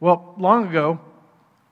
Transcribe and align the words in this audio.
Well, 0.00 0.36
long 0.38 0.68
ago, 0.68 1.00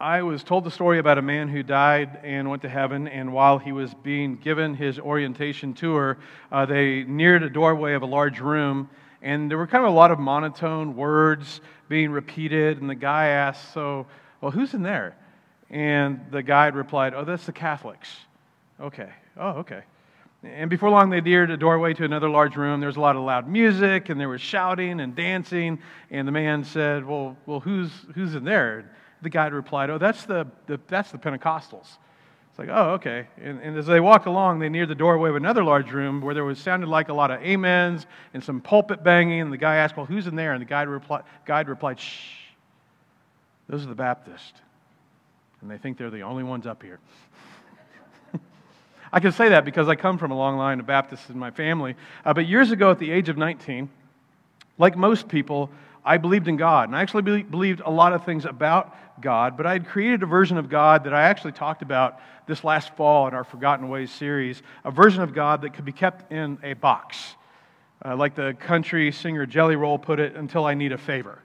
I 0.01 0.23
was 0.23 0.43
told 0.43 0.65
the 0.65 0.71
story 0.73 0.99
about 0.99 1.17
a 1.17 1.23
man 1.23 1.49
who 1.49 1.63
died 1.63 2.19
and 2.25 2.51
went 2.51 2.63
to 2.63 2.69
heaven, 2.69 3.07
and 3.07 3.33
while 3.33 3.59
he 3.59 3.71
was 3.71 3.95
being 3.95 4.35
given 4.35 4.75
his 4.75 4.99
orientation 4.99 5.75
tour, 5.75 6.19
uh, 6.51 6.67
they 6.67 7.05
neared 7.05 7.45
a 7.45 7.49
doorway 7.49 7.95
of 7.95 8.03
a 8.03 8.07
large 8.07 8.41
room, 8.41 8.91
and 9.23 9.49
there 9.49 9.57
were 9.57 9.69
kind 9.69 9.85
of 9.85 9.93
a 9.93 9.95
lot 9.95 10.11
of 10.11 10.19
monotone 10.19 10.97
words 10.97 11.61
being 11.89 12.11
repeated, 12.11 12.81
and 12.81 12.91
the 12.91 12.97
guy 12.97 13.27
asked, 13.27 13.73
So, 13.73 14.09
well, 14.41 14.51
who's 14.51 14.75
in 14.75 14.83
there? 14.83 15.17
And 15.71 16.27
the 16.33 16.43
guide 16.43 16.75
replied, 16.75 17.15
Oh, 17.15 17.25
that's 17.25 17.47
the 17.47 17.53
Catholics. 17.53 18.09
Okay. 18.81 19.11
Oh, 19.37 19.51
okay. 19.51 19.83
And 20.55 20.71
before 20.71 20.91
long, 20.91 21.11
they 21.11 21.21
neared 21.21 21.51
a 21.51 21.57
doorway 21.57 21.93
to 21.95 22.05
another 22.05 22.29
large 22.29 22.57
room. 22.57 22.81
There 22.81 22.87
was 22.87 22.97
a 22.97 23.01
lot 23.01 23.17
of 23.17 23.23
loud 23.23 23.49
music, 23.49 24.09
and 24.09 24.21
there 24.21 24.29
was 24.29 24.41
shouting 24.41 25.01
and 25.01 25.15
dancing. 25.15 25.81
And 26.11 26.27
the 26.27 26.33
man 26.33 26.65
said, 26.65 27.05
Well, 27.05 27.37
well 27.47 27.61
who's, 27.61 27.91
who's 28.15 28.35
in 28.35 28.45
there? 28.45 28.91
The 29.23 29.31
guide 29.31 29.53
replied, 29.53 29.91
Oh, 29.91 29.99
that's 29.99 30.25
the, 30.25 30.47
the, 30.67 30.79
that's 30.89 31.11
the 31.11 31.19
Pentecostals. 31.19 31.89
It's 32.57 32.59
like, 32.59 32.69
oh, 32.71 32.93
okay. 32.93 33.27
And, 33.37 33.61
and, 33.61 33.77
as 33.77 33.85
they 33.85 34.01
walked 34.01 34.25
along, 34.25 34.61
they 34.61 34.71
neared 34.71 34.89
the 34.89 34.95
doorway 34.95 35.29
of 35.29 35.37
another 35.37 35.63
large 35.63 35.93
room 35.93 36.23
where 36.23 36.33
there 36.33 36.43
was 36.43 36.59
sounded 36.59 36.89
like 36.89 37.11
a 37.11 37.13
lot 37.13 37.31
of 37.31 37.43
amens 37.43 38.07
and 38.33 38.43
some 38.43 38.63
pulpit 38.63 39.05
banging. 39.05 39.43
And 39.43 39.53
the 39.53 39.59
guy 39.59 39.77
asked, 39.77 39.95
Well, 39.95 40.07
who's 40.07 40.27
in 40.27 40.37
there? 40.37 40.55
And 40.55 40.63
the 40.63 40.67
guide, 40.67 40.89
repli- 40.89 41.23
guide 41.45 41.69
replied, 41.69 42.01
Shh, 42.01 42.31
those 43.69 43.85
are 43.85 43.89
the 43.89 43.95
Baptists. 43.95 44.55
And 45.61 45.71
they 45.71 45.77
think 45.77 45.99
they're 45.99 46.09
the 46.09 46.23
only 46.23 46.45
ones 46.45 46.67
up 46.67 46.83
here. 46.83 46.99
I 49.13 49.21
can 49.21 49.33
say 49.33 49.49
that 49.51 49.65
because 49.65 49.89
I 49.89 49.95
come 49.95 50.19
from 50.19 50.31
a 50.31 50.37
long 50.37 50.57
line 50.57 50.81
of 50.81 50.87
Baptists 50.87 51.31
in 51.31 51.39
my 51.39 51.51
family. 51.51 51.95
Uh, 52.25 52.35
but 52.35 52.47
years 52.47 52.71
ago, 52.71 52.91
at 52.91 52.99
the 52.99 53.11
age 53.11 53.29
of 53.29 53.37
19, 53.37 53.89
like 54.79 54.97
most 54.97 55.29
people, 55.29 55.71
I 56.05 56.19
believed 56.19 56.49
in 56.49 56.57
God. 56.57 56.89
And 56.89 56.97
I 56.97 57.03
actually 57.03 57.43
believed 57.43 57.83
a 57.85 57.91
lot 57.91 58.13
of 58.13 58.25
things 58.25 58.45
about 58.45 58.95
God, 59.21 59.57
but 59.57 59.67
I 59.67 59.73
had 59.73 59.87
created 59.87 60.23
a 60.23 60.27
version 60.27 60.59
of 60.59 60.69
God 60.69 61.05
that 61.05 61.15
I 61.15 61.23
actually 61.23 61.53
talked 61.53 61.83
about 61.83 62.21
this 62.47 62.63
last 62.63 62.95
fall 62.97 63.27
in 63.27 63.35
our 63.35 63.45
Forgotten 63.45 63.89
Ways 63.89 64.11
series 64.11 64.63
a 64.85 64.91
version 64.91 65.23
of 65.23 65.35
God 65.35 65.63
that 65.63 65.75
could 65.75 65.85
be 65.85 65.93
kept 65.93 66.31
in 66.31 66.59
a 66.63 66.75
box. 66.75 67.35
Uh, 68.05 68.15
like 68.15 68.35
the 68.35 68.55
country 68.61 69.11
singer 69.11 69.47
Jelly 69.47 69.75
Roll 69.75 69.99
put 69.99 70.21
it, 70.21 70.37
until 70.37 70.67
I 70.67 70.75
need 70.75 70.93
a 70.93 70.99
favor. 70.99 71.39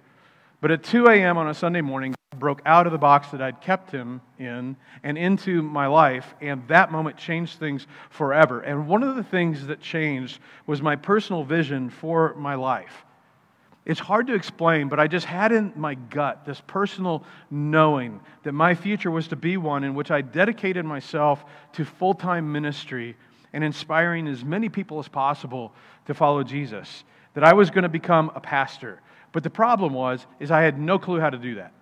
But 0.59 0.69
at 0.69 0.83
2 0.83 1.07
a.m. 1.07 1.37
on 1.37 1.47
a 1.47 1.53
Sunday 1.53 1.81
morning, 1.81 2.13
broke 2.41 2.61
out 2.65 2.85
of 2.85 2.91
the 2.91 2.97
box 2.97 3.29
that 3.29 3.41
I'd 3.41 3.61
kept 3.61 3.89
him 3.89 4.19
in 4.37 4.75
and 5.03 5.17
into 5.17 5.61
my 5.61 5.87
life, 5.87 6.35
and 6.41 6.67
that 6.67 6.91
moment 6.91 7.15
changed 7.15 7.57
things 7.59 7.87
forever. 8.09 8.59
And 8.59 8.89
one 8.89 9.03
of 9.03 9.15
the 9.15 9.23
things 9.23 9.67
that 9.67 9.79
changed 9.79 10.39
was 10.67 10.81
my 10.81 10.97
personal 10.97 11.45
vision 11.45 11.89
for 11.89 12.35
my 12.35 12.55
life. 12.55 13.05
It's 13.85 13.99
hard 13.99 14.27
to 14.27 14.33
explain, 14.33 14.89
but 14.89 14.99
I 14.99 15.07
just 15.07 15.25
had 15.25 15.53
in 15.53 15.71
my 15.77 15.95
gut 15.95 16.45
this 16.45 16.61
personal 16.67 17.23
knowing 17.49 18.19
that 18.43 18.51
my 18.51 18.75
future 18.75 19.09
was 19.09 19.29
to 19.29 19.37
be 19.37 19.55
one 19.55 19.85
in 19.85 19.95
which 19.95 20.11
I 20.11 20.21
dedicated 20.21 20.83
myself 20.83 21.45
to 21.73 21.85
full 21.85 22.13
time 22.13 22.51
ministry 22.51 23.15
and 23.53 23.63
inspiring 23.63 24.27
as 24.27 24.43
many 24.43 24.67
people 24.67 24.99
as 24.99 25.07
possible 25.07 25.73
to 26.07 26.13
follow 26.13 26.43
Jesus. 26.43 27.05
That 27.33 27.45
I 27.45 27.53
was 27.53 27.69
going 27.69 27.83
to 27.83 27.89
become 27.89 28.29
a 28.35 28.41
pastor 28.41 28.99
but 29.31 29.43
the 29.43 29.49
problem 29.49 29.93
was, 29.93 30.25
is 30.39 30.51
I 30.51 30.61
had 30.61 30.79
no 30.79 30.99
clue 30.99 31.19
how 31.19 31.29
to 31.29 31.37
do 31.37 31.55
that. 31.55 31.73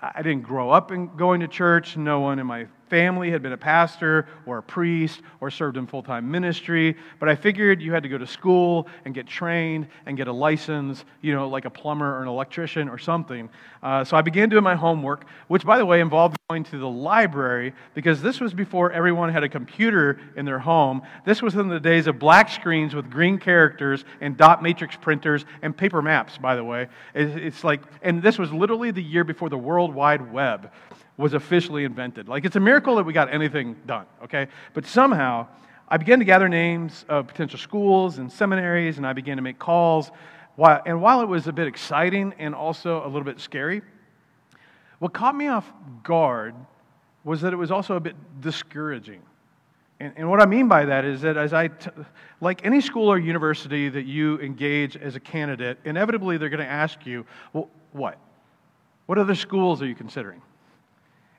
I 0.00 0.22
didn't 0.22 0.42
grow 0.42 0.70
up 0.70 0.92
in 0.92 1.14
going 1.16 1.40
to 1.40 1.48
church. 1.48 1.96
No 1.96 2.20
one 2.20 2.38
in 2.38 2.46
my 2.46 2.66
family 2.92 3.30
had 3.30 3.42
been 3.42 3.54
a 3.54 3.56
pastor 3.56 4.26
or 4.44 4.58
a 4.58 4.62
priest 4.62 5.22
or 5.40 5.50
served 5.50 5.78
in 5.78 5.86
full 5.86 6.02
time 6.02 6.30
ministry, 6.30 6.94
but 7.18 7.26
I 7.26 7.34
figured 7.34 7.80
you 7.80 7.90
had 7.90 8.02
to 8.02 8.08
go 8.10 8.18
to 8.18 8.26
school 8.26 8.86
and 9.06 9.14
get 9.14 9.26
trained 9.26 9.86
and 10.04 10.14
get 10.14 10.28
a 10.28 10.32
license, 10.32 11.06
you 11.22 11.32
know, 11.32 11.48
like 11.48 11.64
a 11.64 11.70
plumber 11.70 12.18
or 12.18 12.20
an 12.20 12.28
electrician 12.28 12.90
or 12.90 12.98
something. 12.98 13.48
Uh, 13.82 14.04
so 14.04 14.14
I 14.14 14.20
began 14.20 14.50
doing 14.50 14.62
my 14.62 14.74
homework, 14.74 15.24
which, 15.48 15.64
by 15.64 15.78
the 15.78 15.86
way, 15.86 16.02
involved 16.02 16.36
going 16.50 16.64
to 16.64 16.78
the 16.78 16.86
library 16.86 17.72
because 17.94 18.20
this 18.20 18.40
was 18.40 18.52
before 18.52 18.92
everyone 18.92 19.32
had 19.32 19.42
a 19.42 19.48
computer 19.48 20.20
in 20.36 20.44
their 20.44 20.58
home. 20.58 21.00
This 21.24 21.40
was 21.40 21.54
in 21.54 21.68
the 21.68 21.80
days 21.80 22.06
of 22.06 22.18
black 22.18 22.50
screens 22.50 22.94
with 22.94 23.10
green 23.10 23.38
characters 23.38 24.04
and 24.20 24.36
dot 24.36 24.62
matrix 24.62 24.96
printers 24.96 25.46
and 25.62 25.74
paper 25.74 26.02
maps, 26.02 26.36
by 26.36 26.56
the 26.56 26.64
way. 26.64 26.88
It's 27.14 27.64
like, 27.64 27.80
and 28.02 28.22
this 28.22 28.38
was 28.38 28.52
literally 28.52 28.90
the 28.90 29.02
year 29.02 29.24
before 29.24 29.48
the 29.48 29.56
World 29.56 29.94
Wide 29.94 30.30
Web 30.30 30.70
was 31.22 31.34
officially 31.34 31.84
invented. 31.84 32.28
Like, 32.28 32.44
it's 32.44 32.56
a 32.56 32.60
miracle 32.60 32.96
that 32.96 33.04
we 33.04 33.12
got 33.12 33.32
anything 33.32 33.76
done, 33.86 34.06
okay? 34.24 34.48
But 34.74 34.84
somehow, 34.84 35.46
I 35.88 35.96
began 35.96 36.18
to 36.18 36.24
gather 36.24 36.48
names 36.48 37.04
of 37.08 37.28
potential 37.28 37.58
schools 37.58 38.18
and 38.18 38.30
seminaries, 38.30 38.98
and 38.98 39.06
I 39.06 39.12
began 39.12 39.36
to 39.36 39.42
make 39.42 39.58
calls. 39.58 40.10
And 40.58 41.00
while 41.00 41.22
it 41.22 41.28
was 41.28 41.46
a 41.46 41.52
bit 41.52 41.66
exciting 41.66 42.34
and 42.38 42.54
also 42.54 43.02
a 43.04 43.06
little 43.06 43.24
bit 43.24 43.40
scary, 43.40 43.82
what 44.98 45.12
caught 45.12 45.34
me 45.34 45.48
off 45.48 45.72
guard 46.02 46.54
was 47.24 47.40
that 47.40 47.52
it 47.52 47.56
was 47.56 47.70
also 47.70 47.96
a 47.96 48.00
bit 48.00 48.16
discouraging. 48.40 49.22
And, 50.00 50.12
and 50.16 50.28
what 50.28 50.40
I 50.40 50.46
mean 50.46 50.66
by 50.66 50.84
that 50.86 51.04
is 51.04 51.20
that 51.20 51.36
as 51.36 51.52
I, 51.52 51.68
t- 51.68 51.90
like 52.40 52.64
any 52.66 52.80
school 52.80 53.08
or 53.08 53.18
university 53.18 53.88
that 53.88 54.04
you 54.04 54.40
engage 54.40 54.96
as 54.96 55.14
a 55.14 55.20
candidate, 55.20 55.78
inevitably 55.84 56.36
they're 56.38 56.48
going 56.48 56.58
to 56.58 56.66
ask 56.66 57.06
you, 57.06 57.24
well, 57.52 57.68
what? 57.92 58.18
What 59.06 59.18
other 59.18 59.36
schools 59.36 59.80
are 59.82 59.86
you 59.86 59.94
considering? 59.94 60.42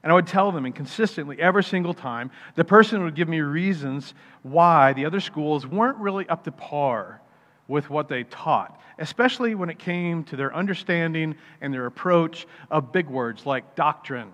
And 0.04 0.12
I 0.12 0.16
would 0.16 0.28
tell 0.28 0.52
them, 0.52 0.66
and 0.66 0.76
consistently, 0.76 1.40
every 1.40 1.64
single 1.64 1.94
time, 1.94 2.30
the 2.56 2.66
person 2.66 3.04
would 3.04 3.16
give 3.16 3.30
me 3.30 3.40
reasons 3.40 4.14
why 4.42 4.92
the 4.92 5.06
other 5.06 5.22
schools 5.22 5.66
weren't 5.66 5.98
really 5.98 6.28
up 6.28 6.44
to 6.44 6.52
par 6.52 7.22
with 7.70 7.90
what 7.90 8.10
they 8.10 8.26
taught, 8.26 8.82
especially 9.00 9.56
when 9.56 9.70
it 9.70 9.80
came 9.80 10.26
to 10.26 10.36
their 10.36 10.54
understanding 10.54 11.36
and 11.62 11.74
their 11.74 11.86
approach 11.86 12.46
of 12.70 12.92
big 12.92 13.08
words 13.08 13.46
like 13.46 13.76
doctrine 13.76 14.30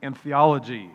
and 0.00 0.16
theology 0.16 0.88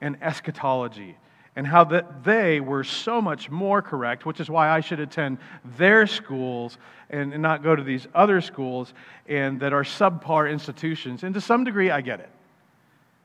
and 0.00 0.16
eschatology, 0.20 1.16
and 1.54 1.66
how 1.66 1.84
that 1.84 2.24
they 2.24 2.58
were 2.58 2.82
so 2.82 3.22
much 3.22 3.50
more 3.50 3.82
correct, 3.82 4.26
which 4.26 4.40
is 4.40 4.50
why 4.50 4.70
I 4.70 4.80
should 4.80 4.98
attend 4.98 5.38
their 5.76 6.06
schools 6.08 6.78
and 7.08 7.38
not 7.40 7.62
go 7.62 7.76
to 7.76 7.82
these 7.82 8.08
other 8.14 8.40
schools 8.40 8.94
and 9.28 9.60
that 9.60 9.72
are 9.72 9.84
subpar 9.84 10.50
institutions. 10.50 11.22
And 11.22 11.34
to 11.34 11.40
some 11.40 11.62
degree, 11.62 11.90
I 11.90 12.00
get 12.00 12.18
it. 12.20 12.30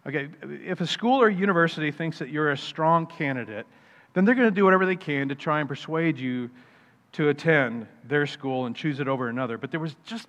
Okay, 0.07 0.29
if 0.43 0.81
a 0.81 0.87
school 0.87 1.19
or 1.21 1.29
university 1.29 1.91
thinks 1.91 2.19
that 2.19 2.29
you're 2.29 2.51
a 2.51 2.57
strong 2.57 3.07
candidate, 3.07 3.65
then 4.13 4.23
they're 4.23 4.35
going 4.35 4.47
to 4.47 4.55
do 4.55 4.63
whatever 4.63 4.85
they 4.85 4.95
can 4.95 5.29
to 5.29 5.35
try 5.35 5.59
and 5.59 5.67
persuade 5.67 6.17
you 6.17 6.49
to 7.13 7.29
attend 7.29 7.87
their 8.03 8.27
school 8.27 8.65
and 8.65 8.75
choose 8.75 8.99
it 8.99 9.07
over 9.07 9.29
another. 9.29 9.57
But 9.57 9.71
there 9.71 9.79
was 9.79 9.95
just, 10.05 10.27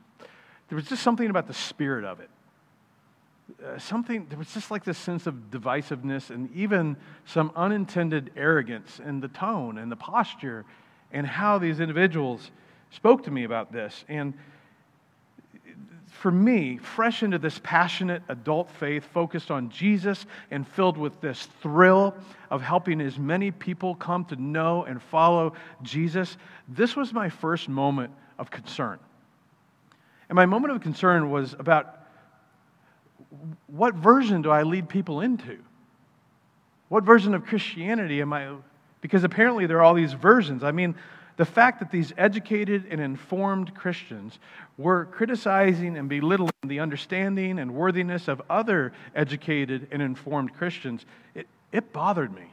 there 0.69 0.76
was 0.76 0.86
just 0.86 1.03
something 1.03 1.28
about 1.28 1.47
the 1.47 1.54
spirit 1.54 2.04
of 2.04 2.20
it. 2.20 2.31
Uh, 3.65 3.78
something, 3.78 4.26
there 4.28 4.38
was 4.38 4.53
just 4.53 4.70
like 4.70 4.82
this 4.82 4.98
sense 4.98 5.26
of 5.26 5.50
divisiveness 5.50 6.31
and 6.31 6.50
even 6.54 6.97
some 7.26 7.53
unintended 7.54 8.31
arrogance 8.36 8.98
in 9.04 9.20
the 9.20 9.28
tone 9.28 9.78
and 9.78 9.91
the 9.92 9.97
posture 9.97 10.65
and 11.12 11.26
how 11.26 11.59
these 11.59 11.81
individuals 11.81 12.50
spoke 12.91 13.22
to 13.25 13.31
me 13.31 13.44
about 13.44 13.72
this. 13.72 14.04
And 14.09 14.34
for 16.26 16.32
me, 16.32 16.76
fresh 16.76 17.22
into 17.22 17.38
this 17.38 17.60
passionate 17.62 18.20
adult 18.28 18.69
faith 18.69 19.04
focused 19.14 19.48
on 19.48 19.70
Jesus 19.70 20.26
and 20.50 20.66
filled 20.66 20.98
with 20.98 21.20
this 21.20 21.47
thrill 21.62 22.16
of 22.50 22.62
helping 22.62 23.00
as 23.00 23.16
many 23.16 23.53
people 23.53 23.94
come 23.94 24.25
to 24.25 24.34
know 24.34 24.82
and 24.82 25.00
follow 25.00 25.53
Jesus, 25.82 26.36
this 26.66 26.97
was 26.97 27.12
my 27.12 27.28
first 27.28 27.69
moment 27.69 28.12
of 28.41 28.50
concern. 28.50 28.98
And 30.28 30.34
my 30.34 30.47
moment 30.47 30.75
of 30.75 30.81
concern 30.81 31.31
was 31.31 31.54
about 31.60 31.97
what 33.69 33.94
version 33.94 34.42
do 34.42 34.50
I 34.50 34.65
lead 34.65 34.88
people 34.88 35.20
into? 35.20 35.59
What 36.88 37.04
version 37.04 37.36
of 37.36 37.47
Christianity 37.47 38.20
am 38.20 38.32
I? 38.32 38.53
Because 39.00 39.22
apparently 39.22 39.66
there 39.66 39.76
are 39.76 39.84
all 39.84 39.94
these 39.94 40.15
versions. 40.15 40.65
I 40.65 40.72
mean, 40.72 40.97
the 41.36 41.44
fact 41.44 41.80
that 41.80 41.91
these 41.91 42.12
educated 42.16 42.86
and 42.91 43.00
informed 43.00 43.74
Christians 43.74 44.38
were 44.78 45.04
criticizing 45.06 45.97
and 45.97 46.08
belittling 46.08 46.50
the 46.64 46.80
understanding 46.80 47.59
and 47.59 47.74
worthiness 47.74 48.28
of 48.28 48.41
other 48.48 48.92
educated 49.15 49.88
and 49.91 50.00
informed 50.00 50.54
Christians, 50.54 51.04
it, 51.34 51.47
it 51.72 51.92
bothered 51.92 52.34
me. 52.34 52.53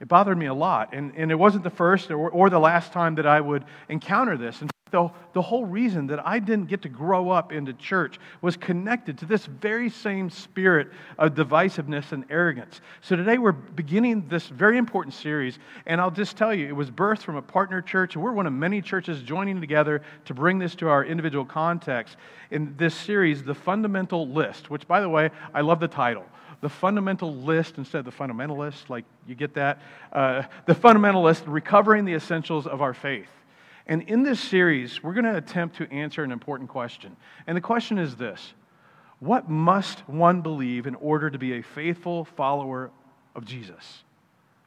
It 0.00 0.08
bothered 0.08 0.36
me 0.36 0.46
a 0.46 0.54
lot. 0.54 0.94
And, 0.94 1.12
and 1.16 1.30
it 1.30 1.36
wasn't 1.36 1.64
the 1.64 1.70
first 1.70 2.10
or, 2.10 2.28
or 2.28 2.50
the 2.50 2.58
last 2.58 2.92
time 2.92 3.14
that 3.14 3.26
I 3.26 3.40
would 3.40 3.64
encounter 3.88 4.36
this. 4.36 4.60
And 4.60 4.70
the, 4.92 5.10
the 5.32 5.42
whole 5.42 5.64
reason 5.64 6.06
that 6.06 6.24
I 6.24 6.38
didn't 6.38 6.66
get 6.66 6.82
to 6.82 6.88
grow 6.88 7.28
up 7.30 7.50
into 7.52 7.72
church 7.72 8.20
was 8.40 8.56
connected 8.56 9.18
to 9.18 9.26
this 9.26 9.44
very 9.44 9.90
same 9.90 10.30
spirit 10.30 10.92
of 11.18 11.34
divisiveness 11.34 12.12
and 12.12 12.24
arrogance. 12.30 12.80
So 13.00 13.16
today 13.16 13.36
we're 13.36 13.50
beginning 13.50 14.28
this 14.28 14.46
very 14.46 14.78
important 14.78 15.12
series, 15.14 15.58
and 15.86 16.00
I'll 16.00 16.12
just 16.12 16.36
tell 16.36 16.54
you, 16.54 16.68
it 16.68 16.76
was 16.76 16.88
birthed 16.88 17.22
from 17.22 17.34
a 17.34 17.42
partner 17.42 17.82
church, 17.82 18.14
and 18.14 18.22
we're 18.22 18.30
one 18.30 18.46
of 18.46 18.52
many 18.52 18.80
churches 18.80 19.22
joining 19.22 19.60
together 19.60 20.02
to 20.26 20.34
bring 20.34 20.60
this 20.60 20.76
to 20.76 20.88
our 20.88 21.04
individual 21.04 21.44
context. 21.44 22.16
In 22.52 22.76
this 22.76 22.94
series, 22.94 23.42
The 23.42 23.56
Fundamental 23.56 24.28
List, 24.28 24.70
which, 24.70 24.86
by 24.86 25.00
the 25.00 25.08
way, 25.08 25.30
I 25.52 25.62
love 25.62 25.80
the 25.80 25.88
title 25.88 26.24
the 26.62 26.68
fundamental 26.70 27.34
list 27.34 27.76
instead 27.76 27.98
of 27.98 28.04
the 28.06 28.10
fundamentalist, 28.10 28.88
like 28.88 29.04
you 29.26 29.34
get 29.34 29.52
that? 29.52 29.82
Uh, 30.10 30.42
the 30.64 30.74
fundamentalist, 30.74 31.42
recovering 31.46 32.06
the 32.06 32.14
essentials 32.14 32.66
of 32.66 32.80
our 32.80 32.94
faith. 32.94 33.28
And 33.86 34.02
in 34.02 34.22
this 34.22 34.40
series, 34.40 35.02
we're 35.02 35.14
going 35.14 35.24
to 35.24 35.36
attempt 35.36 35.76
to 35.76 35.90
answer 35.92 36.24
an 36.24 36.32
important 36.32 36.68
question. 36.68 37.16
And 37.46 37.56
the 37.56 37.60
question 37.60 37.98
is 37.98 38.16
this 38.16 38.54
What 39.20 39.48
must 39.48 40.00
one 40.08 40.42
believe 40.42 40.86
in 40.86 40.94
order 40.96 41.30
to 41.30 41.38
be 41.38 41.54
a 41.54 41.62
faithful 41.62 42.24
follower 42.24 42.90
of 43.34 43.44
Jesus? 43.44 44.02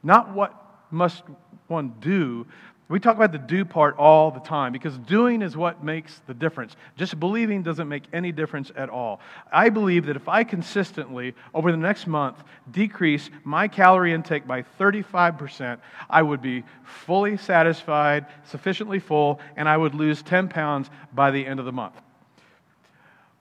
Not 0.02 0.34
what 0.34 0.54
must 0.90 1.22
one 1.66 1.94
do. 2.00 2.46
We 2.90 2.98
talk 2.98 3.14
about 3.14 3.30
the 3.30 3.38
do 3.38 3.64
part 3.64 3.96
all 3.98 4.32
the 4.32 4.40
time 4.40 4.72
because 4.72 4.98
doing 4.98 5.42
is 5.42 5.56
what 5.56 5.84
makes 5.84 6.22
the 6.26 6.34
difference. 6.34 6.74
Just 6.96 7.20
believing 7.20 7.62
doesn't 7.62 7.88
make 7.88 8.02
any 8.12 8.32
difference 8.32 8.72
at 8.74 8.90
all. 8.90 9.20
I 9.52 9.68
believe 9.68 10.06
that 10.06 10.16
if 10.16 10.28
I 10.28 10.42
consistently, 10.42 11.36
over 11.54 11.70
the 11.70 11.78
next 11.78 12.08
month, 12.08 12.42
decrease 12.72 13.30
my 13.44 13.68
calorie 13.68 14.12
intake 14.12 14.44
by 14.44 14.64
35%, 14.80 15.78
I 16.10 16.20
would 16.20 16.42
be 16.42 16.64
fully 16.82 17.36
satisfied, 17.36 18.26
sufficiently 18.42 18.98
full, 18.98 19.38
and 19.54 19.68
I 19.68 19.76
would 19.76 19.94
lose 19.94 20.20
10 20.22 20.48
pounds 20.48 20.90
by 21.12 21.30
the 21.30 21.46
end 21.46 21.60
of 21.60 21.66
the 21.66 21.72
month. 21.72 21.94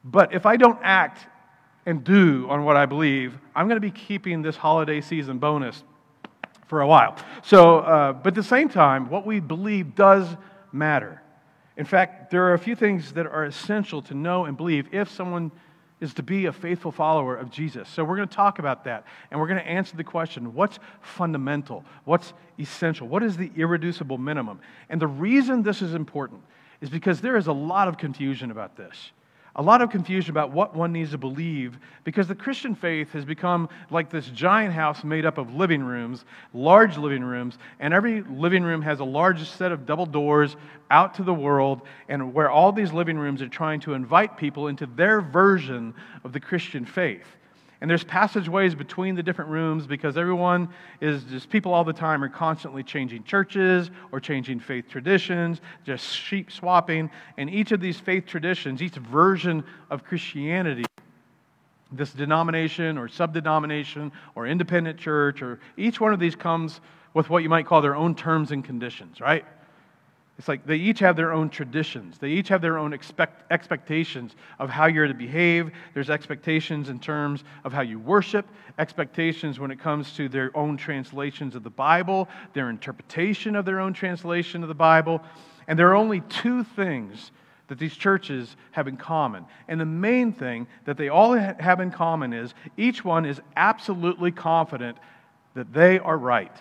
But 0.03 0.31
if 0.31 0.45
I 0.45 0.57
don't 0.57 0.79
act 0.83 1.25
and 1.87 2.03
do 2.03 2.47
on 2.51 2.65
what 2.65 2.77
I 2.77 2.85
believe, 2.85 3.35
I'm 3.55 3.67
going 3.67 3.77
to 3.77 3.81
be 3.81 3.89
keeping 3.89 4.43
this 4.43 4.57
holiday 4.57 5.01
season 5.01 5.39
bonus 5.39 5.83
for 6.69 6.81
a 6.81 6.87
while. 6.87 7.17
So, 7.41 7.79
uh, 7.79 8.13
but 8.13 8.29
at 8.29 8.35
the 8.35 8.43
same 8.43 8.69
time, 8.69 9.09
what 9.09 9.25
we 9.25 9.39
believe 9.39 9.95
does 9.95 10.27
matter. 10.71 11.21
In 11.75 11.85
fact, 11.85 12.29
there 12.29 12.45
are 12.45 12.53
a 12.53 12.59
few 12.59 12.75
things 12.75 13.13
that 13.13 13.25
are 13.25 13.45
essential 13.45 14.03
to 14.03 14.13
know 14.13 14.45
and 14.45 14.55
believe 14.55 14.87
if 14.93 15.09
someone 15.09 15.51
is 15.99 16.13
to 16.13 16.23
be 16.23 16.45
a 16.45 16.51
faithful 16.51 16.91
follower 16.91 17.35
of 17.35 17.49
Jesus. 17.49 17.89
So 17.89 18.03
we're 18.03 18.15
going 18.15 18.27
to 18.27 18.35
talk 18.35 18.59
about 18.59 18.83
that 18.85 19.03
and 19.31 19.39
we're 19.39 19.47
going 19.47 19.59
to 19.59 19.67
answer 19.67 19.97
the 19.97 20.03
question 20.03 20.53
what's 20.53 20.79
fundamental? 21.01 21.83
What's 22.05 22.33
essential? 22.59 23.07
What 23.07 23.23
is 23.23 23.35
the 23.35 23.51
irreducible 23.55 24.17
minimum? 24.17 24.59
And 24.89 25.01
the 25.01 25.07
reason 25.07 25.63
this 25.63 25.81
is 25.81 25.95
important 25.95 26.41
is 26.81 26.89
because 26.89 27.19
there 27.19 27.35
is 27.35 27.47
a 27.47 27.53
lot 27.53 27.87
of 27.87 27.97
confusion 27.97 28.51
about 28.51 28.77
this 28.77 29.11
a 29.55 29.61
lot 29.61 29.81
of 29.81 29.89
confusion 29.89 30.31
about 30.31 30.51
what 30.51 30.75
one 30.75 30.91
needs 30.91 31.11
to 31.11 31.17
believe 31.17 31.79
because 32.03 32.27
the 32.27 32.35
Christian 32.35 32.75
faith 32.75 33.11
has 33.13 33.25
become 33.25 33.67
like 33.89 34.09
this 34.09 34.27
giant 34.27 34.73
house 34.73 35.03
made 35.03 35.25
up 35.25 35.37
of 35.37 35.53
living 35.53 35.83
rooms, 35.83 36.25
large 36.53 36.97
living 36.97 37.23
rooms, 37.23 37.57
and 37.79 37.93
every 37.93 38.21
living 38.23 38.63
room 38.63 38.81
has 38.81 38.99
a 38.99 39.05
large 39.05 39.49
set 39.49 39.71
of 39.71 39.85
double 39.85 40.05
doors 40.05 40.55
out 40.91 41.13
to 41.15 41.23
the 41.23 41.33
world, 41.33 41.81
and 42.07 42.33
where 42.33 42.49
all 42.49 42.71
these 42.71 42.91
living 42.91 43.17
rooms 43.17 43.41
are 43.41 43.49
trying 43.49 43.79
to 43.79 43.93
invite 43.93 44.37
people 44.37 44.67
into 44.67 44.85
their 44.85 45.21
version 45.21 45.93
of 46.23 46.33
the 46.33 46.39
Christian 46.39 46.85
faith. 46.85 47.25
And 47.81 47.89
there's 47.89 48.03
passageways 48.03 48.75
between 48.75 49.15
the 49.15 49.23
different 49.23 49.49
rooms 49.49 49.87
because 49.87 50.17
everyone 50.17 50.67
is 50.99 51.23
just 51.23 51.49
people 51.49 51.73
all 51.73 51.85
the 51.85 51.93
time 51.93 52.21
are 52.23 52.29
constantly 52.29 52.83
changing 52.83 53.23
churches 53.23 53.89
or 54.11 54.19
changing 54.19 54.59
faith 54.59 54.89
traditions, 54.89 55.61
just 55.85 56.13
sheep 56.13 56.51
swapping. 56.51 57.09
And 57.37 57.49
each 57.49 57.71
of 57.71 57.79
these 57.79 57.97
faith 57.97 58.25
traditions, 58.25 58.81
each 58.81 58.95
version 58.95 59.63
of 59.89 60.03
Christianity, 60.03 60.83
this 61.91 62.11
denomination 62.11 62.97
or 62.97 63.07
subdenomination 63.07 64.11
or 64.35 64.45
independent 64.45 64.99
church, 64.99 65.41
or 65.41 65.59
each 65.77 66.01
one 66.01 66.13
of 66.13 66.19
these 66.19 66.35
comes 66.35 66.81
with 67.13 67.29
what 67.29 67.43
you 67.43 67.49
might 67.49 67.65
call 67.65 67.81
their 67.81 67.95
own 67.95 68.13
terms 68.13 68.51
and 68.51 68.63
conditions, 68.63 69.21
right? 69.21 69.45
It's 70.39 70.47
like 70.47 70.65
they 70.65 70.77
each 70.77 70.99
have 70.99 71.17
their 71.17 71.33
own 71.33 71.49
traditions. 71.49 72.17
They 72.17 72.29
each 72.29 72.47
have 72.47 72.61
their 72.61 72.77
own 72.77 72.93
expect, 72.93 73.51
expectations 73.51 74.37
of 74.57 74.69
how 74.69 74.85
you're 74.85 75.05
to 75.05 75.13
behave. 75.13 75.69
There's 75.93 76.09
expectations 76.09 76.87
in 76.87 76.97
terms 76.97 77.43
of 77.65 77.73
how 77.73 77.81
you 77.81 77.99
worship, 77.99 78.47
expectations 78.77 79.59
when 79.59 79.69
it 79.69 79.81
comes 79.81 80.13
to 80.13 80.29
their 80.29 80.55
own 80.55 80.77
translations 80.77 81.55
of 81.55 81.63
the 81.63 81.69
Bible, 81.69 82.29
their 82.53 82.69
interpretation 82.69 83.53
of 83.53 83.65
their 83.65 83.81
own 83.81 83.91
translation 83.91 84.63
of 84.63 84.69
the 84.69 84.73
Bible. 84.73 85.21
And 85.67 85.77
there 85.77 85.89
are 85.89 85.95
only 85.95 86.21
two 86.21 86.63
things 86.63 87.31
that 87.67 87.77
these 87.77 87.97
churches 87.97 88.55
have 88.71 88.87
in 88.87 88.95
common. 88.95 89.45
And 89.67 89.77
the 89.77 89.85
main 89.85 90.31
thing 90.31 90.67
that 90.85 90.95
they 90.95 91.09
all 91.09 91.33
have 91.33 91.81
in 91.81 91.91
common 91.91 92.31
is 92.31 92.53
each 92.77 93.03
one 93.03 93.25
is 93.25 93.41
absolutely 93.57 94.31
confident 94.31 94.99
that 95.53 95.73
they 95.73 95.99
are 95.99 96.17
right, 96.17 96.55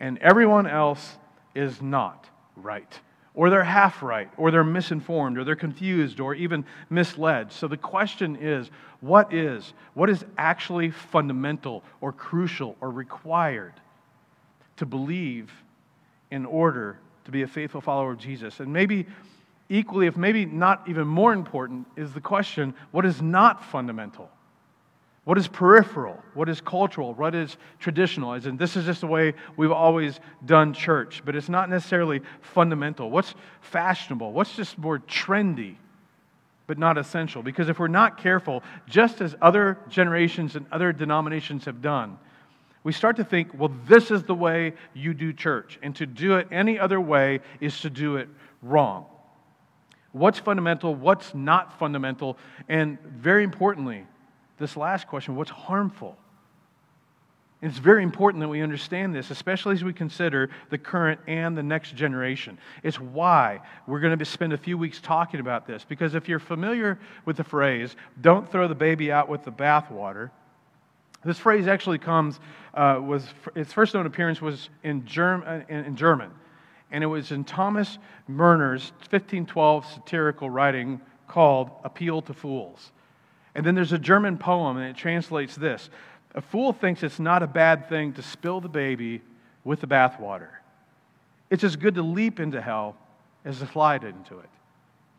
and 0.00 0.18
everyone 0.18 0.66
else 0.66 1.16
is 1.54 1.80
not 1.80 2.28
right 2.56 3.00
or 3.34 3.50
they're 3.50 3.64
half 3.64 4.02
right, 4.02 4.30
or 4.36 4.52
they're 4.52 4.62
misinformed, 4.62 5.36
or 5.36 5.44
they're 5.44 5.56
confused, 5.56 6.20
or 6.20 6.34
even 6.34 6.64
misled. 6.88 7.52
So 7.52 7.66
the 7.66 7.76
question 7.76 8.36
is 8.36 8.70
what 9.00 9.34
is? 9.34 9.74
What 9.94 10.08
is 10.08 10.24
actually 10.38 10.92
fundamental, 10.92 11.82
or 12.00 12.12
crucial, 12.12 12.76
or 12.80 12.90
required 12.90 13.74
to 14.76 14.86
believe 14.86 15.52
in 16.30 16.46
order 16.46 16.98
to 17.24 17.30
be 17.30 17.42
a 17.42 17.48
faithful 17.48 17.80
follower 17.80 18.12
of 18.12 18.18
Jesus? 18.18 18.60
And 18.60 18.72
maybe 18.72 19.06
equally, 19.68 20.06
if 20.06 20.16
maybe 20.16 20.46
not 20.46 20.88
even 20.88 21.08
more 21.08 21.32
important, 21.32 21.88
is 21.96 22.12
the 22.12 22.20
question 22.20 22.72
what 22.92 23.04
is 23.04 23.20
not 23.20 23.64
fundamental? 23.64 24.30
What 25.24 25.38
is 25.38 25.48
peripheral? 25.48 26.22
What 26.34 26.50
is 26.50 26.60
cultural? 26.60 27.14
What 27.14 27.34
is 27.34 27.56
traditional? 27.78 28.34
As 28.34 28.44
in, 28.44 28.58
this 28.58 28.76
is 28.76 28.84
just 28.84 29.00
the 29.00 29.06
way 29.06 29.32
we've 29.56 29.72
always 29.72 30.20
done 30.44 30.74
church, 30.74 31.22
but 31.24 31.34
it's 31.34 31.48
not 31.48 31.70
necessarily 31.70 32.20
fundamental. 32.42 33.10
What's 33.10 33.34
fashionable? 33.62 34.32
What's 34.32 34.54
just 34.54 34.76
more 34.76 34.98
trendy, 34.98 35.76
but 36.66 36.76
not 36.76 36.98
essential? 36.98 37.42
Because 37.42 37.70
if 37.70 37.78
we're 37.78 37.88
not 37.88 38.18
careful, 38.18 38.62
just 38.86 39.22
as 39.22 39.34
other 39.40 39.78
generations 39.88 40.56
and 40.56 40.66
other 40.70 40.92
denominations 40.92 41.64
have 41.64 41.80
done, 41.80 42.18
we 42.82 42.92
start 42.92 43.16
to 43.16 43.24
think, 43.24 43.48
well, 43.58 43.72
this 43.88 44.10
is 44.10 44.24
the 44.24 44.34
way 44.34 44.74
you 44.92 45.14
do 45.14 45.32
church. 45.32 45.78
And 45.82 45.96
to 45.96 46.04
do 46.04 46.36
it 46.36 46.48
any 46.52 46.78
other 46.78 47.00
way 47.00 47.40
is 47.60 47.80
to 47.80 47.88
do 47.88 48.16
it 48.16 48.28
wrong. 48.60 49.06
What's 50.12 50.38
fundamental? 50.38 50.94
What's 50.94 51.34
not 51.34 51.78
fundamental? 51.78 52.36
And 52.68 53.00
very 53.00 53.42
importantly, 53.42 54.06
this 54.58 54.76
last 54.76 55.06
question 55.08 55.36
what's 55.36 55.50
harmful? 55.50 56.16
And 57.62 57.70
it's 57.70 57.80
very 57.80 58.02
important 58.02 58.42
that 58.42 58.48
we 58.48 58.60
understand 58.60 59.14
this, 59.14 59.30
especially 59.30 59.74
as 59.74 59.82
we 59.82 59.94
consider 59.94 60.50
the 60.68 60.76
current 60.76 61.18
and 61.26 61.56
the 61.56 61.62
next 61.62 61.96
generation. 61.96 62.58
It's 62.82 63.00
why 63.00 63.62
we're 63.86 64.00
going 64.00 64.18
to 64.18 64.24
spend 64.26 64.52
a 64.52 64.58
few 64.58 64.76
weeks 64.76 65.00
talking 65.00 65.40
about 65.40 65.66
this. 65.66 65.82
Because 65.82 66.14
if 66.14 66.28
you're 66.28 66.38
familiar 66.38 66.98
with 67.24 67.38
the 67.38 67.44
phrase, 67.44 67.96
don't 68.20 68.50
throw 68.50 68.68
the 68.68 68.74
baby 68.74 69.10
out 69.10 69.30
with 69.30 69.44
the 69.44 69.50
bathwater, 69.50 70.30
this 71.24 71.38
phrase 71.38 71.66
actually 71.66 71.96
comes, 71.96 72.38
uh, 72.74 73.00
was, 73.02 73.26
its 73.54 73.72
first 73.72 73.94
known 73.94 74.04
appearance 74.04 74.42
was 74.42 74.68
in, 74.82 75.06
Germ, 75.06 75.42
uh, 75.46 75.60
in 75.70 75.96
German. 75.96 76.30
And 76.90 77.02
it 77.02 77.06
was 77.06 77.32
in 77.32 77.44
Thomas 77.44 77.98
Murner's 78.28 78.92
1512 79.08 79.86
satirical 79.86 80.50
writing 80.50 81.00
called 81.28 81.70
Appeal 81.82 82.20
to 82.22 82.34
Fools. 82.34 82.92
And 83.54 83.64
then 83.64 83.74
there's 83.74 83.92
a 83.92 83.98
German 83.98 84.36
poem, 84.36 84.76
and 84.76 84.86
it 84.86 84.96
translates 84.96 85.54
this 85.54 85.90
A 86.34 86.40
fool 86.40 86.72
thinks 86.72 87.02
it's 87.02 87.20
not 87.20 87.42
a 87.42 87.46
bad 87.46 87.88
thing 87.88 88.12
to 88.14 88.22
spill 88.22 88.60
the 88.60 88.68
baby 88.68 89.22
with 89.62 89.80
the 89.80 89.86
bathwater. 89.86 90.48
It's 91.50 91.64
as 91.64 91.76
good 91.76 91.94
to 91.94 92.02
leap 92.02 92.40
into 92.40 92.60
hell 92.60 92.96
as 93.44 93.58
to 93.60 93.66
slide 93.66 94.04
into 94.04 94.38
it. 94.38 94.48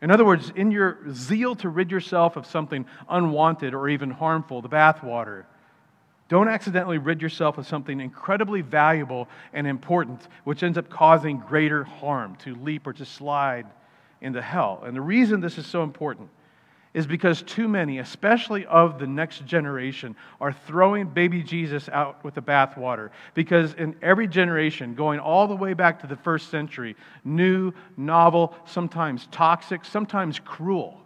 In 0.02 0.10
other 0.10 0.24
words, 0.24 0.52
in 0.54 0.70
your 0.70 0.98
zeal 1.10 1.54
to 1.56 1.68
rid 1.68 1.90
yourself 1.90 2.36
of 2.36 2.44
something 2.46 2.84
unwanted 3.08 3.72
or 3.72 3.88
even 3.88 4.10
harmful, 4.10 4.60
the 4.60 4.68
bathwater, 4.68 5.44
don't 6.28 6.48
accidentally 6.48 6.98
rid 6.98 7.22
yourself 7.22 7.56
of 7.56 7.66
something 7.66 8.00
incredibly 8.00 8.60
valuable 8.60 9.28
and 9.52 9.66
important, 9.66 10.26
which 10.44 10.62
ends 10.62 10.76
up 10.76 10.90
causing 10.90 11.38
greater 11.38 11.84
harm 11.84 12.36
to 12.36 12.54
leap 12.56 12.86
or 12.86 12.92
to 12.94 13.04
slide 13.04 13.66
into 14.20 14.42
hell. 14.42 14.82
And 14.84 14.94
the 14.94 15.00
reason 15.00 15.40
this 15.40 15.56
is 15.56 15.66
so 15.66 15.82
important 15.82 16.28
is 16.96 17.06
because 17.06 17.42
too 17.42 17.68
many, 17.68 17.98
especially 17.98 18.64
of 18.64 18.98
the 18.98 19.06
next 19.06 19.44
generation, 19.44 20.16
are 20.40 20.50
throwing 20.50 21.06
baby 21.06 21.42
Jesus 21.42 21.90
out 21.90 22.24
with 22.24 22.34
the 22.34 22.40
bathwater. 22.40 23.10
Because 23.34 23.74
in 23.74 23.94
every 24.00 24.26
generation, 24.26 24.94
going 24.94 25.20
all 25.20 25.46
the 25.46 25.54
way 25.54 25.74
back 25.74 26.00
to 26.00 26.06
the 26.06 26.16
first 26.16 26.48
century, 26.48 26.96
new, 27.22 27.70
novel, 27.98 28.56
sometimes 28.64 29.28
toxic, 29.30 29.84
sometimes 29.84 30.38
cruel, 30.38 30.98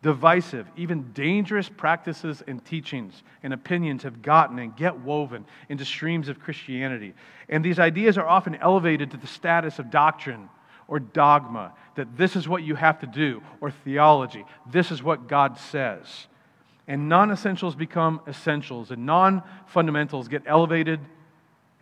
divisive, 0.00 0.66
even 0.74 1.12
dangerous 1.12 1.68
practices 1.68 2.42
and 2.46 2.64
teachings 2.64 3.22
and 3.42 3.52
opinions 3.52 4.04
have 4.04 4.22
gotten 4.22 4.58
and 4.58 4.74
get 4.74 4.98
woven 5.00 5.44
into 5.68 5.84
streams 5.84 6.30
of 6.30 6.40
Christianity. 6.40 7.12
And 7.50 7.62
these 7.62 7.78
ideas 7.78 8.16
are 8.16 8.26
often 8.26 8.54
elevated 8.54 9.10
to 9.10 9.18
the 9.18 9.26
status 9.26 9.78
of 9.78 9.90
doctrine 9.90 10.48
or 10.88 10.98
dogma 10.98 11.74
that 11.94 12.16
this 12.16 12.34
is 12.34 12.48
what 12.48 12.62
you 12.62 12.74
have 12.74 13.00
to 13.00 13.06
do, 13.06 13.42
or 13.60 13.70
theology, 13.70 14.44
this 14.70 14.90
is 14.90 15.02
what 15.02 15.28
God 15.28 15.58
says. 15.58 16.26
And 16.86 17.08
non 17.08 17.30
essentials 17.30 17.74
become 17.74 18.20
essentials, 18.26 18.90
and 18.90 19.04
non 19.04 19.42
fundamentals 19.66 20.26
get 20.26 20.42
elevated 20.46 21.00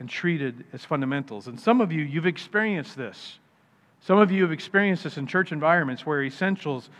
and 0.00 0.08
treated 0.08 0.64
as 0.72 0.84
fundamentals. 0.84 1.46
And 1.46 1.58
some 1.58 1.80
of 1.80 1.92
you, 1.92 2.02
you've 2.02 2.26
experienced 2.26 2.96
this. 2.96 3.38
Some 4.00 4.18
of 4.18 4.30
you 4.30 4.42
have 4.42 4.52
experienced 4.52 5.04
this 5.04 5.16
in 5.16 5.26
church 5.26 5.52
environments 5.52 6.04
where 6.04 6.22
essentials, 6.22 6.90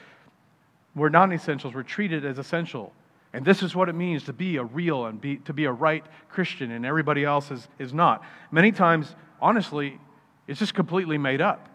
where 0.94 1.10
non 1.10 1.32
essentials 1.32 1.74
were 1.74 1.82
treated 1.82 2.24
as 2.24 2.38
essential. 2.38 2.92
And 3.32 3.44
this 3.44 3.62
is 3.62 3.74
what 3.74 3.88
it 3.88 3.94
means 3.94 4.24
to 4.24 4.32
be 4.32 4.56
a 4.56 4.64
real 4.64 5.06
and 5.06 5.20
be, 5.20 5.38
to 5.38 5.52
be 5.52 5.64
a 5.64 5.72
right 5.72 6.04
Christian, 6.28 6.70
and 6.70 6.86
everybody 6.86 7.24
else 7.24 7.50
is, 7.50 7.66
is 7.78 7.92
not. 7.92 8.22
Many 8.50 8.72
times, 8.72 9.14
honestly, 9.42 9.98
it's 10.46 10.60
just 10.60 10.74
completely 10.74 11.18
made 11.18 11.40
up 11.40 11.68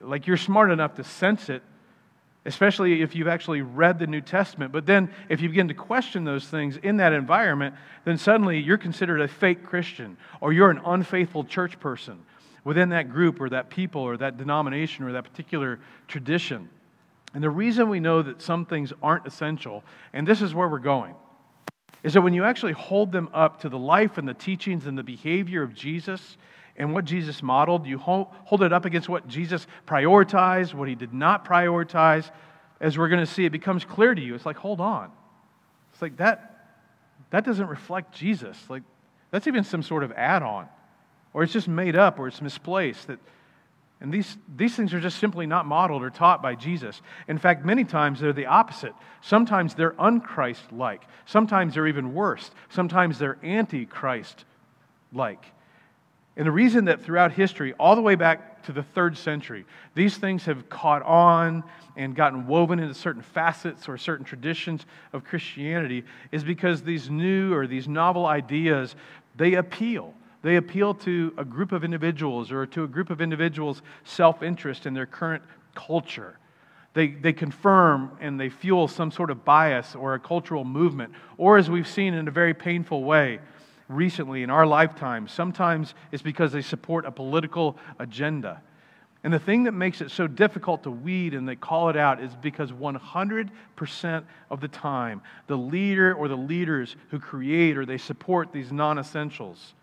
like 0.00 0.26
you're 0.26 0.36
smart 0.36 0.70
enough 0.70 0.94
to 0.94 1.04
sense 1.04 1.48
it, 1.48 1.62
especially 2.44 3.02
if 3.02 3.14
you've 3.14 3.28
actually 3.28 3.62
read 3.62 3.98
the 3.98 4.06
New 4.06 4.20
Testament. 4.20 4.72
But 4.72 4.86
then, 4.86 5.10
if 5.28 5.40
you 5.40 5.48
begin 5.48 5.68
to 5.68 5.74
question 5.74 6.24
those 6.24 6.46
things 6.46 6.76
in 6.76 6.96
that 6.98 7.12
environment, 7.12 7.74
then 8.04 8.18
suddenly 8.18 8.58
you're 8.58 8.78
considered 8.78 9.20
a 9.20 9.28
fake 9.28 9.64
Christian 9.64 10.16
or 10.40 10.52
you're 10.52 10.70
an 10.70 10.80
unfaithful 10.84 11.44
church 11.44 11.78
person 11.80 12.20
within 12.64 12.90
that 12.90 13.10
group 13.10 13.40
or 13.40 13.48
that 13.50 13.70
people 13.70 14.02
or 14.02 14.16
that 14.16 14.36
denomination 14.36 15.04
or 15.04 15.12
that 15.12 15.24
particular 15.24 15.78
tradition. 16.08 16.68
And 17.34 17.42
the 17.42 17.50
reason 17.50 17.88
we 17.88 18.00
know 18.00 18.22
that 18.22 18.42
some 18.42 18.64
things 18.64 18.92
aren't 19.02 19.26
essential, 19.26 19.84
and 20.12 20.26
this 20.26 20.42
is 20.42 20.54
where 20.54 20.68
we're 20.68 20.78
going, 20.78 21.14
is 22.02 22.14
that 22.14 22.22
when 22.22 22.32
you 22.32 22.44
actually 22.44 22.72
hold 22.72 23.12
them 23.12 23.28
up 23.32 23.60
to 23.60 23.68
the 23.68 23.78
life 23.78 24.18
and 24.18 24.26
the 24.26 24.34
teachings 24.34 24.86
and 24.86 24.96
the 24.96 25.02
behavior 25.02 25.62
of 25.62 25.74
Jesus 25.74 26.36
and 26.80 26.94
what 26.94 27.04
Jesus 27.04 27.42
modeled, 27.42 27.86
you 27.86 27.98
hold 27.98 28.62
it 28.62 28.72
up 28.72 28.86
against 28.86 29.06
what 29.06 29.28
Jesus 29.28 29.66
prioritized, 29.86 30.72
what 30.72 30.88
he 30.88 30.94
did 30.94 31.12
not 31.12 31.44
prioritize, 31.44 32.30
as 32.80 32.96
we're 32.96 33.10
going 33.10 33.20
to 33.20 33.30
see, 33.30 33.44
it 33.44 33.50
becomes 33.50 33.84
clear 33.84 34.14
to 34.14 34.20
you. 34.20 34.34
It's 34.34 34.46
like, 34.46 34.56
hold 34.56 34.80
on. 34.80 35.12
It's 35.92 36.00
like 36.00 36.16
that, 36.16 36.70
that 37.28 37.44
doesn't 37.44 37.66
reflect 37.66 38.14
Jesus. 38.14 38.56
Like, 38.70 38.82
that's 39.30 39.46
even 39.46 39.62
some 39.62 39.82
sort 39.82 40.02
of 40.04 40.12
add 40.12 40.42
on, 40.42 40.68
or 41.34 41.42
it's 41.42 41.52
just 41.52 41.68
made 41.68 41.96
up, 41.96 42.18
or 42.18 42.28
it's 42.28 42.40
misplaced. 42.40 43.08
That, 43.08 43.18
and 44.00 44.10
these, 44.10 44.38
these 44.56 44.74
things 44.74 44.94
are 44.94 45.00
just 45.00 45.18
simply 45.18 45.44
not 45.44 45.66
modeled 45.66 46.02
or 46.02 46.08
taught 46.08 46.40
by 46.40 46.54
Jesus. 46.54 47.02
In 47.28 47.36
fact, 47.36 47.62
many 47.62 47.84
times 47.84 48.20
they're 48.20 48.32
the 48.32 48.46
opposite. 48.46 48.94
Sometimes 49.20 49.74
they're 49.74 49.92
unchrist 49.92 50.72
like. 50.72 51.02
Sometimes 51.26 51.74
they're 51.74 51.88
even 51.88 52.14
worse. 52.14 52.50
Sometimes 52.70 53.18
they're 53.18 53.36
anti 53.42 53.84
Christ 53.84 54.46
like. 55.12 55.44
And 56.40 56.46
the 56.46 56.52
reason 56.52 56.86
that 56.86 57.02
throughout 57.02 57.32
history, 57.32 57.74
all 57.74 57.94
the 57.94 58.00
way 58.00 58.14
back 58.14 58.62
to 58.62 58.72
the 58.72 58.82
third 58.82 59.18
century, 59.18 59.66
these 59.94 60.16
things 60.16 60.46
have 60.46 60.70
caught 60.70 61.02
on 61.02 61.62
and 61.98 62.16
gotten 62.16 62.46
woven 62.46 62.78
into 62.78 62.94
certain 62.94 63.20
facets 63.20 63.86
or 63.90 63.98
certain 63.98 64.24
traditions 64.24 64.86
of 65.12 65.22
Christianity 65.22 66.02
is 66.32 66.42
because 66.42 66.80
these 66.80 67.10
new 67.10 67.52
or 67.52 67.66
these 67.66 67.86
novel 67.86 68.24
ideas, 68.24 68.96
they 69.36 69.52
appeal. 69.52 70.14
They 70.40 70.56
appeal 70.56 70.94
to 70.94 71.34
a 71.36 71.44
group 71.44 71.72
of 71.72 71.84
individuals 71.84 72.50
or 72.50 72.64
to 72.64 72.84
a 72.84 72.88
group 72.88 73.10
of 73.10 73.20
individuals' 73.20 73.82
self 74.04 74.42
interest 74.42 74.86
in 74.86 74.94
their 74.94 75.04
current 75.04 75.42
culture. 75.74 76.38
They, 76.94 77.08
they 77.08 77.34
confirm 77.34 78.16
and 78.18 78.40
they 78.40 78.48
fuel 78.48 78.88
some 78.88 79.10
sort 79.10 79.30
of 79.30 79.44
bias 79.44 79.94
or 79.94 80.14
a 80.14 80.18
cultural 80.18 80.64
movement, 80.64 81.12
or 81.36 81.58
as 81.58 81.68
we've 81.68 81.86
seen 81.86 82.14
in 82.14 82.28
a 82.28 82.30
very 82.30 82.54
painful 82.54 83.04
way 83.04 83.40
recently 83.90 84.42
in 84.42 84.50
our 84.50 84.66
lifetime, 84.66 85.28
sometimes 85.28 85.94
it's 86.12 86.22
because 86.22 86.52
they 86.52 86.62
support 86.62 87.04
a 87.04 87.10
political 87.10 87.76
agenda. 87.98 88.62
And 89.22 89.32
the 89.32 89.38
thing 89.38 89.64
that 89.64 89.72
makes 89.72 90.00
it 90.00 90.10
so 90.10 90.26
difficult 90.26 90.84
to 90.84 90.90
weed 90.90 91.34
and 91.34 91.46
they 91.46 91.56
call 91.56 91.90
it 91.90 91.96
out 91.96 92.22
is 92.22 92.34
because 92.36 92.72
100% 92.72 94.24
of 94.50 94.60
the 94.60 94.68
time, 94.68 95.20
the 95.46 95.58
leader 95.58 96.14
or 96.14 96.28
the 96.28 96.36
leaders 96.36 96.96
who 97.10 97.18
create 97.18 97.76
or 97.76 97.84
they 97.84 97.98
support 97.98 98.52
these 98.52 98.72
non 98.72 98.98
essentials 98.98 99.74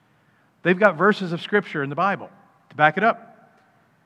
They've 0.67 0.77
got 0.77 0.97
verses 0.97 1.31
of 1.31 1.41
Scripture 1.41 1.81
in 1.81 1.89
the 1.89 1.95
Bible 1.95 2.29
to 2.69 2.75
back 2.75 2.97
it 2.97 3.03
up. 3.03 3.26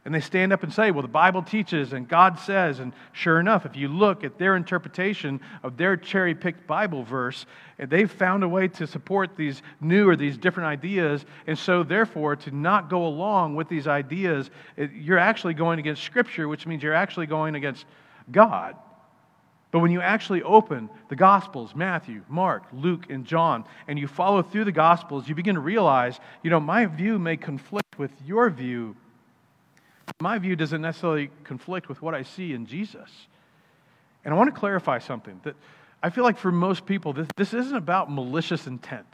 And 0.04 0.16
they 0.16 0.20
stand 0.20 0.52
up 0.52 0.64
and 0.64 0.74
say, 0.74 0.90
Well, 0.90 1.04
the 1.04 1.08
Bible 1.08 1.44
teaches 1.44 1.94
and 1.94 2.08
God 2.08 2.40
says. 2.40 2.80
And 2.80 2.92
sure 3.12 3.40
enough, 3.40 3.68
if 3.68 3.76
you 3.76 3.88
look 3.88 4.24
at 4.24 4.40
their 4.40 4.56
interpretation 4.56 5.40
of 5.62 5.78
their 5.78 5.96
cherry 5.96 6.34
picked 6.34 6.66
Bible 6.66 7.04
verse, 7.04 7.46
eh, 7.78 7.86
they've 7.86 8.12
found 8.12 8.44
a 8.44 8.48
way 8.48 8.68
to 8.68 8.88
support 8.88 9.36
these 9.36 9.62
new 9.80 10.10
or 10.10 10.16
these 10.16 10.40
different 10.40 10.68
ideas. 10.68 11.24
And 11.46 11.58
so, 11.58 11.84
therefore, 11.84 12.36
to 12.38 12.52
not 12.52 12.90
go 12.90 13.06
along 13.06 13.56
with 13.56 13.70
these 13.70 13.88
ideas, 13.88 14.50
eh, 14.78 14.88
you're 14.92 15.20
actually 15.20 15.54
going 15.54 15.78
against 15.78 16.02
Scripture, 16.02 16.48
which 16.48 16.66
means 16.66 16.82
you're 16.82 16.96
actually 16.96 17.28
going 17.28 17.54
against 17.54 17.86
God. 18.32 18.76
But 19.72 19.80
when 19.80 19.92
you 19.92 20.02
actually 20.02 20.42
open 20.42 20.90
the 21.10 21.16
Gospels, 21.16 21.74
Matthew, 21.76 22.24
Mark, 22.28 22.64
Luke, 22.74 23.06
and 23.10 23.24
John, 23.24 23.66
and 23.88 23.98
you 23.98 24.08
follow 24.08 24.42
through 24.42 24.66
the 24.66 24.72
Gospels, 24.72 25.30
you 25.30 25.36
begin 25.36 25.56
to 25.56 25.62
realize, 25.62 26.20
you 26.44 26.50
know, 26.50 26.60
my 26.60 26.88
view 26.88 27.18
may 27.18 27.38
conflict 27.38 27.98
with 27.98 28.12
your 28.26 28.50
view. 28.50 28.98
My 30.20 30.38
view 30.38 30.56
doesn't 30.56 30.82
necessarily 30.82 31.30
conflict 31.44 31.90
with 31.90 32.02
what 32.02 32.14
I 32.14 32.24
see 32.24 32.54
in 32.54 32.66
Jesus. 32.66 33.10
And 34.24 34.34
I 34.34 34.38
want 34.38 34.54
to 34.54 34.60
clarify 34.60 35.00
something 35.00 35.40
that 35.44 35.56
I 36.04 36.10
feel 36.10 36.24
like 36.24 36.38
for 36.38 36.52
most 36.52 36.86
people, 36.86 37.14
this, 37.14 37.28
this 37.36 37.54
isn't 37.54 37.76
about 37.76 38.12
malicious 38.12 38.68
intent. 38.68 39.06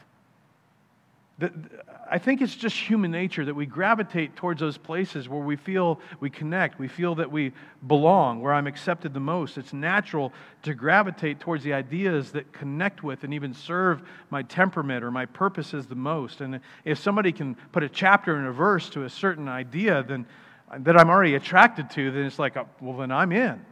I 2.10 2.18
think 2.18 2.42
it's 2.42 2.56
just 2.56 2.75
human 2.75 3.12
nature 3.12 3.46
that 3.46 3.54
we 3.54 3.68
gravitate 3.68 4.36
towards 4.36 4.60
those 4.60 4.77
places 4.77 5.30
where 5.30 5.42
we 5.42 5.56
feel 5.56 6.00
we 6.20 6.32
connect, 6.32 6.80
we 6.80 6.88
feel 6.88 7.13
that 7.16 7.32
we 7.32 7.51
belong, 7.86 8.42
where 8.42 8.54
I'm 8.54 8.66
accepted 8.66 9.13
the 9.13 9.20
most. 9.20 9.60
It's 9.60 9.72
natural 9.72 10.34
to 10.63 10.74
gravitate 10.74 11.39
towards 11.39 11.63
the 11.63 11.74
ideas 11.74 12.32
that 12.32 12.51
connect 12.54 13.04
with 13.04 13.24
and 13.24 13.36
even 13.36 13.54
serve 13.54 14.01
my 14.32 14.42
temperament 14.42 15.04
or 15.04 15.12
my 15.12 15.27
purposes 15.27 15.86
the 15.86 15.96
most. 15.96 16.42
And 16.42 16.60
if 16.86 16.98
somebody 16.98 17.32
can 17.32 17.54
put 17.72 17.84
a 17.84 17.89
chapter 17.89 18.36
and 18.36 18.48
a 18.48 18.51
verse 18.51 18.89
to 18.92 19.04
a 19.04 19.10
certain 19.10 19.48
idea 19.48 20.01
then, 20.01 20.25
that 20.80 20.98
I'm 20.98 21.10
already 21.10 21.36
attracted 21.36 21.90
to, 21.92 22.12
then 22.12 22.26
it's 22.26 22.40
like, 22.40 22.58
uh, 22.58 22.66
well, 22.82 22.98
then 22.98 23.12
I'm 23.12 23.32
in. 23.32 23.64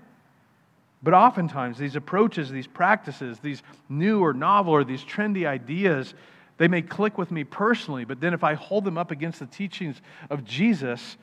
But 1.03 1.13
oftentimes, 1.13 1.77
these 1.77 1.95
approaches, 1.95 2.49
these 2.49 2.67
practices, 2.67 3.39
these 3.39 3.61
new 3.89 4.21
or 4.21 4.33
novel 4.33 4.73
or 4.73 4.83
these 4.83 5.03
trendy 5.03 5.45
ideas, 5.45 6.13
they 6.57 6.67
may 6.67 6.81
click 6.81 7.17
with 7.17 7.31
me 7.31 7.43
personally, 7.43 8.05
but 8.05 8.21
then 8.21 8.33
if 8.33 8.43
I 8.43 8.53
hold 8.53 8.85
them 8.85 8.97
up 8.97 9.11
against 9.11 9.39
the 9.39 9.45
teachings 9.45 10.01
of 10.29 10.45
Jesus 10.45 11.17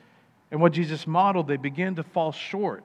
and 0.51 0.61
what 0.61 0.71
Jesus 0.71 1.07
modeled, 1.07 1.47
they 1.47 1.57
begin 1.57 1.95
to 1.95 2.03
fall 2.03 2.31
short. 2.31 2.83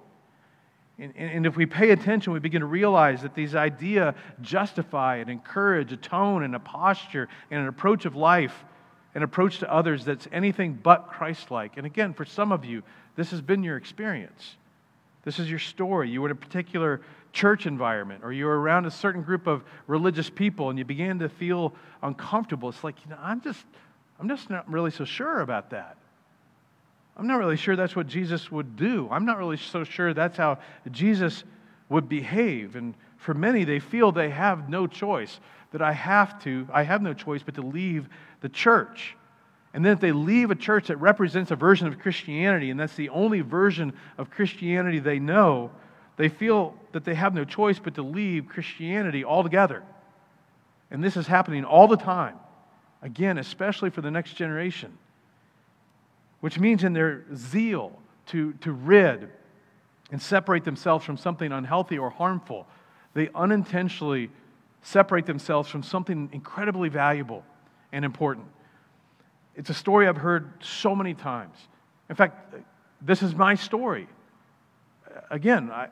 And, 0.99 1.14
and 1.16 1.47
if 1.47 1.57
we 1.57 1.66
pay 1.66 1.90
attention, 1.90 2.33
we 2.33 2.40
begin 2.40 2.62
to 2.62 2.66
realize 2.66 3.23
that 3.23 3.35
these 3.35 3.54
ideas 3.54 4.14
justify 4.40 5.16
and 5.16 5.30
encourage 5.30 5.92
a 5.92 5.97
tone 5.97 6.42
and 6.42 6.57
a 6.57 6.59
posture 6.59 7.28
and 7.50 7.61
an 7.61 7.68
approach 7.68 8.07
of 8.07 8.16
life, 8.16 8.64
an 9.14 9.22
approach 9.22 9.58
to 9.58 9.72
others 9.72 10.04
that's 10.04 10.28
anything 10.32 10.78
but 10.82 11.08
Christ 11.08 11.50
like. 11.50 11.76
And 11.76 11.86
again, 11.86 12.14
for 12.14 12.24
some 12.24 12.52
of 12.52 12.64
you, 12.64 12.82
this 13.16 13.30
has 13.30 13.40
been 13.40 13.62
your 13.62 13.76
experience. 13.76 14.56
This 15.24 15.38
is 15.38 15.50
your 15.50 15.58
story. 15.58 16.10
You 16.10 16.22
were 16.22 16.28
in 16.28 16.32
a 16.32 16.36
particular 16.36 17.00
church 17.32 17.66
environment 17.66 18.22
or 18.24 18.32
you 18.32 18.46
were 18.46 18.60
around 18.60 18.86
a 18.86 18.90
certain 18.90 19.22
group 19.22 19.46
of 19.46 19.62
religious 19.86 20.30
people 20.30 20.70
and 20.70 20.78
you 20.78 20.84
began 20.84 21.18
to 21.18 21.28
feel 21.28 21.74
uncomfortable. 22.02 22.68
It's 22.68 22.84
like, 22.84 22.96
you 23.04 23.10
know, 23.10 23.18
I'm 23.20 23.40
just, 23.40 23.64
I'm 24.18 24.28
just 24.28 24.50
not 24.50 24.70
really 24.70 24.90
so 24.90 25.04
sure 25.04 25.40
about 25.40 25.70
that. 25.70 25.96
I'm 27.16 27.26
not 27.26 27.38
really 27.38 27.56
sure 27.56 27.74
that's 27.74 27.96
what 27.96 28.06
Jesus 28.06 28.50
would 28.50 28.76
do. 28.76 29.08
I'm 29.10 29.24
not 29.24 29.38
really 29.38 29.56
so 29.56 29.82
sure 29.82 30.14
that's 30.14 30.36
how 30.36 30.58
Jesus 30.90 31.42
would 31.88 32.08
behave. 32.08 32.76
And 32.76 32.94
for 33.16 33.34
many, 33.34 33.64
they 33.64 33.80
feel 33.80 34.12
they 34.12 34.30
have 34.30 34.68
no 34.68 34.86
choice, 34.86 35.40
that 35.72 35.82
I 35.82 35.92
have 35.92 36.42
to, 36.44 36.66
I 36.72 36.82
have 36.82 37.02
no 37.02 37.14
choice 37.14 37.42
but 37.42 37.54
to 37.56 37.62
leave 37.62 38.08
the 38.40 38.48
church. 38.48 39.16
And 39.75 39.84
then 39.84 39.92
if 39.92 40.00
they 40.00 40.12
leave 40.12 40.50
a 40.50 40.54
church 40.54 40.88
that 40.88 40.96
represents 40.96 41.50
a 41.50 41.56
version 41.56 41.87
of 41.87 41.98
Christianity, 41.98 42.70
and 42.70 42.80
that's 42.80 42.96
the 42.96 43.10
only 43.10 43.42
version 43.42 43.92
of 44.16 44.30
Christianity 44.30 44.98
they 44.98 45.18
know, 45.18 45.70
they 46.16 46.28
feel 46.28 46.75
that 46.92 47.04
they 47.04 47.14
have 47.14 47.34
no 47.34 47.44
choice 47.44 47.78
but 47.78 47.94
to 47.94 48.02
leave 48.02 48.48
Christianity 48.48 49.25
altogether. 49.25 49.82
And 50.90 51.04
this 51.04 51.16
is 51.16 51.26
happening 51.26 51.64
all 51.64 51.87
the 51.87 51.96
time. 51.96 52.37
Again, 53.02 53.38
especially 53.38 53.90
for 53.90 54.00
the 54.00 54.10
next 54.10 54.34
generation. 54.34 54.96
Which 56.40 56.58
means 56.58 56.82
in 56.82 56.92
their 56.92 57.25
zeal 57.34 57.92
to, 58.26 58.54
to 58.54 58.72
rid 58.72 59.28
and 60.10 60.20
separate 60.20 60.64
themselves 60.64 61.04
from 61.04 61.16
something 61.16 61.52
unhealthy 61.52 61.98
or 61.98 62.10
harmful, 62.10 62.66
they 63.14 63.28
unintentionally 63.34 64.30
separate 64.82 65.26
themselves 65.26 65.68
from 65.68 65.82
something 65.82 66.28
incredibly 66.32 66.88
valuable 66.88 67.44
and 67.92 68.04
important. 68.04 68.47
It's 69.54 69.70
a 69.70 69.75
story 69.75 70.06
I've 70.06 70.16
heard 70.16 70.52
so 70.61 70.94
many 70.94 71.14
times. 71.14 71.56
In 72.08 72.16
fact, 72.16 72.54
this 73.00 73.23
is 73.23 73.35
my 73.35 73.54
story. 73.54 74.08
Again, 75.30 75.70
I, 75.70 75.88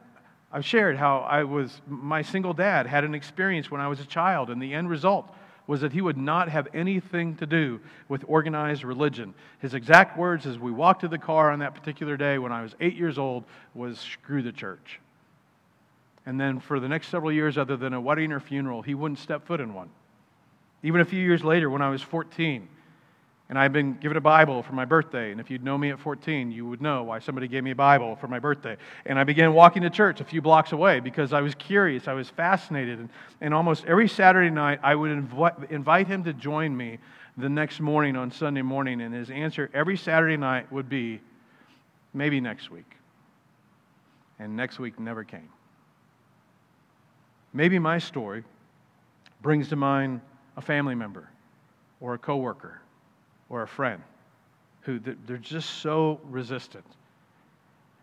I've 0.53 0.65
shared 0.65 0.97
how 0.97 1.19
I 1.19 1.45
was, 1.45 1.81
my 1.87 2.23
single 2.23 2.53
dad 2.53 2.87
had 2.87 3.05
an 3.05 3.15
experience 3.15 3.71
when 3.71 3.81
I 3.81 3.89
was 3.89 4.01
a 4.01 4.07
child, 4.07 4.51
and 4.51 4.63
the 4.63 4.73
end 4.73 4.89
result 4.89 5.29
was 5.67 5.81
that 5.81 5.93
he 5.93 6.01
would 6.01 6.17
not 6.17 6.49
have 6.49 6.69
anything 6.73 7.35
to 7.37 7.47
do 7.47 7.81
with 8.09 8.25
organized 8.29 8.85
religion. 8.85 9.35
His 9.59 9.75
exact 9.75 10.17
words 10.17 10.47
as 10.47 10.59
we 10.59 10.71
walked 10.71 11.01
to 11.01 11.09
the 11.09 11.19
car 11.19 11.51
on 11.51 11.59
that 11.59 11.75
particular 11.75 12.17
day 12.17 12.39
when 12.39 12.53
I 12.53 12.63
was 12.63 12.77
eight 12.81 12.95
years 12.95 13.19
old 13.19 13.45
was, 13.75 13.99
screw 13.99 14.43
the 14.43 14.53
church. 14.53 15.01
And 16.27 16.41
then 16.41 16.59
for 16.59 16.81
the 16.81 16.89
next 16.89 17.09
several 17.09 17.33
years, 17.33 17.57
other 17.57 17.77
than 17.77 17.95
a 17.95 18.01
wedding 18.01 18.33
or 18.33 18.41
funeral, 18.41 18.83
he 18.83 18.95
wouldn't 18.95 19.21
step 19.21 19.47
foot 19.47 19.61
in 19.61 19.73
one. 19.73 19.89
Even 20.83 21.01
a 21.01 21.05
few 21.05 21.21
years 21.21 21.45
later, 21.45 21.71
when 21.71 21.83
I 21.83 21.89
was 21.89 22.03
14, 22.03 22.69
and 23.49 23.59
I'd 23.59 23.73
been 23.73 23.95
given 23.95 24.17
a 24.17 24.21
Bible 24.21 24.63
for 24.63 24.73
my 24.73 24.85
birthday. 24.85 25.31
And 25.31 25.41
if 25.41 25.51
you'd 25.51 25.63
know 25.63 25.79
me 25.79 25.91
at 25.91 26.01
14, 26.01 26.51
you 26.51 26.67
would 26.67 26.83
know 26.83 27.05
why 27.05 27.21
somebody 27.21 27.47
gave 27.47 27.63
me 27.63 27.71
a 27.71 27.77
Bible 27.77 28.17
for 28.17 28.27
my 28.27 28.41
birthday. 28.41 28.77
And 29.05 29.19
I 29.19 29.25
began 29.25 29.55
walking 29.55 29.83
to 29.83 29.91
church 29.91 30.21
a 30.21 30.25
few 30.25 30.43
blocks 30.43 30.73
away 30.73 30.99
because 30.99 31.33
I 31.33 31.41
was 31.41 31.55
curious, 31.55 32.09
I 32.09 32.15
was 32.15 32.29
fascinated. 32.29 32.99
And, 32.99 33.09
and 33.41 33.55
almost 33.55 33.85
every 33.87 34.09
Saturday 34.09 34.51
night, 34.51 34.81
I 34.83 34.97
would 34.97 35.13
inv- 35.13 35.71
invite 35.71 36.09
him 36.09 36.25
to 36.25 36.33
join 36.33 36.77
me 36.77 36.99
the 37.37 37.49
next 37.49 37.79
morning 37.79 38.17
on 38.17 38.33
Sunday 38.33 38.63
morning. 38.63 39.01
And 39.01 39.15
his 39.15 39.31
answer 39.31 39.71
every 39.73 39.97
Saturday 39.97 40.37
night 40.37 40.73
would 40.73 40.89
be, 40.89 41.21
maybe 42.13 42.41
next 42.41 42.71
week. 42.71 42.97
And 44.41 44.57
next 44.57 44.81
week 44.81 44.99
never 44.99 45.23
came. 45.23 45.49
Maybe 47.57 47.79
my 47.79 47.99
story 47.99 48.45
brings 49.43 49.69
to 49.69 49.77
mind 49.77 50.21
a 50.57 50.61
family 50.61 50.95
member 50.95 51.29
or 52.01 52.15
a 52.15 52.19
coworker 52.19 52.81
or 53.49 53.63
a 53.63 53.69
friend 53.69 54.03
who 54.83 55.01
they're 55.01 55.39
just 55.39 55.81
so 55.81 56.21
resistant. 56.25 56.85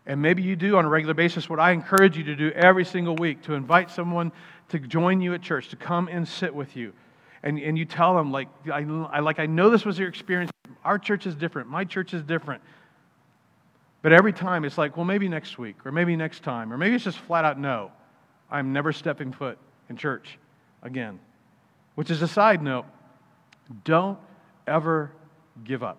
And 0.06 0.20
maybe 0.20 0.42
you 0.42 0.54
do 0.54 0.76
on 0.76 0.84
a 0.84 0.88
regular 0.88 1.14
basis 1.14 1.48
what 1.48 1.58
I 1.58 1.70
encourage 1.70 2.18
you 2.18 2.24
to 2.24 2.36
do 2.36 2.50
every 2.50 2.84
single 2.84 3.16
week 3.16 3.42
to 3.42 3.54
invite 3.54 3.90
someone 3.90 4.32
to 4.68 4.78
join 4.78 5.20
you 5.20 5.32
at 5.32 5.40
church, 5.40 5.68
to 5.68 5.76
come 5.76 6.08
and 6.08 6.28
sit 6.28 6.54
with 6.54 6.76
you. 6.76 6.92
And, 7.42 7.58
and 7.58 7.78
you 7.78 7.84
tell 7.84 8.14
them, 8.14 8.30
like 8.32 8.48
I, 8.70 8.80
I, 9.12 9.20
like, 9.20 9.38
I 9.38 9.46
know 9.46 9.70
this 9.70 9.84
was 9.84 9.98
your 9.98 10.08
experience. 10.08 10.50
Our 10.84 10.98
church 10.98 11.26
is 11.26 11.34
different. 11.34 11.68
My 11.68 11.84
church 11.84 12.12
is 12.12 12.22
different. 12.22 12.62
But 14.02 14.12
every 14.12 14.32
time 14.34 14.66
it's 14.66 14.76
like, 14.76 14.96
well, 14.96 15.06
maybe 15.06 15.28
next 15.28 15.58
week, 15.58 15.76
or 15.86 15.92
maybe 15.92 16.16
next 16.16 16.42
time, 16.42 16.70
or 16.72 16.76
maybe 16.76 16.94
it's 16.94 17.04
just 17.04 17.18
flat 17.18 17.46
out 17.46 17.58
no. 17.58 17.90
I'm 18.54 18.72
never 18.72 18.92
stepping 18.92 19.32
foot 19.32 19.58
in 19.88 19.96
church 19.96 20.38
again. 20.80 21.18
Which 21.96 22.08
is 22.08 22.22
a 22.22 22.28
side 22.28 22.62
note. 22.62 22.84
Don't 23.82 24.16
ever 24.68 25.10
give 25.64 25.82
up. 25.82 25.98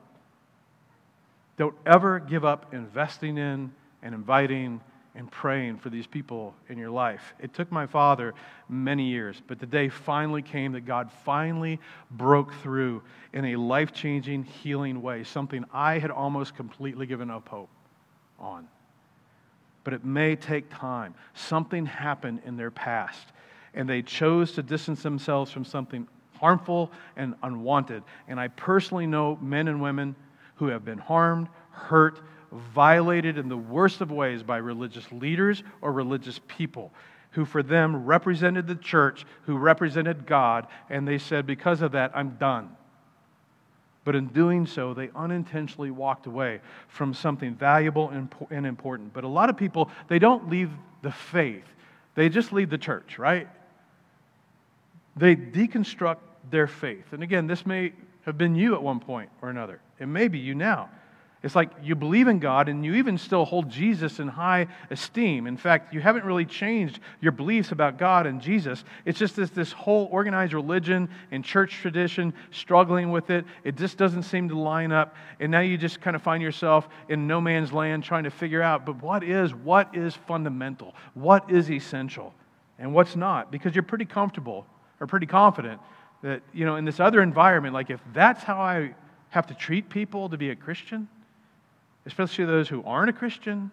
Don't 1.57 1.75
ever 1.85 2.19
give 2.19 2.45
up 2.45 2.73
investing 2.73 3.37
in 3.37 3.73
and 4.01 4.15
inviting 4.15 4.79
and 5.15 5.29
praying 5.29 5.79
for 5.79 5.89
these 5.89 6.07
people 6.07 6.55
in 6.69 6.77
your 6.77 6.91
life. 6.91 7.33
It 7.41 7.53
took 7.53 7.73
my 7.73 7.87
father 7.87 8.33
many 8.69 9.09
years, 9.09 9.41
but 9.45 9.59
the 9.59 9.65
day 9.65 9.89
finally 9.89 10.41
came 10.41 10.71
that 10.73 10.85
God 10.85 11.11
finally 11.25 11.77
broke 12.11 12.53
through 12.61 13.03
in 13.33 13.43
a 13.43 13.57
life 13.57 13.91
changing, 13.91 14.43
healing 14.43 15.01
way, 15.01 15.25
something 15.25 15.65
I 15.73 15.99
had 15.99 16.11
almost 16.11 16.55
completely 16.55 17.05
given 17.05 17.29
up 17.29 17.49
hope 17.49 17.69
on. 18.39 18.69
But 19.85 19.93
it 19.93 20.03
may 20.03 20.35
take 20.35 20.69
time. 20.69 21.15
Something 21.33 21.85
happened 21.85 22.41
in 22.43 22.57
their 22.57 22.71
past, 22.71 23.29
and 23.73 23.87
they 23.87 24.01
chose 24.01 24.51
to 24.53 24.63
distance 24.63 25.01
themselves 25.01 25.51
from 25.51 25.63
something 25.63 26.07
harmful 26.37 26.91
and 27.15 27.35
unwanted. 27.41 28.03
And 28.27 28.37
I 28.37 28.49
personally 28.49 29.07
know 29.07 29.37
men 29.41 29.69
and 29.69 29.81
women 29.81 30.17
who 30.55 30.67
have 30.67 30.83
been 30.83 30.97
harmed, 30.97 31.47
hurt, 31.71 32.19
violated 32.51 33.37
in 33.37 33.47
the 33.47 33.57
worst 33.57 34.01
of 34.01 34.11
ways 34.11 34.43
by 34.43 34.57
religious 34.57 35.09
leaders 35.13 35.63
or 35.81 35.93
religious 35.93 36.41
people 36.47 36.91
who 37.35 37.43
for 37.45 37.61
them 37.61 38.05
represented 38.05 38.65
the 38.65 38.75
church, 38.75 39.25
who 39.43 39.57
represented 39.57 40.25
God, 40.25 40.67
and 40.89 41.05
they 41.05 41.17
said, 41.17 41.45
Because 41.45 41.81
of 41.81 41.91
that, 41.91 42.11
I'm 42.15 42.31
done. 42.37 42.69
But 44.05 44.15
in 44.15 44.27
doing 44.27 44.65
so, 44.67 44.93
they 44.93 45.09
unintentionally 45.15 45.91
walked 45.91 46.27
away 46.27 46.61
from 46.87 47.13
something 47.13 47.55
valuable 47.55 48.09
and 48.49 48.65
important. 48.65 49.11
But 49.11 49.25
a 49.25 49.27
lot 49.27 49.49
of 49.49 49.57
people, 49.57 49.89
they 50.07 50.19
don't 50.19 50.49
leave 50.49 50.71
the 51.01 51.11
faith, 51.11 51.65
they 52.13 52.29
just 52.29 52.53
leave 52.53 52.69
the 52.69 52.77
church, 52.77 53.19
right? 53.19 53.49
They 55.17 55.35
deconstruct 55.35 56.19
their 56.49 56.67
faith. 56.67 57.11
And 57.11 57.23
again, 57.23 57.47
this 57.47 57.65
may 57.65 57.93
have 58.25 58.37
been 58.37 58.55
you 58.55 58.75
at 58.75 58.81
one 58.81 58.99
point 58.99 59.29
or 59.41 59.49
another. 59.49 59.81
It 59.99 60.07
may 60.07 60.27
be 60.27 60.39
you 60.39 60.55
now. 60.55 60.89
It's 61.45 61.55
like 61.55 61.69
you 61.83 61.93
believe 61.93 62.27
in 62.27 62.39
God 62.39 62.69
and 62.69 62.83
you 62.83 62.95
even 62.95 63.19
still 63.19 63.45
hold 63.45 63.69
Jesus 63.69 64.19
in 64.19 64.27
high 64.27 64.65
esteem. 64.89 65.45
In 65.45 65.57
fact, 65.57 65.93
you 65.93 66.01
haven't 66.01 66.25
really 66.25 66.43
changed 66.43 66.99
your 67.21 67.33
beliefs 67.33 67.71
about 67.71 67.99
God 67.99 68.25
and 68.25 68.41
Jesus. 68.41 68.83
It's 69.05 69.19
just 69.19 69.35
this, 69.35 69.51
this 69.51 69.71
whole 69.71 70.09
organized 70.11 70.53
religion 70.53 71.07
and 71.29 71.45
church 71.45 71.73
tradition 71.73 72.33
struggling 72.49 73.11
with 73.11 73.29
it. 73.29 73.45
It 73.63 73.75
just 73.75 73.95
doesn't 73.95 74.23
seem 74.23 74.49
to 74.49 74.57
line 74.57 74.91
up. 74.91 75.15
And 75.39 75.51
now 75.51 75.59
you 75.59 75.77
just 75.77 76.01
kind 76.01 76.15
of 76.15 76.23
find 76.23 76.41
yourself 76.41 76.89
in 77.09 77.27
no 77.27 77.39
man's 77.39 77.71
land 77.71 78.03
trying 78.03 78.23
to 78.23 78.31
figure 78.31 78.63
out, 78.63 78.83
but 78.83 78.99
what 79.03 79.23
is, 79.23 79.53
what 79.53 79.95
is 79.95 80.15
fundamental? 80.15 80.95
What 81.13 81.51
is 81.51 81.69
essential? 81.69 82.33
And 82.79 82.91
what's 82.91 83.15
not? 83.15 83.51
Because 83.51 83.75
you're 83.75 83.83
pretty 83.83 84.05
comfortable 84.05 84.65
or 84.99 85.05
pretty 85.05 85.27
confident 85.27 85.79
that, 86.23 86.41
you 86.53 86.65
know, 86.65 86.77
in 86.77 86.85
this 86.85 86.99
other 86.99 87.21
environment, 87.21 87.75
like 87.75 87.91
if 87.91 88.01
that's 88.13 88.41
how 88.41 88.59
I 88.59 88.95
have 89.29 89.45
to 89.45 89.53
treat 89.53 89.89
people 89.89 90.27
to 90.29 90.37
be 90.37 90.49
a 90.49 90.55
Christian, 90.55 91.07
especially 92.05 92.45
those 92.45 92.69
who 92.69 92.83
aren't 92.83 93.09
a 93.09 93.13
Christian, 93.13 93.71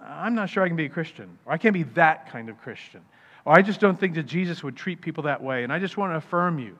I'm 0.00 0.34
not 0.34 0.50
sure 0.50 0.62
I 0.62 0.68
can 0.68 0.76
be 0.76 0.86
a 0.86 0.90
Christian, 0.90 1.38
or 1.46 1.52
I 1.52 1.58
can't 1.58 1.74
be 1.74 1.84
that 1.94 2.30
kind 2.30 2.48
of 2.48 2.60
Christian, 2.60 3.00
or 3.44 3.54
I 3.54 3.62
just 3.62 3.80
don't 3.80 3.98
think 3.98 4.14
that 4.14 4.24
Jesus 4.24 4.62
would 4.62 4.76
treat 4.76 5.00
people 5.00 5.24
that 5.24 5.42
way. 5.42 5.64
And 5.64 5.72
I 5.72 5.78
just 5.78 5.96
want 5.96 6.12
to 6.12 6.16
affirm 6.16 6.58
you 6.58 6.76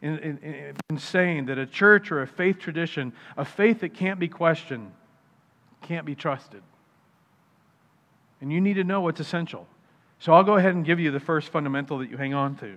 in, 0.00 0.18
in, 0.18 0.74
in 0.90 0.98
saying 0.98 1.46
that 1.46 1.58
a 1.58 1.66
church 1.66 2.10
or 2.10 2.22
a 2.22 2.26
faith 2.26 2.58
tradition, 2.58 3.12
a 3.36 3.44
faith 3.44 3.80
that 3.80 3.94
can't 3.94 4.18
be 4.18 4.28
questioned, 4.28 4.90
can't 5.80 6.04
be 6.04 6.14
trusted. 6.14 6.62
And 8.40 8.52
you 8.52 8.60
need 8.60 8.74
to 8.74 8.84
know 8.84 9.00
what's 9.00 9.20
essential. 9.20 9.66
So 10.18 10.32
I'll 10.32 10.44
go 10.44 10.56
ahead 10.56 10.74
and 10.74 10.84
give 10.84 11.00
you 11.00 11.10
the 11.10 11.20
first 11.20 11.50
fundamental 11.50 11.98
that 11.98 12.10
you 12.10 12.16
hang 12.16 12.34
on 12.34 12.56
to. 12.56 12.76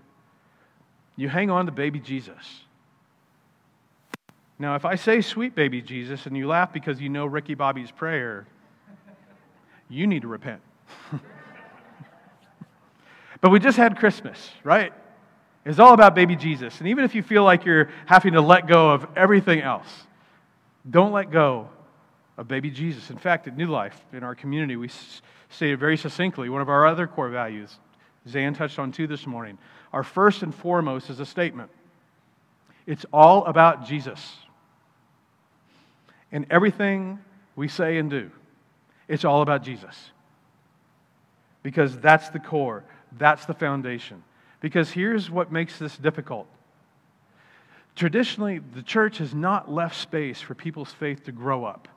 You 1.16 1.30
hang 1.30 1.50
on 1.50 1.66
to 1.66 1.72
baby 1.72 2.00
Jesus. 2.00 2.65
Now, 4.58 4.76
if 4.76 4.86
I 4.86 4.96
say 4.96 5.22
sweet 5.22 5.54
baby 5.54 5.82
Jesus 5.82 6.26
and 6.26 6.38
you 6.38 6.48
laugh 6.48 6.72
because 6.72 7.02
you 7.02 7.10
know 7.10 7.26
Ricky 7.26 7.56
Bobby's 7.56 7.92
prayer, 7.92 8.48
you 9.90 10.08
need 10.08 10.22
to 10.22 10.28
repent. 10.28 10.62
but 13.42 13.52
we 13.52 13.60
just 13.60 13.78
had 13.78 13.98
Christmas, 13.98 14.50
right? 14.64 14.94
It's 15.66 15.80
all 15.80 15.94
about 15.94 16.16
baby 16.16 16.36
Jesus. 16.36 16.80
And 16.80 16.88
even 16.88 17.04
if 17.04 17.16
you 17.16 17.24
feel 17.24 17.44
like 17.44 17.66
you're 17.66 17.90
having 18.06 18.34
to 18.34 18.42
let 18.42 18.68
go 18.68 18.92
of 18.92 19.06
everything 19.16 19.62
else, 19.62 19.88
don't 20.90 21.12
let 21.12 21.32
go 21.32 21.70
of 22.38 22.48
baby 22.48 22.70
Jesus. 22.70 23.10
In 23.10 23.18
fact, 23.18 23.48
at 23.48 23.58
New 23.58 23.68
Life, 23.68 24.00
in 24.14 24.24
our 24.24 24.36
community, 24.36 24.76
we 24.76 24.90
stated 25.50 25.80
very 25.80 25.98
succinctly 25.98 26.50
one 26.50 26.62
of 26.62 26.70
our 26.70 26.86
other 26.86 27.08
core 27.08 27.30
values. 27.30 27.78
Zan 28.28 28.54
touched 28.54 28.80
on 28.80 28.92
two 28.92 29.08
this 29.08 29.28
morning. 29.28 29.58
Our 29.92 30.04
first 30.04 30.44
and 30.44 30.54
foremost 30.54 31.10
is 31.10 31.20
a 31.20 31.26
statement 31.26 31.72
it's 32.88 33.06
all 33.12 33.46
about 33.46 33.88
Jesus 33.88 34.38
in 36.36 36.46
everything 36.50 37.18
we 37.56 37.70
say 37.70 37.98
and 37.98 38.10
do, 38.10 38.30
it's 39.08 39.24
all 39.24 39.42
about 39.42 39.64
Jesus. 39.64 40.12
Because 41.64 41.98
that's 41.98 42.28
the 42.28 42.40
core, 42.40 42.84
that's 43.18 43.46
the 43.46 43.54
foundation. 43.54 44.22
Because 44.60 44.92
here's 44.92 45.32
what 45.32 45.50
makes 45.50 45.80
this 45.80 45.96
difficult. 45.96 46.46
Traditionally, 47.96 48.60
the 48.60 48.82
church 48.82 49.20
has 49.20 49.34
not 49.34 49.72
left 49.72 49.96
space 49.96 50.42
for 50.42 50.56
people's 50.56 50.92
faith 50.92 51.24
to 51.24 51.32
grow 51.32 51.64
up. 51.64 51.88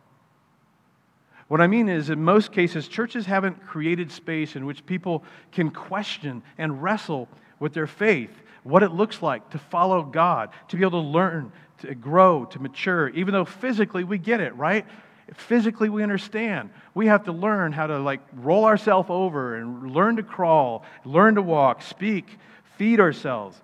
What 1.48 1.60
I 1.60 1.66
mean 1.66 1.88
is, 1.88 2.08
in 2.08 2.22
most 2.22 2.52
cases, 2.52 2.86
churches 2.86 3.26
haven't 3.26 3.66
created 3.66 4.12
space 4.12 4.54
in 4.54 4.66
which 4.66 4.86
people 4.86 5.24
can 5.50 5.72
question 5.72 6.44
and 6.58 6.80
wrestle 6.80 7.26
with 7.58 7.74
their 7.74 7.88
faith, 7.88 8.30
what 8.62 8.84
it 8.84 8.92
looks 8.92 9.20
like 9.20 9.50
to 9.50 9.58
follow 9.58 10.04
God, 10.04 10.50
to 10.68 10.76
be 10.76 10.82
able 10.82 11.02
to 11.02 11.08
learn, 11.08 11.50
to 11.78 11.94
grow, 11.94 12.44
to 12.46 12.58
mature, 12.58 13.08
even 13.10 13.32
though 13.32 13.44
physically 13.44 14.04
we 14.04 14.18
get 14.18 14.40
it, 14.40 14.54
right? 14.56 14.86
Physically 15.34 15.88
we 15.88 16.02
understand. 16.02 16.70
We 16.94 17.06
have 17.06 17.24
to 17.24 17.32
learn 17.32 17.72
how 17.72 17.86
to 17.86 17.98
like 17.98 18.20
roll 18.34 18.64
ourselves 18.64 19.08
over 19.10 19.56
and 19.56 19.92
learn 19.92 20.16
to 20.16 20.22
crawl, 20.22 20.84
learn 21.04 21.34
to 21.34 21.42
walk, 21.42 21.82
speak, 21.82 22.38
feed 22.76 23.00
ourselves. 23.00 23.60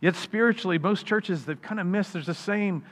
Yet 0.00 0.16
spiritually, 0.16 0.78
most 0.78 1.06
churches 1.06 1.44
they've 1.44 1.60
kind 1.60 1.80
of 1.80 1.86
missed 1.86 2.12
there's 2.12 2.26
the 2.26 2.34
same 2.34 2.84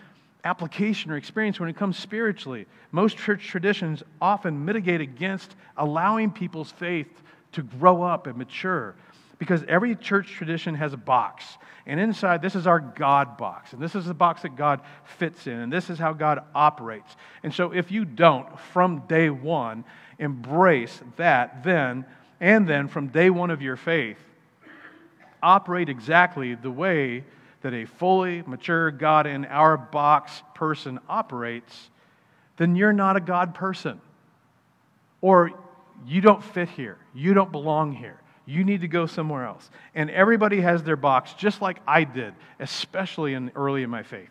application 0.44 1.10
or 1.10 1.16
experience 1.16 1.60
when 1.60 1.68
it 1.68 1.76
comes 1.76 1.98
spiritually. 1.98 2.66
Most 2.90 3.16
church 3.16 3.46
traditions 3.46 4.02
often 4.20 4.64
mitigate 4.64 5.00
against 5.00 5.54
allowing 5.76 6.30
people's 6.30 6.70
faith 6.70 7.08
to 7.52 7.62
grow 7.62 8.02
up 8.02 8.26
and 8.26 8.36
mature 8.36 8.94
because 9.42 9.64
every 9.66 9.96
church 9.96 10.30
tradition 10.30 10.76
has 10.76 10.92
a 10.92 10.96
box. 10.96 11.44
And 11.84 11.98
inside, 11.98 12.42
this 12.42 12.54
is 12.54 12.68
our 12.68 12.78
God 12.78 13.36
box. 13.36 13.72
And 13.72 13.82
this 13.82 13.96
is 13.96 14.04
the 14.04 14.14
box 14.14 14.42
that 14.42 14.54
God 14.54 14.82
fits 15.18 15.48
in. 15.48 15.54
And 15.54 15.72
this 15.72 15.90
is 15.90 15.98
how 15.98 16.12
God 16.12 16.44
operates. 16.54 17.16
And 17.42 17.52
so, 17.52 17.72
if 17.72 17.90
you 17.90 18.04
don't, 18.04 18.56
from 18.72 19.00
day 19.08 19.30
one, 19.30 19.82
embrace 20.20 21.00
that, 21.16 21.64
then, 21.64 22.06
and 22.40 22.68
then 22.68 22.86
from 22.86 23.08
day 23.08 23.30
one 23.30 23.50
of 23.50 23.60
your 23.60 23.74
faith, 23.74 24.18
operate 25.42 25.88
exactly 25.88 26.54
the 26.54 26.70
way 26.70 27.24
that 27.62 27.74
a 27.74 27.84
fully 27.84 28.42
mature 28.42 28.92
God 28.92 29.26
in 29.26 29.44
our 29.46 29.76
box 29.76 30.40
person 30.54 31.00
operates, 31.08 31.90
then 32.58 32.76
you're 32.76 32.92
not 32.92 33.16
a 33.16 33.20
God 33.20 33.56
person. 33.56 34.00
Or 35.20 35.50
you 36.06 36.20
don't 36.20 36.44
fit 36.44 36.68
here. 36.68 36.98
You 37.12 37.34
don't 37.34 37.50
belong 37.50 37.92
here. 37.92 38.21
You 38.44 38.64
need 38.64 38.80
to 38.80 38.88
go 38.88 39.06
somewhere 39.06 39.46
else. 39.46 39.70
And 39.94 40.10
everybody 40.10 40.60
has 40.60 40.82
their 40.82 40.96
box, 40.96 41.34
just 41.34 41.62
like 41.62 41.78
I 41.86 42.04
did, 42.04 42.34
especially 42.58 43.34
in, 43.34 43.52
early 43.54 43.82
in 43.82 43.90
my 43.90 44.02
faith. 44.02 44.30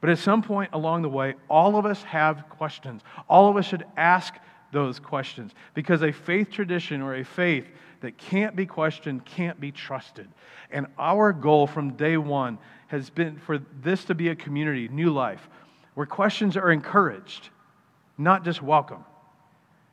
But 0.00 0.10
at 0.10 0.18
some 0.18 0.42
point 0.42 0.70
along 0.72 1.02
the 1.02 1.08
way, 1.08 1.34
all 1.48 1.76
of 1.76 1.86
us 1.86 2.02
have 2.04 2.48
questions. 2.48 3.02
All 3.28 3.50
of 3.50 3.56
us 3.56 3.66
should 3.66 3.84
ask 3.96 4.34
those 4.72 4.98
questions 4.98 5.52
because 5.74 6.02
a 6.02 6.12
faith 6.12 6.50
tradition 6.50 7.02
or 7.02 7.16
a 7.16 7.24
faith 7.24 7.66
that 8.00 8.16
can't 8.16 8.56
be 8.56 8.66
questioned 8.66 9.24
can't 9.24 9.60
be 9.60 9.72
trusted. 9.72 10.28
And 10.70 10.86
our 10.98 11.32
goal 11.32 11.66
from 11.66 11.92
day 11.94 12.16
one 12.16 12.58
has 12.88 13.10
been 13.10 13.38
for 13.38 13.58
this 13.82 14.04
to 14.06 14.14
be 14.14 14.28
a 14.28 14.34
community, 14.34 14.88
new 14.88 15.10
life, 15.10 15.48
where 15.94 16.06
questions 16.06 16.56
are 16.56 16.70
encouraged, 16.70 17.50
not 18.16 18.44
just 18.44 18.62
welcome. 18.62 19.04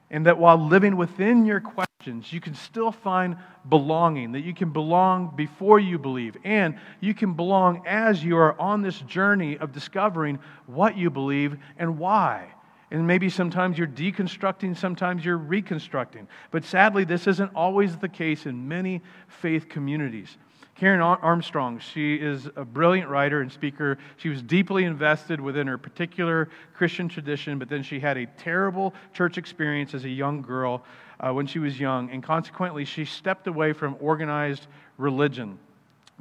And 0.10 0.26
that 0.26 0.38
while 0.38 0.58
living 0.58 0.96
within 0.96 1.46
your 1.46 1.60
questions, 1.60 1.87
questions, 2.08 2.32
you 2.32 2.40
can 2.40 2.56
still 2.56 2.92
find 2.92 3.36
belonging, 3.68 4.32
that 4.32 4.42
you 4.42 4.54
can 4.54 4.72
belong 4.72 5.34
before 5.36 5.78
you 5.78 6.00
believe, 6.00 6.38
and 6.46 6.76
you 7.02 7.14
can 7.14 7.34
belong 7.34 7.84
as 7.86 8.24
you 8.24 8.38
are 8.38 8.58
on 8.60 8.82
this 8.82 9.00
journey 9.02 9.58
of 9.58 9.74
discovering 9.74 10.40
what 10.68 10.98
you 10.98 11.10
believe 11.10 11.58
and 11.78 12.00
why. 12.00 12.48
And 12.92 13.06
maybe 13.06 13.30
sometimes 13.30 13.78
you're 13.78 13.88
deconstructing, 13.88 14.78
sometimes 14.78 15.26
you're 15.26 15.38
reconstructing. 15.38 16.30
But 16.52 16.64
sadly, 16.64 17.04
this 17.04 17.28
isn't 17.28 17.52
always 17.54 17.98
the 17.98 18.08
case 18.08 18.46
in 18.46 18.70
many 18.70 19.02
faith 19.28 19.68
communities. 19.68 20.38
Karen 20.78 21.02
Armstrong, 21.02 21.80
she 21.80 22.16
is 22.16 22.48
a 22.56 22.64
brilliant 22.64 23.10
writer 23.10 23.42
and 23.42 23.52
speaker. 23.52 23.98
She 24.18 24.30
was 24.30 24.44
deeply 24.44 24.84
invested 24.84 25.42
within 25.42 25.66
her 25.66 25.78
particular 25.78 26.50
Christian 26.76 27.10
tradition, 27.10 27.58
but 27.58 27.68
then 27.68 27.82
she 27.82 28.00
had 28.00 28.16
a 28.16 28.28
terrible 28.38 28.94
church 29.12 29.40
experience 29.40 29.96
as 29.96 30.06
a 30.06 30.10
young 30.10 30.44
girl 30.44 30.84
uh, 31.20 31.34
when 31.34 31.48
she 31.48 31.58
was 31.58 31.80
young, 31.80 32.12
and 32.12 32.22
consequently, 32.22 32.86
she 32.86 33.06
stepped 33.06 33.48
away 33.48 33.74
from 33.74 33.98
organized 34.00 34.68
religion 34.98 35.58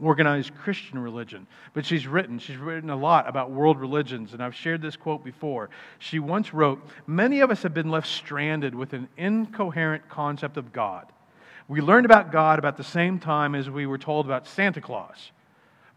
organized 0.01 0.55
Christian 0.57 0.99
religion. 0.99 1.47
But 1.73 1.87
she's 1.87 2.07
written, 2.07 2.39
she's 2.39 2.59
written 2.59 2.91
a 2.91 2.97
lot 2.97 3.29
about 3.29 3.51
world 3.51 3.81
religions, 3.81 4.35
and 4.35 4.43
I've 4.43 4.55
shared 4.55 4.83
this 4.83 4.97
quote 4.97 5.25
before. 5.25 5.71
She 5.99 6.19
once 6.19 6.53
wrote 6.53 6.87
Many 7.07 7.41
of 7.41 7.51
us 7.51 7.63
have 7.63 7.73
been 7.75 7.91
left 7.91 8.07
stranded 8.07 8.75
with 8.75 8.93
an 8.93 9.09
incoherent 9.17 10.09
concept 10.09 10.57
of 10.57 10.73
God. 10.73 11.07
We 11.69 11.81
learned 11.81 12.07
about 12.07 12.31
God 12.31 12.59
about 12.59 12.77
the 12.77 12.85
same 12.85 13.19
time 13.19 13.55
as 13.55 13.69
we 13.69 13.87
were 13.87 13.99
told 13.99 14.27
about 14.27 14.47
Santa 14.47 14.81
Claus. 14.81 15.33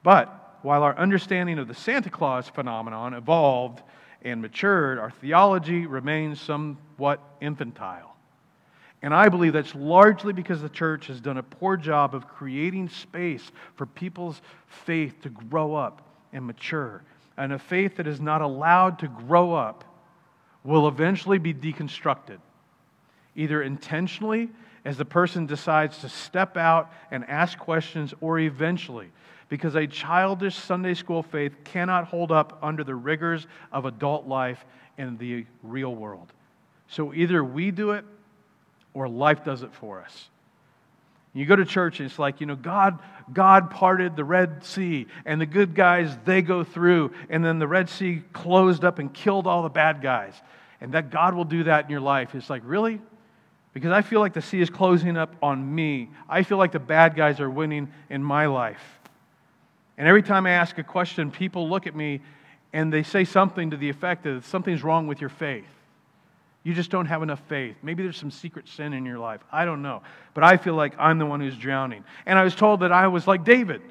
But 0.01 0.58
while 0.62 0.84
our 0.84 0.97
understanding 0.97 1.60
of 1.60 1.67
the 1.67 1.75
Santa 1.75 2.10
Claus 2.10 2.49
phenomenon 2.49 3.13
evolved 3.13 3.82
and 4.23 4.41
matured, 4.41 4.97
our 4.97 5.12
theology 5.12 5.86
remains 5.86 6.41
somewhat 6.41 7.21
infantile. 7.39 8.15
And 9.01 9.13
I 9.13 9.29
believe 9.29 9.53
that's 9.53 9.75
largely 9.75 10.34
because 10.34 10.62
the 10.62 10.69
church 10.69 11.08
has 11.08 11.21
done 11.21 11.38
a 11.38 11.43
poor 11.43 11.77
job 11.77 12.13
of 12.13 12.27
creating 12.27 12.89
space 12.89 13.49
for 13.75 13.86
people's 13.86 14.41
faith 14.67 15.21
to 15.21 15.29
grow 15.29 15.75
up 15.75 16.01
and 16.34 16.45
mature. 16.45 17.03
And 17.38 17.53
a 17.53 17.60
faith 17.60 17.95
that 17.97 18.08
is 18.08 18.19
not 18.19 18.41
allowed 18.41 18.99
to 18.99 19.08
grow 19.08 19.53
up 19.53 19.86
will 20.65 20.89
eventually 20.89 21.38
be 21.38 21.53
deconstructed, 21.53 22.39
either 23.36 23.62
intentionally 23.62 24.49
as 24.85 24.97
the 24.97 25.05
person 25.05 25.45
decides 25.45 25.99
to 25.99 26.09
step 26.09 26.57
out 26.57 26.91
and 27.11 27.23
ask 27.29 27.57
questions, 27.57 28.13
or 28.21 28.39
eventually, 28.39 29.09
because 29.49 29.75
a 29.75 29.87
childish 29.87 30.55
Sunday 30.55 30.93
school 30.93 31.23
faith 31.23 31.55
cannot 31.63 32.05
hold 32.05 32.31
up 32.31 32.59
under 32.61 32.83
the 32.83 32.95
rigors 32.95 33.47
of 33.71 33.85
adult 33.85 34.27
life 34.27 34.63
in 34.97 35.17
the 35.17 35.45
real 35.63 35.93
world. 35.93 36.31
So 36.87 37.13
either 37.13 37.43
we 37.43 37.71
do 37.71 37.91
it 37.91 38.05
or 38.93 39.07
life 39.07 39.43
does 39.43 39.63
it 39.63 39.73
for 39.73 40.01
us. 40.01 40.29
You 41.33 41.45
go 41.45 41.55
to 41.55 41.65
church 41.65 41.99
and 41.99 42.09
it's 42.09 42.17
like, 42.17 42.41
you 42.41 42.47
know, 42.47 42.55
God, 42.55 42.99
God 43.31 43.69
parted 43.69 44.15
the 44.15 44.23
Red 44.23 44.63
Sea 44.63 45.05
and 45.25 45.39
the 45.39 45.45
good 45.45 45.75
guys, 45.75 46.17
they 46.25 46.41
go 46.41 46.63
through. 46.63 47.13
And 47.29 47.45
then 47.45 47.59
the 47.59 47.67
Red 47.67 47.89
Sea 47.89 48.23
closed 48.33 48.83
up 48.83 48.97
and 48.97 49.13
killed 49.13 49.45
all 49.45 49.61
the 49.61 49.69
bad 49.69 50.01
guys. 50.01 50.33
And 50.81 50.93
that 50.93 51.11
God 51.11 51.35
will 51.35 51.45
do 51.45 51.65
that 51.65 51.85
in 51.85 51.91
your 51.91 52.01
life. 52.01 52.33
It's 52.33 52.49
like, 52.49 52.63
really? 52.65 52.99
Because 53.73 53.91
I 53.91 54.01
feel 54.01 54.19
like 54.19 54.34
the 54.34 54.41
sea 54.41 54.62
is 54.62 54.69
closing 54.69 55.15
up 55.15 55.36
on 55.41 55.75
me. 55.75 56.10
I 56.27 56.43
feel 56.43 56.58
like 56.58 56.71
the 56.71 56.79
bad 56.79 57.15
guys 57.15 57.39
are 57.39 57.49
winning 57.49 57.91
in 58.10 58.23
my 58.23 58.47
life. 58.47 58.82
And 59.97 60.08
every 60.08 60.23
time 60.23 60.45
I 60.45 60.51
ask 60.51 60.77
a 60.77 60.84
question, 60.84 61.29
people 61.29 61.69
look 61.69 61.86
at 61.86 61.95
me 61.95 62.21
and 62.73 62.91
they 62.91 63.03
say 63.03 63.25
something 63.25 63.71
to 63.71 63.77
the 63.77 63.89
effect 63.89 64.23
that 64.23 64.43
something's 64.45 64.84
wrong 64.84 65.08
with 65.08 65.21
your 65.21 65.29
faith. 65.29 65.65
You 66.63 66.73
just 66.73 66.89
don't 66.89 67.05
have 67.05 67.23
enough 67.23 67.41
faith. 67.47 67.77
Maybe 67.82 68.03
there's 68.03 68.17
some 68.17 68.32
secret 68.32 68.67
sin 68.67 68.93
in 68.93 69.05
your 69.05 69.17
life. 69.17 69.41
I 69.51 69.65
don't 69.65 69.82
know. 69.82 70.01
But 70.34 70.43
I 70.43 70.58
feel 70.58 70.75
like 70.75 70.93
I'm 70.97 71.17
the 71.17 71.25
one 71.25 71.39
who's 71.39 71.58
drowning. 71.58 72.03
And 72.25 72.38
I 72.38 72.43
was 72.43 72.55
told 72.55 72.82
that 72.82 72.91
I 72.91 73.08
was 73.08 73.27
like 73.27 73.43
David, 73.43 73.82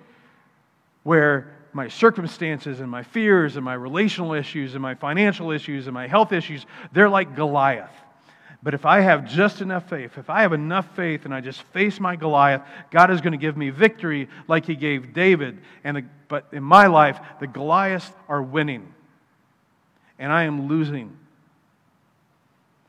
where 1.03 1.55
my 1.73 1.89
circumstances 1.89 2.81
and 2.81 2.91
my 2.91 3.03
fears 3.03 3.57
and 3.57 3.65
my 3.65 3.75
relational 3.75 4.33
issues 4.33 4.75
and 4.75 4.83
my 4.83 4.95
financial 4.95 5.51
issues 5.51 5.87
and 5.87 5.95
my 5.95 6.07
health 6.07 6.33
issues, 6.33 6.67
they're 6.93 7.09
like 7.09 7.35
Goliath. 7.37 7.91
But 8.63 8.75
if 8.75 8.85
I 8.85 9.01
have 9.01 9.25
just 9.25 9.61
enough 9.61 9.89
faith, 9.89 10.19
if 10.19 10.29
I 10.29 10.43
have 10.43 10.53
enough 10.53 10.97
faith 10.97 11.25
and 11.25 11.33
I 11.33 11.41
just 11.41 11.63
face 11.65 12.01
my 12.01 12.17
Goliath, 12.17 12.63
God 12.91 13.11
is 13.11 13.21
going 13.21 13.33
to 13.33 13.39
give 13.39 13.57
me 13.57 13.71
victory 13.71 14.29
like 14.49 14.67
He 14.67 14.75
gave 14.75 15.13
David. 15.13 15.59
And 15.85 15.97
the, 15.97 16.05
but 16.27 16.47
in 16.53 16.65
my 16.65 16.89
life, 16.89 17.21
the 17.39 17.47
Goliaths 17.47 18.11
are 18.29 18.43
winning, 18.43 18.93
and 20.19 20.33
I 20.33 20.43
am 20.45 20.67
losing. 20.67 21.17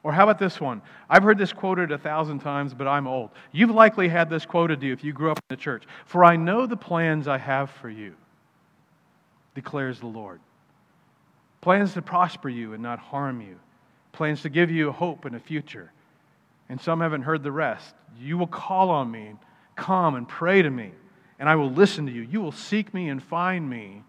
Or 0.01 0.11
how 0.11 0.23
about 0.23 0.39
this 0.39 0.59
one? 0.59 0.81
I've 1.07 1.23
heard 1.23 1.37
this 1.37 1.53
quoted 1.53 1.91
a 1.91 1.97
thousand 1.97 2.39
times, 2.39 2.73
but 2.73 2.87
I'm 2.87 3.05
old. 3.05 3.29
You've 3.51 3.69
likely 3.69 4.07
had 4.07 4.29
this 4.29 4.45
quoted 4.45 4.81
to 4.81 4.87
you 4.87 4.93
if 4.93 5.03
you 5.03 5.13
grew 5.13 5.29
up 5.29 5.37
in 5.37 5.55
the 5.55 5.61
church. 5.61 5.83
For 6.05 6.23
I 6.23 6.35
know 6.35 6.65
the 6.65 6.77
plans 6.77 7.27
I 7.27 7.37
have 7.37 7.69
for 7.69 7.89
you, 7.89 8.15
declares 9.53 9.99
the 9.99 10.07
Lord. 10.07 10.39
Plans 11.61 11.93
to 11.93 12.01
prosper 12.01 12.49
you 12.49 12.73
and 12.73 12.81
not 12.81 12.97
harm 12.97 13.41
you, 13.41 13.59
plans 14.11 14.41
to 14.41 14.49
give 14.49 14.71
you 14.71 14.91
hope 14.91 15.25
and 15.25 15.35
a 15.35 15.39
future. 15.39 15.91
And 16.67 16.79
some 16.79 17.01
haven't 17.01 17.23
heard 17.23 17.43
the 17.43 17.51
rest. 17.51 17.93
You 18.19 18.37
will 18.37 18.47
call 18.47 18.89
on 18.89 19.09
me, 19.09 19.33
come 19.75 20.15
and 20.15 20.27
pray 20.27 20.61
to 20.61 20.69
me, 20.69 20.91
and 21.39 21.47
I 21.47 21.55
will 21.55 21.71
listen 21.71 22.05
to 22.05 22.11
you. 22.11 22.21
You 22.21 22.41
will 22.41 22.51
seek 22.51 22.93
me 22.93 23.09
and 23.09 23.21
find 23.21 23.69
me 23.69 24.03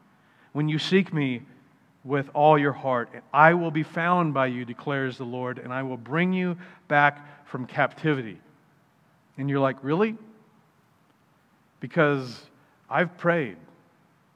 when 0.53 0.69
you 0.69 0.79
seek 0.79 1.13
me 1.13 1.43
with 2.05 2.29
all 2.35 2.59
your 2.59 2.73
heart. 2.73 3.11
And 3.13 3.23
I 3.33 3.55
will 3.55 3.71
be 3.71 3.83
found 3.83 4.35
by 4.35 4.47
you, 4.47 4.65
declares 4.65 5.19
the 5.19 5.25
Lord, 5.25 5.59
and 5.59 5.73
I 5.73 5.83
will 5.83 5.97
bring 5.97 6.33
you 6.33 6.57
back 6.89 7.47
from 7.47 7.67
captivity. 7.67 8.41
And 9.39 9.49
you're 9.49 9.61
like, 9.61 9.77
really? 9.83 10.17
Because 11.79 12.43
I've 12.89 13.17
prayed 13.17 13.57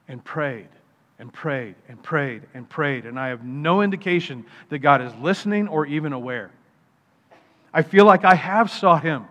and 0.09 0.25
prayed 0.25 0.69
and 1.25 1.33
prayed 1.33 1.75
and 1.89 2.03
prayed 2.03 2.43
and 2.53 2.69
prayed, 2.69 3.07
and 3.07 3.19
I 3.19 3.29
have 3.29 3.43
no 3.43 3.81
indication 3.81 4.45
that 4.69 4.81
God 4.81 5.01
is 5.01 5.11
listening 5.15 5.69
or 5.69 5.87
even 5.87 6.13
aware. 6.13 6.51
I 7.73 7.81
feel 7.81 8.05
like 8.05 8.27
I 8.27 8.35
have 8.35 8.71
sought 8.71 9.03
Him 9.03 9.25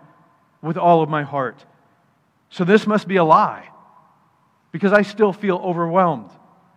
with 0.60 0.75
all 0.75 1.03
of 1.03 1.10
my 1.10 1.21
heart. 1.21 1.63
So 2.49 2.63
this 2.63 2.88
must 2.88 3.08
be 3.08 3.17
a 3.17 3.23
lie 3.23 3.69
because 4.71 4.91
I 4.91 5.03
still 5.03 5.32
feel 5.32 5.58
overwhelmed. 5.58 6.32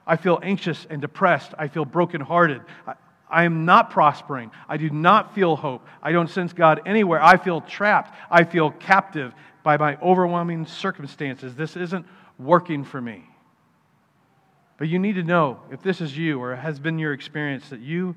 I 0.06 0.16
feel 0.16 0.38
anxious 0.42 0.86
and 0.90 1.00
depressed. 1.00 1.54
I 1.58 1.68
feel 1.68 1.86
brokenhearted. 1.86 2.60
I, 2.86 2.94
I 3.30 3.44
am 3.44 3.64
not 3.64 3.88
prospering. 3.88 4.50
I 4.68 4.76
do 4.76 4.90
not 4.90 5.34
feel 5.34 5.56
hope. 5.56 5.86
I 6.02 6.12
don't 6.12 6.28
sense 6.28 6.52
God 6.52 6.82
anywhere. 6.84 7.24
I 7.24 7.38
feel 7.38 7.62
trapped. 7.62 8.14
I 8.30 8.44
feel 8.44 8.70
captive 8.70 9.32
by 9.62 9.78
my 9.78 9.96
overwhelming 10.02 10.66
circumstances. 10.66 11.54
This 11.54 11.74
isn't 11.74 12.04
working 12.38 12.84
for 12.84 13.00
me. 13.00 13.24
But 14.78 14.88
you 14.88 14.98
need 14.98 15.14
to 15.14 15.22
know 15.22 15.60
if 15.70 15.82
this 15.82 16.00
is 16.00 16.16
you 16.16 16.40
or 16.40 16.54
has 16.54 16.78
been 16.78 16.98
your 16.98 17.12
experience 17.12 17.68
that 17.70 17.80
you 17.80 18.14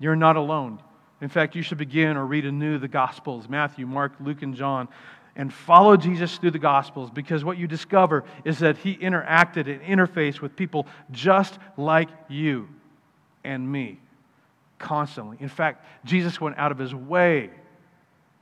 you're 0.00 0.16
not 0.16 0.36
alone. 0.36 0.80
In 1.20 1.28
fact, 1.28 1.54
you 1.54 1.62
should 1.62 1.78
begin 1.78 2.16
or 2.16 2.26
read 2.26 2.44
anew 2.44 2.78
the 2.78 2.88
Gospels 2.88 3.48
Matthew, 3.48 3.86
Mark, 3.86 4.12
Luke, 4.20 4.42
and 4.42 4.54
John 4.54 4.88
and 5.36 5.52
follow 5.52 5.96
Jesus 5.96 6.36
through 6.36 6.52
the 6.52 6.58
Gospels 6.58 7.10
because 7.10 7.44
what 7.44 7.58
you 7.58 7.66
discover 7.66 8.24
is 8.44 8.60
that 8.60 8.78
he 8.78 8.96
interacted 8.96 9.68
and 9.68 9.80
interfaced 9.82 10.40
with 10.40 10.54
people 10.54 10.86
just 11.10 11.58
like 11.76 12.08
you 12.28 12.68
and 13.42 13.70
me 13.70 14.00
constantly. 14.78 15.36
In 15.40 15.48
fact, 15.48 15.84
Jesus 16.04 16.40
went 16.40 16.58
out 16.58 16.70
of 16.70 16.78
his 16.78 16.94
way 16.94 17.50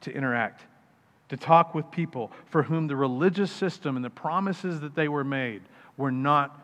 to 0.02 0.12
interact, 0.12 0.66
to 1.28 1.36
talk 1.36 1.74
with 1.74 1.90
people 1.90 2.30
for 2.46 2.62
whom 2.62 2.88
the 2.88 2.96
religious 2.96 3.50
system 3.50 3.96
and 3.96 4.04
the 4.04 4.10
promises 4.10 4.80
that 4.80 4.94
they 4.94 5.08
were 5.08 5.24
made 5.24 5.62
were 5.96 6.12
not 6.12 6.61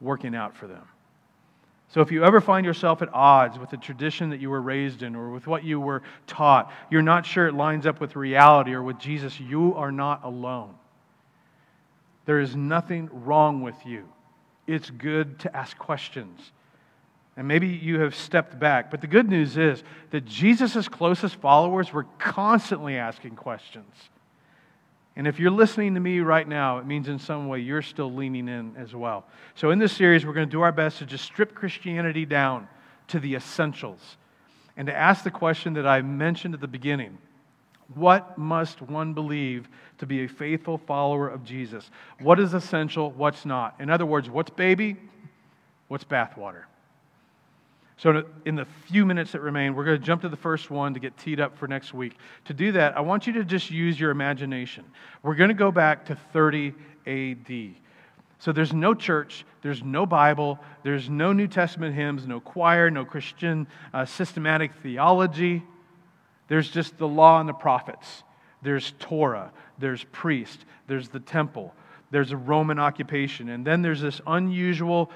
working 0.00 0.34
out 0.34 0.56
for 0.56 0.66
them. 0.66 0.82
So 1.88 2.00
if 2.00 2.12
you 2.12 2.24
ever 2.24 2.40
find 2.40 2.64
yourself 2.64 3.02
at 3.02 3.12
odds 3.12 3.58
with 3.58 3.70
the 3.70 3.76
tradition 3.76 4.30
that 4.30 4.40
you 4.40 4.48
were 4.48 4.60
raised 4.60 5.02
in 5.02 5.16
or 5.16 5.30
with 5.30 5.48
what 5.48 5.64
you 5.64 5.80
were 5.80 6.02
taught, 6.28 6.72
you're 6.88 7.02
not 7.02 7.26
sure 7.26 7.48
it 7.48 7.54
lines 7.54 7.84
up 7.84 8.00
with 8.00 8.14
reality 8.14 8.72
or 8.72 8.82
with 8.82 8.98
Jesus, 8.98 9.40
you 9.40 9.74
are 9.74 9.90
not 9.90 10.22
alone. 10.24 10.74
There 12.26 12.38
is 12.38 12.54
nothing 12.54 13.10
wrong 13.12 13.62
with 13.62 13.74
you. 13.84 14.08
It's 14.68 14.88
good 14.88 15.40
to 15.40 15.56
ask 15.56 15.76
questions. 15.78 16.52
And 17.36 17.48
maybe 17.48 17.66
you 17.66 18.00
have 18.00 18.14
stepped 18.14 18.56
back. 18.60 18.90
But 18.90 19.00
the 19.00 19.08
good 19.08 19.28
news 19.28 19.56
is 19.56 19.82
that 20.10 20.26
Jesus' 20.26 20.86
closest 20.86 21.36
followers 21.36 21.92
were 21.92 22.04
constantly 22.18 22.96
asking 22.96 23.34
questions. 23.34 23.92
And 25.20 25.28
if 25.28 25.38
you're 25.38 25.50
listening 25.50 25.92
to 25.92 26.00
me 26.00 26.20
right 26.20 26.48
now, 26.48 26.78
it 26.78 26.86
means 26.86 27.06
in 27.06 27.18
some 27.18 27.46
way 27.46 27.58
you're 27.58 27.82
still 27.82 28.10
leaning 28.10 28.48
in 28.48 28.74
as 28.78 28.94
well. 28.94 29.26
So, 29.54 29.70
in 29.70 29.78
this 29.78 29.92
series, 29.92 30.24
we're 30.24 30.32
going 30.32 30.48
to 30.48 30.50
do 30.50 30.62
our 30.62 30.72
best 30.72 30.96
to 31.00 31.04
just 31.04 31.26
strip 31.26 31.54
Christianity 31.54 32.24
down 32.24 32.66
to 33.08 33.20
the 33.20 33.34
essentials 33.34 34.16
and 34.78 34.86
to 34.86 34.96
ask 34.96 35.22
the 35.22 35.30
question 35.30 35.74
that 35.74 35.86
I 35.86 36.00
mentioned 36.00 36.54
at 36.54 36.62
the 36.62 36.66
beginning 36.66 37.18
What 37.92 38.38
must 38.38 38.80
one 38.80 39.12
believe 39.12 39.68
to 39.98 40.06
be 40.06 40.24
a 40.24 40.26
faithful 40.26 40.78
follower 40.78 41.28
of 41.28 41.44
Jesus? 41.44 41.90
What 42.20 42.40
is 42.40 42.54
essential? 42.54 43.10
What's 43.10 43.44
not? 43.44 43.74
In 43.78 43.90
other 43.90 44.06
words, 44.06 44.30
what's 44.30 44.48
baby? 44.48 44.96
What's 45.88 46.04
bathwater? 46.04 46.62
So, 48.00 48.24
in 48.46 48.54
the 48.54 48.64
few 48.86 49.04
minutes 49.04 49.32
that 49.32 49.42
remain, 49.42 49.74
we're 49.74 49.84
going 49.84 50.00
to 50.00 50.02
jump 50.02 50.22
to 50.22 50.30
the 50.30 50.36
first 50.36 50.70
one 50.70 50.94
to 50.94 51.00
get 51.00 51.18
teed 51.18 51.38
up 51.38 51.58
for 51.58 51.68
next 51.68 51.92
week. 51.92 52.16
To 52.46 52.54
do 52.54 52.72
that, 52.72 52.96
I 52.96 53.00
want 53.02 53.26
you 53.26 53.34
to 53.34 53.44
just 53.44 53.70
use 53.70 54.00
your 54.00 54.10
imagination. 54.10 54.86
We're 55.22 55.34
going 55.34 55.48
to 55.48 55.54
go 55.54 55.70
back 55.70 56.06
to 56.06 56.16
30 56.32 56.72
AD. 57.06 57.74
So, 58.38 58.52
there's 58.52 58.72
no 58.72 58.94
church, 58.94 59.44
there's 59.60 59.82
no 59.82 60.06
Bible, 60.06 60.58
there's 60.82 61.10
no 61.10 61.34
New 61.34 61.46
Testament 61.46 61.94
hymns, 61.94 62.26
no 62.26 62.40
choir, 62.40 62.90
no 62.90 63.04
Christian 63.04 63.66
uh, 63.92 64.06
systematic 64.06 64.72
theology. 64.82 65.62
There's 66.48 66.70
just 66.70 66.96
the 66.96 67.06
law 67.06 67.38
and 67.38 67.46
the 67.46 67.52
prophets. 67.52 68.22
There's 68.62 68.94
Torah, 68.98 69.52
there's 69.78 70.04
priest, 70.04 70.64
there's 70.86 71.10
the 71.10 71.20
temple, 71.20 71.74
there's 72.10 72.32
a 72.32 72.36
Roman 72.38 72.78
occupation, 72.78 73.50
and 73.50 73.62
then 73.62 73.82
there's 73.82 74.00
this 74.00 74.22
unusual 74.26 75.10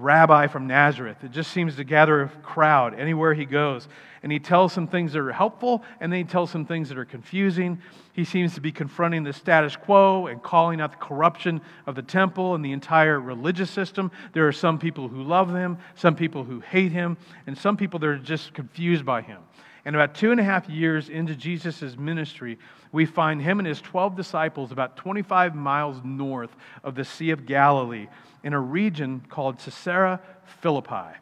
rabbi 0.00 0.46
from 0.46 0.66
Nazareth. 0.66 1.24
It 1.24 1.32
just 1.32 1.50
seems 1.50 1.76
to 1.76 1.84
gather 1.84 2.22
a 2.22 2.28
crowd 2.28 2.98
anywhere 2.98 3.34
he 3.34 3.44
goes. 3.44 3.88
And 4.22 4.32
he 4.32 4.38
tells 4.38 4.72
some 4.72 4.86
things 4.86 5.12
that 5.12 5.20
are 5.20 5.32
helpful, 5.32 5.84
and 6.00 6.12
then 6.12 6.18
he 6.18 6.24
tells 6.24 6.50
some 6.50 6.64
things 6.64 6.88
that 6.88 6.98
are 6.98 7.04
confusing. 7.04 7.80
He 8.12 8.24
seems 8.24 8.54
to 8.54 8.60
be 8.60 8.72
confronting 8.72 9.22
the 9.22 9.32
status 9.32 9.76
quo 9.76 10.26
and 10.26 10.42
calling 10.42 10.80
out 10.80 10.92
the 10.92 10.98
corruption 10.98 11.60
of 11.86 11.94
the 11.94 12.02
temple 12.02 12.54
and 12.54 12.64
the 12.64 12.72
entire 12.72 13.20
religious 13.20 13.70
system. 13.70 14.10
There 14.32 14.48
are 14.48 14.52
some 14.52 14.78
people 14.78 15.08
who 15.08 15.22
love 15.22 15.54
him, 15.54 15.78
some 15.94 16.16
people 16.16 16.44
who 16.44 16.60
hate 16.60 16.92
him, 16.92 17.16
and 17.46 17.56
some 17.56 17.76
people 17.76 18.00
that 18.00 18.06
are 18.06 18.18
just 18.18 18.52
confused 18.52 19.04
by 19.04 19.22
him. 19.22 19.42
And 19.84 19.94
about 19.94 20.16
two 20.16 20.32
and 20.32 20.40
a 20.40 20.44
half 20.44 20.68
years 20.68 21.08
into 21.08 21.36
Jesus' 21.36 21.96
ministry, 21.96 22.58
we 22.90 23.06
find 23.06 23.40
him 23.40 23.60
and 23.60 23.68
his 23.68 23.80
12 23.80 24.16
disciples 24.16 24.72
about 24.72 24.96
25 24.96 25.54
miles 25.54 26.00
north 26.02 26.50
of 26.82 26.96
the 26.96 27.04
Sea 27.04 27.30
of 27.30 27.46
Galilee 27.46 28.08
in 28.46 28.52
a 28.52 28.60
region 28.60 29.20
called 29.28 29.58
Caesarea 29.58 30.20
Philippi. 30.60 31.18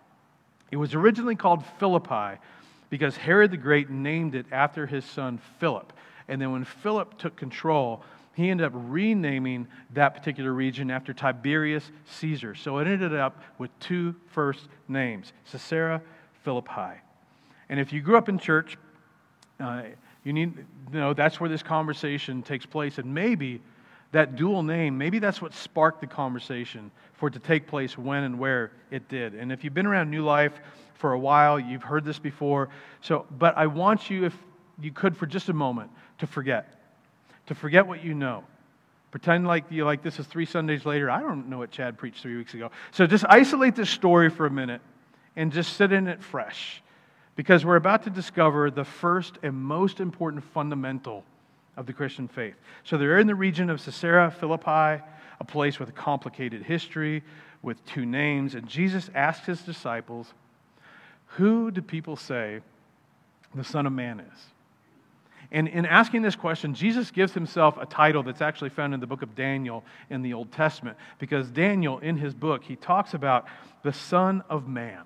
It 0.70 0.76
was 0.76 0.94
originally 0.94 1.34
called 1.34 1.64
Philippi 1.78 2.38
because 2.90 3.16
Herod 3.16 3.50
the 3.50 3.56
Great 3.56 3.88
named 3.88 4.34
it 4.34 4.44
after 4.52 4.86
his 4.86 5.06
son 5.06 5.40
Philip. 5.58 5.90
And 6.28 6.38
then 6.38 6.52
when 6.52 6.64
Philip 6.64 7.16
took 7.16 7.34
control, 7.34 8.02
he 8.34 8.50
ended 8.50 8.66
up 8.66 8.72
renaming 8.74 9.68
that 9.94 10.14
particular 10.14 10.52
region 10.52 10.90
after 10.90 11.14
Tiberius 11.14 11.90
Caesar. 12.20 12.54
So 12.54 12.76
it 12.76 12.86
ended 12.86 13.14
up 13.14 13.40
with 13.56 13.70
two 13.80 14.14
first 14.26 14.68
names 14.86 15.32
Caesarea 15.50 16.02
Philippi. 16.42 17.00
And 17.70 17.80
if 17.80 17.90
you 17.90 18.02
grew 18.02 18.18
up 18.18 18.28
in 18.28 18.38
church, 18.38 18.76
uh, 19.58 19.84
you 20.24 20.34
need 20.34 20.58
to 20.92 20.98
know 20.98 21.14
that's 21.14 21.40
where 21.40 21.48
this 21.48 21.62
conversation 21.62 22.42
takes 22.42 22.66
place. 22.66 22.98
And 22.98 23.14
maybe 23.14 23.62
that 24.14 24.36
dual 24.36 24.62
name, 24.62 24.96
maybe 24.96 25.18
that's 25.18 25.42
what 25.42 25.52
sparked 25.52 26.00
the 26.00 26.06
conversation 26.06 26.90
for 27.14 27.28
it 27.28 27.32
to 27.32 27.40
take 27.40 27.66
place 27.66 27.98
when 27.98 28.22
and 28.24 28.38
where 28.38 28.72
it 28.90 29.08
did. 29.08 29.34
And 29.34 29.52
if 29.52 29.64
you've 29.64 29.74
been 29.74 29.86
around 29.86 30.10
New 30.10 30.24
Life 30.24 30.52
for 30.94 31.12
a 31.12 31.18
while, 31.18 31.58
you've 31.58 31.82
heard 31.82 32.04
this 32.04 32.18
before. 32.18 32.68
So, 33.00 33.26
but 33.30 33.56
I 33.56 33.66
want 33.66 34.10
you, 34.10 34.24
if 34.24 34.34
you 34.80 34.92
could, 34.92 35.16
for 35.16 35.26
just 35.26 35.48
a 35.48 35.52
moment, 35.52 35.90
to 36.18 36.26
forget, 36.26 36.80
to 37.46 37.54
forget 37.54 37.86
what 37.86 38.04
you 38.04 38.14
know. 38.14 38.44
Pretend 39.10 39.46
like 39.46 39.64
you 39.70 39.84
like 39.84 40.02
this 40.02 40.18
is 40.18 40.26
three 40.26 40.46
Sundays 40.46 40.84
later. 40.84 41.10
I 41.10 41.20
don't 41.20 41.48
know 41.48 41.58
what 41.58 41.70
Chad 41.70 41.98
preached 41.98 42.22
three 42.22 42.36
weeks 42.36 42.54
ago. 42.54 42.70
So 42.92 43.06
just 43.06 43.24
isolate 43.28 43.74
this 43.76 43.90
story 43.90 44.30
for 44.30 44.46
a 44.46 44.50
minute 44.50 44.80
and 45.36 45.52
just 45.52 45.74
sit 45.74 45.92
in 45.92 46.08
it 46.08 46.22
fresh. 46.22 46.82
Because 47.36 47.64
we're 47.64 47.76
about 47.76 48.04
to 48.04 48.10
discover 48.10 48.70
the 48.70 48.84
first 48.84 49.38
and 49.42 49.54
most 49.54 49.98
important 49.98 50.44
fundamental 50.44 51.24
of 51.76 51.86
the 51.86 51.92
Christian 51.92 52.28
faith. 52.28 52.54
So 52.84 52.98
they're 52.98 53.18
in 53.18 53.26
the 53.26 53.34
region 53.34 53.70
of 53.70 53.84
Caesarea 53.84 54.30
Philippi, 54.30 55.02
a 55.40 55.44
place 55.46 55.78
with 55.78 55.88
a 55.88 55.92
complicated 55.92 56.62
history, 56.62 57.22
with 57.62 57.84
two 57.86 58.06
names. 58.06 58.54
And 58.54 58.68
Jesus 58.68 59.10
asked 59.14 59.46
his 59.46 59.62
disciples, 59.62 60.32
Who 61.26 61.70
do 61.70 61.82
people 61.82 62.16
say 62.16 62.60
the 63.54 63.64
Son 63.64 63.86
of 63.86 63.92
Man 63.92 64.20
is? 64.20 64.38
And 65.50 65.68
in 65.68 65.86
asking 65.86 66.22
this 66.22 66.34
question, 66.34 66.74
Jesus 66.74 67.10
gives 67.10 67.32
himself 67.32 67.76
a 67.76 67.86
title 67.86 68.22
that's 68.22 68.40
actually 68.40 68.70
found 68.70 68.94
in 68.94 69.00
the 69.00 69.06
book 69.06 69.22
of 69.22 69.34
Daniel 69.34 69.84
in 70.10 70.22
the 70.22 70.34
Old 70.34 70.50
Testament, 70.52 70.96
because 71.18 71.48
Daniel, 71.48 71.98
in 71.98 72.16
his 72.16 72.34
book, 72.34 72.64
he 72.64 72.76
talks 72.76 73.14
about 73.14 73.46
the 73.82 73.92
Son 73.92 74.42
of 74.48 74.66
Man 74.66 75.02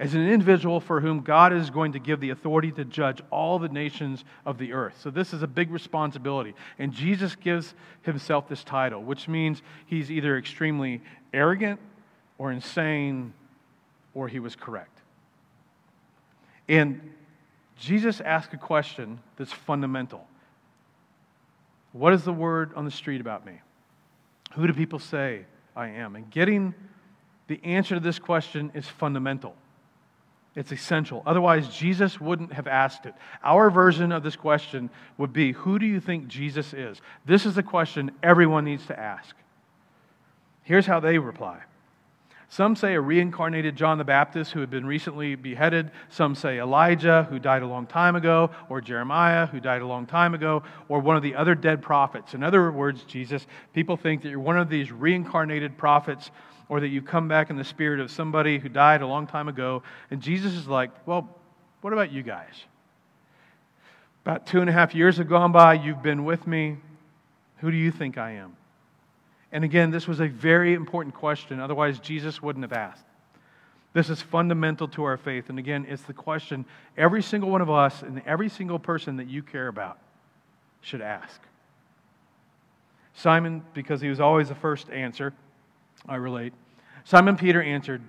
as 0.00 0.14
an 0.14 0.26
individual 0.26 0.80
for 0.80 1.02
whom 1.02 1.20
God 1.20 1.52
is 1.52 1.68
going 1.68 1.92
to 1.92 1.98
give 1.98 2.20
the 2.20 2.30
authority 2.30 2.72
to 2.72 2.86
judge 2.86 3.20
all 3.30 3.58
the 3.58 3.68
nations 3.68 4.24
of 4.46 4.56
the 4.56 4.72
earth. 4.72 4.98
So, 4.98 5.10
this 5.10 5.34
is 5.34 5.42
a 5.42 5.46
big 5.46 5.70
responsibility. 5.70 6.54
And 6.78 6.90
Jesus 6.90 7.36
gives 7.36 7.74
himself 8.00 8.48
this 8.48 8.64
title, 8.64 9.02
which 9.02 9.28
means 9.28 9.62
he's 9.84 10.10
either 10.10 10.38
extremely 10.38 11.02
arrogant 11.34 11.78
or 12.38 12.50
insane 12.50 13.34
or 14.14 14.26
he 14.26 14.40
was 14.40 14.56
correct. 14.56 14.98
And 16.66 17.12
Jesus 17.78 18.22
asked 18.22 18.54
a 18.54 18.58
question 18.58 19.20
that's 19.36 19.52
fundamental 19.52 20.26
What 21.92 22.14
is 22.14 22.24
the 22.24 22.32
word 22.32 22.72
on 22.74 22.86
the 22.86 22.90
street 22.90 23.20
about 23.20 23.44
me? 23.44 23.60
Who 24.54 24.66
do 24.66 24.72
people 24.72 24.98
say 24.98 25.44
I 25.76 25.88
am? 25.88 26.16
And 26.16 26.30
getting 26.30 26.74
the 27.48 27.60
answer 27.62 27.96
to 27.96 28.00
this 28.00 28.18
question 28.18 28.70
is 28.72 28.88
fundamental. 28.88 29.54
It's 30.60 30.72
essential. 30.72 31.22
Otherwise, 31.24 31.74
Jesus 31.74 32.20
wouldn't 32.20 32.52
have 32.52 32.66
asked 32.66 33.06
it. 33.06 33.14
Our 33.42 33.70
version 33.70 34.12
of 34.12 34.22
this 34.22 34.36
question 34.36 34.90
would 35.16 35.32
be 35.32 35.52
Who 35.52 35.78
do 35.78 35.86
you 35.86 36.00
think 36.00 36.28
Jesus 36.28 36.74
is? 36.74 37.00
This 37.24 37.46
is 37.46 37.54
the 37.54 37.62
question 37.62 38.10
everyone 38.22 38.66
needs 38.66 38.84
to 38.88 39.00
ask. 39.00 39.34
Here's 40.62 40.84
how 40.84 41.00
they 41.00 41.16
reply 41.16 41.60
Some 42.50 42.76
say 42.76 42.92
a 42.92 43.00
reincarnated 43.00 43.74
John 43.74 43.96
the 43.96 44.04
Baptist 44.04 44.52
who 44.52 44.60
had 44.60 44.68
been 44.68 44.84
recently 44.84 45.34
beheaded. 45.34 45.92
Some 46.10 46.34
say 46.34 46.58
Elijah, 46.58 47.26
who 47.30 47.38
died 47.38 47.62
a 47.62 47.66
long 47.66 47.86
time 47.86 48.14
ago, 48.14 48.50
or 48.68 48.82
Jeremiah, 48.82 49.46
who 49.46 49.60
died 49.60 49.80
a 49.80 49.86
long 49.86 50.04
time 50.04 50.34
ago, 50.34 50.62
or 50.90 51.00
one 51.00 51.16
of 51.16 51.22
the 51.22 51.36
other 51.36 51.54
dead 51.54 51.80
prophets. 51.80 52.34
In 52.34 52.42
other 52.42 52.70
words, 52.70 53.02
Jesus, 53.04 53.46
people 53.72 53.96
think 53.96 54.20
that 54.24 54.28
you're 54.28 54.38
one 54.38 54.58
of 54.58 54.68
these 54.68 54.92
reincarnated 54.92 55.78
prophets 55.78 56.30
or 56.70 56.78
that 56.80 56.88
you 56.88 57.02
come 57.02 57.26
back 57.26 57.50
in 57.50 57.56
the 57.56 57.64
spirit 57.64 57.98
of 57.98 58.12
somebody 58.12 58.58
who 58.58 58.68
died 58.68 59.02
a 59.02 59.06
long 59.06 59.26
time 59.26 59.48
ago. 59.48 59.82
And 60.10 60.22
Jesus 60.22 60.54
is 60.54 60.68
like, 60.68 60.92
well, 61.04 61.28
what 61.80 61.92
about 61.92 62.12
you 62.12 62.22
guys? 62.22 62.54
About 64.24 64.46
two 64.46 64.60
and 64.60 64.70
a 64.70 64.72
half 64.72 64.94
years 64.94 65.16
have 65.16 65.28
gone 65.28 65.50
by. 65.50 65.74
You've 65.74 66.02
been 66.02 66.24
with 66.24 66.46
me. 66.46 66.76
Who 67.56 67.72
do 67.72 67.76
you 67.76 67.90
think 67.90 68.16
I 68.18 68.32
am? 68.32 68.56
And 69.50 69.64
again, 69.64 69.90
this 69.90 70.06
was 70.06 70.20
a 70.20 70.28
very 70.28 70.74
important 70.74 71.12
question. 71.12 71.58
Otherwise, 71.58 71.98
Jesus 71.98 72.40
wouldn't 72.40 72.62
have 72.62 72.72
asked. 72.72 73.04
This 73.92 74.08
is 74.08 74.22
fundamental 74.22 74.86
to 74.88 75.02
our 75.02 75.16
faith. 75.16 75.50
And 75.50 75.58
again, 75.58 75.84
it's 75.88 76.04
the 76.04 76.12
question 76.14 76.64
every 76.96 77.22
single 77.22 77.50
one 77.50 77.62
of 77.62 77.68
us 77.68 78.02
and 78.02 78.22
every 78.24 78.48
single 78.48 78.78
person 78.78 79.16
that 79.16 79.26
you 79.26 79.42
care 79.42 79.66
about 79.66 79.98
should 80.82 81.00
ask. 81.00 81.40
Simon, 83.12 83.64
because 83.74 84.00
he 84.00 84.08
was 84.08 84.20
always 84.20 84.48
the 84.48 84.54
first 84.54 84.88
answer, 84.90 85.34
I 86.08 86.16
relate. 86.16 86.52
Simon 87.04 87.36
Peter 87.36 87.62
answered, 87.62 88.02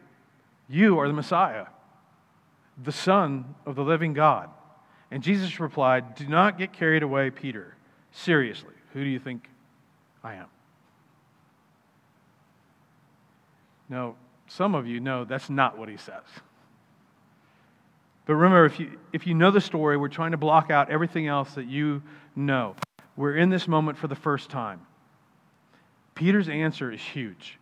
You 0.69 0.99
are 0.99 1.07
the 1.07 1.13
Messiah, 1.13 1.67
the 2.81 2.91
Son 2.91 3.55
of 3.65 3.75
the 3.75 3.83
living 3.83 4.13
God. 4.13 4.49
And 5.09 5.21
Jesus 5.21 5.59
replied, 5.59 6.15
Do 6.15 6.27
not 6.27 6.57
get 6.57 6.71
carried 6.71 7.03
away, 7.03 7.29
Peter. 7.29 7.75
Seriously, 8.11 8.73
who 8.93 9.03
do 9.03 9.09
you 9.09 9.19
think 9.19 9.49
I 10.23 10.35
am? 10.35 10.47
No, 13.89 14.15
some 14.47 14.73
of 14.73 14.87
you 14.87 14.99
know 14.99 15.25
that's 15.25 15.49
not 15.49 15.77
what 15.77 15.89
he 15.89 15.97
says. 15.97 16.23
But 18.25 18.35
remember, 18.35 18.65
if 18.65 18.79
you, 18.79 18.97
if 19.11 19.27
you 19.27 19.33
know 19.33 19.51
the 19.51 19.59
story, 19.59 19.97
we're 19.97 20.07
trying 20.07 20.31
to 20.31 20.37
block 20.37 20.71
out 20.71 20.89
everything 20.89 21.27
else 21.27 21.53
that 21.55 21.67
you 21.67 22.01
know. 22.35 22.75
We're 23.17 23.35
in 23.35 23.49
this 23.49 23.67
moment 23.67 23.97
for 23.97 24.07
the 24.07 24.15
first 24.15 24.49
time. 24.49 24.81
Peter's 26.15 26.47
answer 26.47 26.91
is 26.91 27.01
huge. 27.01 27.59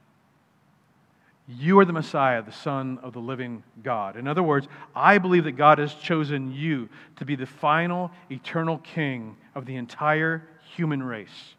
You 1.51 1.79
are 1.79 1.85
the 1.85 1.93
Messiah, 1.93 2.43
the 2.43 2.51
Son 2.51 2.99
of 3.01 3.13
the 3.13 3.19
living 3.19 3.63
God. 3.83 4.15
In 4.15 4.27
other 4.27 4.43
words, 4.43 4.67
I 4.95 5.17
believe 5.17 5.45
that 5.45 5.53
God 5.53 5.79
has 5.79 5.95
chosen 5.95 6.51
you 6.51 6.89
to 7.15 7.25
be 7.25 7.35
the 7.35 7.47
final 7.47 8.11
eternal 8.29 8.77
king 8.77 9.35
of 9.55 9.65
the 9.65 9.75
entire 9.75 10.47
human 10.75 11.01
race, 11.01 11.55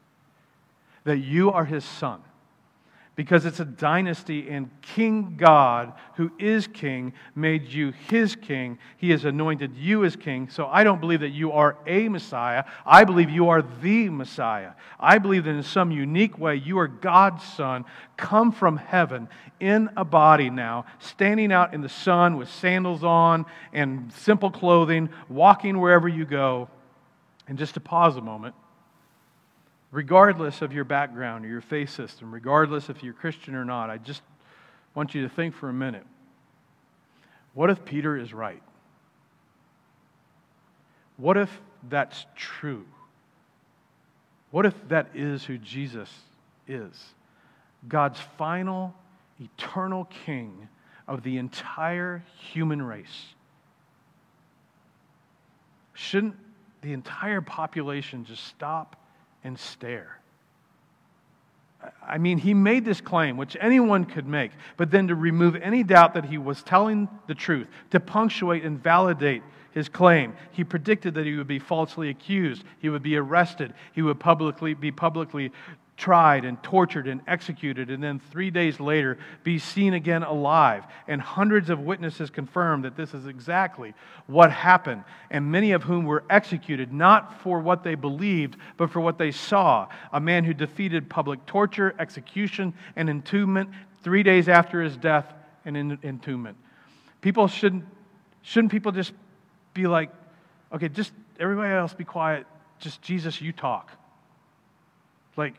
that 1.02 1.18
you 1.18 1.50
are 1.50 1.64
his 1.64 1.84
son 1.84 2.22
because 3.20 3.44
it's 3.44 3.60
a 3.60 3.66
dynasty, 3.66 4.48
and 4.48 4.70
King 4.80 5.34
God, 5.36 5.92
who 6.14 6.32
is 6.38 6.66
king, 6.66 7.12
made 7.34 7.66
you 7.66 7.92
his 8.08 8.34
king. 8.34 8.78
He 8.96 9.10
has 9.10 9.26
anointed 9.26 9.76
you 9.76 10.06
as 10.06 10.16
king. 10.16 10.48
So 10.48 10.66
I 10.66 10.84
don't 10.84 11.02
believe 11.02 11.20
that 11.20 11.28
you 11.28 11.52
are 11.52 11.76
a 11.86 12.08
Messiah. 12.08 12.64
I 12.86 13.04
believe 13.04 13.28
you 13.28 13.50
are 13.50 13.60
the 13.60 14.08
Messiah. 14.08 14.70
I 14.98 15.18
believe 15.18 15.44
that 15.44 15.50
in 15.50 15.62
some 15.62 15.90
unique 15.90 16.38
way, 16.38 16.56
you 16.56 16.78
are 16.78 16.88
God's 16.88 17.44
son, 17.44 17.84
come 18.16 18.52
from 18.52 18.78
heaven 18.78 19.28
in 19.60 19.90
a 19.98 20.04
body 20.06 20.48
now, 20.48 20.86
standing 20.98 21.52
out 21.52 21.74
in 21.74 21.82
the 21.82 21.90
sun 21.90 22.38
with 22.38 22.50
sandals 22.50 23.04
on 23.04 23.44
and 23.74 24.10
simple 24.14 24.50
clothing, 24.50 25.10
walking 25.28 25.78
wherever 25.78 26.08
you 26.08 26.24
go. 26.24 26.70
And 27.46 27.58
just 27.58 27.74
to 27.74 27.80
pause 27.80 28.16
a 28.16 28.22
moment 28.22 28.54
regardless 29.90 30.62
of 30.62 30.72
your 30.72 30.84
background 30.84 31.44
or 31.44 31.48
your 31.48 31.60
faith 31.60 31.90
system, 31.90 32.32
regardless 32.32 32.88
if 32.88 33.02
you're 33.02 33.12
Christian 33.12 33.54
or 33.54 33.64
not, 33.64 33.90
I 33.90 33.98
just 33.98 34.22
want 34.94 35.14
you 35.14 35.22
to 35.22 35.28
think 35.28 35.54
for 35.54 35.68
a 35.68 35.72
minute. 35.72 36.06
What 37.54 37.70
if 37.70 37.84
Peter 37.84 38.16
is 38.16 38.32
right? 38.32 38.62
What 41.16 41.36
if 41.36 41.50
that's 41.88 42.26
true? 42.36 42.86
What 44.50 44.66
if 44.66 44.74
that 44.88 45.08
is 45.14 45.44
who 45.44 45.58
Jesus 45.58 46.10
is? 46.66 47.14
God's 47.88 48.20
final, 48.38 48.94
eternal 49.40 50.06
king 50.26 50.68
of 51.08 51.22
the 51.22 51.38
entire 51.38 52.24
human 52.52 52.80
race. 52.82 53.34
Shouldn't 55.94 56.36
the 56.82 56.92
entire 56.92 57.40
population 57.40 58.24
just 58.24 58.44
stop 58.44 58.96
and 59.44 59.58
stare? 59.58 60.20
I 62.06 62.18
mean, 62.18 62.38
he 62.38 62.52
made 62.52 62.84
this 62.84 63.00
claim, 63.00 63.36
which 63.36 63.56
anyone 63.60 64.04
could 64.04 64.26
make, 64.26 64.50
but 64.76 64.90
then 64.90 65.08
to 65.08 65.14
remove 65.14 65.56
any 65.56 65.82
doubt 65.82 66.14
that 66.14 66.26
he 66.26 66.36
was 66.36 66.62
telling 66.62 67.08
the 67.26 67.34
truth, 67.34 67.68
to 67.90 68.00
punctuate 68.00 68.64
and 68.64 68.82
validate 68.82 69.42
his 69.72 69.88
claim, 69.88 70.34
he 70.52 70.64
predicted 70.64 71.14
that 71.14 71.24
he 71.24 71.36
would 71.36 71.46
be 71.46 71.58
falsely 71.58 72.10
accused, 72.10 72.64
he 72.80 72.88
would 72.88 73.02
be 73.02 73.16
arrested, 73.16 73.72
he 73.92 74.02
would 74.02 74.20
publicly 74.20 74.74
be 74.74 74.90
publicly 74.90 75.52
tried 76.00 76.46
and 76.46 76.60
tortured 76.62 77.06
and 77.06 77.20
executed, 77.28 77.90
and 77.90 78.02
then 78.02 78.18
three 78.30 78.50
days 78.50 78.80
later 78.80 79.18
be 79.44 79.58
seen 79.58 79.92
again 79.92 80.22
alive. 80.22 80.84
And 81.06 81.20
hundreds 81.20 81.68
of 81.68 81.80
witnesses 81.80 82.30
confirmed 82.30 82.86
that 82.86 82.96
this 82.96 83.12
is 83.12 83.26
exactly 83.26 83.92
what 84.26 84.50
happened, 84.50 85.04
and 85.30 85.52
many 85.52 85.72
of 85.72 85.82
whom 85.82 86.06
were 86.06 86.24
executed 86.30 86.90
not 86.90 87.42
for 87.42 87.60
what 87.60 87.84
they 87.84 87.96
believed, 87.96 88.56
but 88.78 88.90
for 88.90 89.00
what 89.00 89.18
they 89.18 89.30
saw. 89.30 89.88
A 90.10 90.18
man 90.18 90.42
who 90.44 90.54
defeated 90.54 91.10
public 91.10 91.44
torture, 91.44 91.94
execution, 91.98 92.72
and 92.96 93.10
entombment 93.10 93.70
three 94.02 94.22
days 94.22 94.48
after 94.48 94.82
his 94.82 94.96
death 94.96 95.30
and 95.66 95.76
entombment. 95.76 96.54
People 97.20 97.46
shouldn't, 97.46 97.84
shouldn't 98.40 98.72
people 98.72 98.90
just 98.90 99.12
be 99.74 99.86
like, 99.86 100.10
okay, 100.72 100.88
just 100.88 101.12
everybody 101.38 101.74
else 101.74 101.92
be 101.92 102.04
quiet, 102.04 102.46
just 102.78 103.02
Jesus, 103.02 103.42
you 103.42 103.52
talk. 103.52 103.90
Like, 105.36 105.54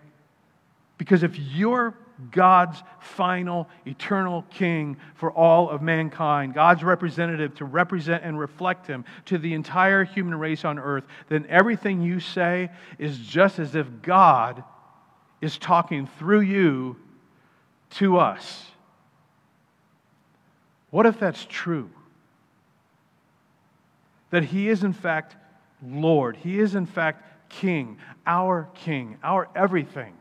because 1.01 1.23
if 1.23 1.35
you're 1.35 1.95
God's 2.29 2.83
final, 2.99 3.67
eternal 3.87 4.45
king 4.51 4.97
for 5.15 5.31
all 5.31 5.67
of 5.67 5.81
mankind, 5.81 6.53
God's 6.53 6.83
representative 6.83 7.55
to 7.55 7.65
represent 7.65 8.23
and 8.23 8.37
reflect 8.37 8.85
Him 8.85 9.03
to 9.25 9.39
the 9.39 9.55
entire 9.55 10.03
human 10.03 10.37
race 10.37 10.63
on 10.63 10.77
earth, 10.77 11.03
then 11.27 11.47
everything 11.49 12.03
you 12.03 12.19
say 12.19 12.69
is 12.99 13.17
just 13.17 13.57
as 13.57 13.73
if 13.73 13.87
God 14.03 14.63
is 15.41 15.57
talking 15.57 16.07
through 16.19 16.41
you 16.41 16.97
to 17.95 18.19
us. 18.19 18.67
What 20.91 21.07
if 21.07 21.19
that's 21.19 21.47
true? 21.49 21.89
That 24.29 24.43
He 24.43 24.69
is, 24.69 24.83
in 24.83 24.93
fact, 24.93 25.35
Lord. 25.83 26.37
He 26.37 26.59
is, 26.59 26.75
in 26.75 26.85
fact, 26.85 27.49
King, 27.49 27.97
our 28.27 28.69
King, 28.75 29.17
our 29.23 29.49
everything. 29.55 30.13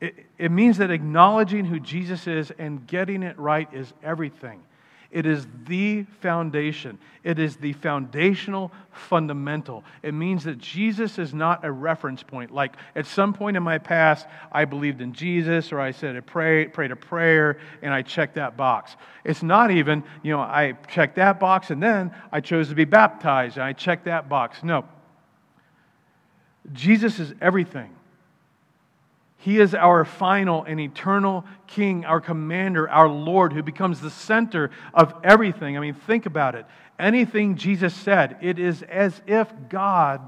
It, 0.00 0.14
it 0.38 0.50
means 0.50 0.78
that 0.78 0.90
acknowledging 0.90 1.64
who 1.64 1.78
Jesus 1.78 2.26
is 2.26 2.50
and 2.58 2.86
getting 2.86 3.22
it 3.22 3.38
right 3.38 3.72
is 3.72 3.92
everything. 4.02 4.62
It 5.10 5.26
is 5.26 5.44
the 5.66 6.04
foundation. 6.20 6.96
It 7.24 7.40
is 7.40 7.56
the 7.56 7.72
foundational 7.72 8.70
fundamental. 8.92 9.82
It 10.04 10.14
means 10.14 10.44
that 10.44 10.58
Jesus 10.58 11.18
is 11.18 11.34
not 11.34 11.64
a 11.64 11.72
reference 11.72 12.22
point. 12.22 12.52
Like 12.52 12.76
at 12.94 13.06
some 13.06 13.34
point 13.34 13.56
in 13.56 13.62
my 13.62 13.78
past, 13.78 14.28
I 14.52 14.64
believed 14.66 15.00
in 15.00 15.12
Jesus 15.12 15.72
or 15.72 15.80
I 15.80 15.90
said 15.90 16.16
I 16.16 16.20
prayed, 16.20 16.72
prayed 16.72 16.92
a 16.92 16.96
prayer 16.96 17.58
and 17.82 17.92
I 17.92 18.02
checked 18.02 18.36
that 18.36 18.56
box. 18.56 18.94
It's 19.24 19.42
not 19.42 19.72
even, 19.72 20.04
you 20.22 20.32
know, 20.32 20.40
I 20.40 20.74
checked 20.88 21.16
that 21.16 21.40
box 21.40 21.70
and 21.70 21.82
then 21.82 22.14
I 22.30 22.40
chose 22.40 22.68
to 22.68 22.76
be 22.76 22.84
baptized 22.84 23.56
and 23.56 23.64
I 23.64 23.72
checked 23.72 24.04
that 24.04 24.28
box. 24.28 24.62
No. 24.62 24.84
Jesus 26.72 27.18
is 27.18 27.34
everything. 27.40 27.90
He 29.40 29.58
is 29.58 29.74
our 29.74 30.04
final 30.04 30.64
and 30.64 30.78
eternal 30.78 31.46
King, 31.66 32.04
our 32.04 32.20
commander, 32.20 32.88
our 32.90 33.08
Lord, 33.08 33.54
who 33.54 33.62
becomes 33.62 34.00
the 34.00 34.10
center 34.10 34.70
of 34.92 35.14
everything. 35.24 35.78
I 35.78 35.80
mean, 35.80 35.94
think 35.94 36.26
about 36.26 36.54
it. 36.54 36.66
Anything 36.98 37.56
Jesus 37.56 37.94
said, 37.94 38.36
it 38.42 38.58
is 38.58 38.82
as 38.82 39.18
if 39.26 39.50
God 39.70 40.20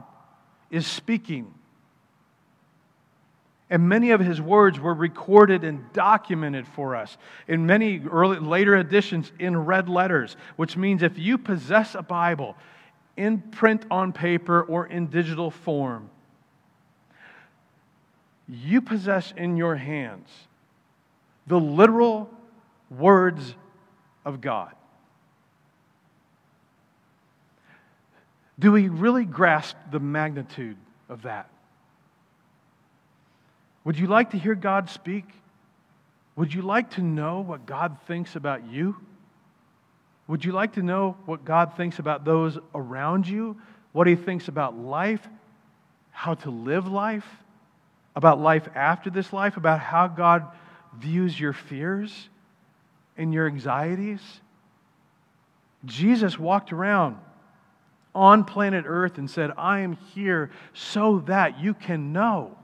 is 0.70 0.86
speaking. 0.86 1.52
And 3.68 3.86
many 3.86 4.12
of 4.12 4.20
his 4.20 4.40
words 4.40 4.80
were 4.80 4.94
recorded 4.94 5.62
and 5.62 5.92
documented 5.92 6.66
for 6.66 6.96
us 6.96 7.18
in 7.46 7.66
many 7.66 8.00
early, 8.10 8.38
later 8.38 8.76
editions 8.76 9.30
in 9.38 9.54
red 9.56 9.90
letters, 9.90 10.38
which 10.56 10.78
means 10.78 11.02
if 11.02 11.18
you 11.18 11.36
possess 11.36 11.94
a 11.94 12.02
Bible 12.02 12.56
in 13.18 13.40
print 13.40 13.84
on 13.90 14.14
paper 14.14 14.62
or 14.62 14.86
in 14.86 15.08
digital 15.08 15.50
form, 15.50 16.08
you 18.52 18.82
possess 18.82 19.32
in 19.36 19.56
your 19.56 19.76
hands 19.76 20.28
the 21.46 21.58
literal 21.58 22.30
words 22.90 23.54
of 24.24 24.40
God. 24.40 24.72
Do 28.58 28.70
we 28.70 28.88
really 28.88 29.24
grasp 29.24 29.76
the 29.90 29.98
magnitude 29.98 30.76
of 31.08 31.22
that? 31.22 31.48
Would 33.84 33.98
you 33.98 34.06
like 34.06 34.30
to 34.30 34.38
hear 34.38 34.54
God 34.54 34.90
speak? 34.90 35.24
Would 36.36 36.54
you 36.54 36.62
like 36.62 36.90
to 36.90 37.02
know 37.02 37.40
what 37.40 37.66
God 37.66 37.96
thinks 38.06 38.36
about 38.36 38.70
you? 38.70 38.96
Would 40.28 40.44
you 40.44 40.52
like 40.52 40.74
to 40.74 40.82
know 40.82 41.16
what 41.24 41.44
God 41.44 41.76
thinks 41.76 41.98
about 41.98 42.24
those 42.24 42.58
around 42.74 43.26
you? 43.26 43.56
What 43.92 44.06
He 44.06 44.14
thinks 44.14 44.48
about 44.48 44.78
life? 44.78 45.26
How 46.10 46.34
to 46.34 46.50
live 46.50 46.86
life? 46.86 47.26
About 48.14 48.40
life 48.40 48.68
after 48.74 49.10
this 49.10 49.32
life, 49.32 49.56
about 49.56 49.80
how 49.80 50.06
God 50.06 50.46
views 50.96 51.38
your 51.38 51.52
fears 51.52 52.28
and 53.16 53.32
your 53.32 53.46
anxieties. 53.46 54.20
Jesus 55.84 56.38
walked 56.38 56.72
around 56.72 57.16
on 58.14 58.44
planet 58.44 58.84
Earth 58.86 59.18
and 59.18 59.30
said, 59.30 59.50
I 59.56 59.80
am 59.80 59.92
here 60.14 60.50
so 60.74 61.20
that 61.26 61.60
you 61.60 61.74
can 61.74 62.12
know. 62.12 62.58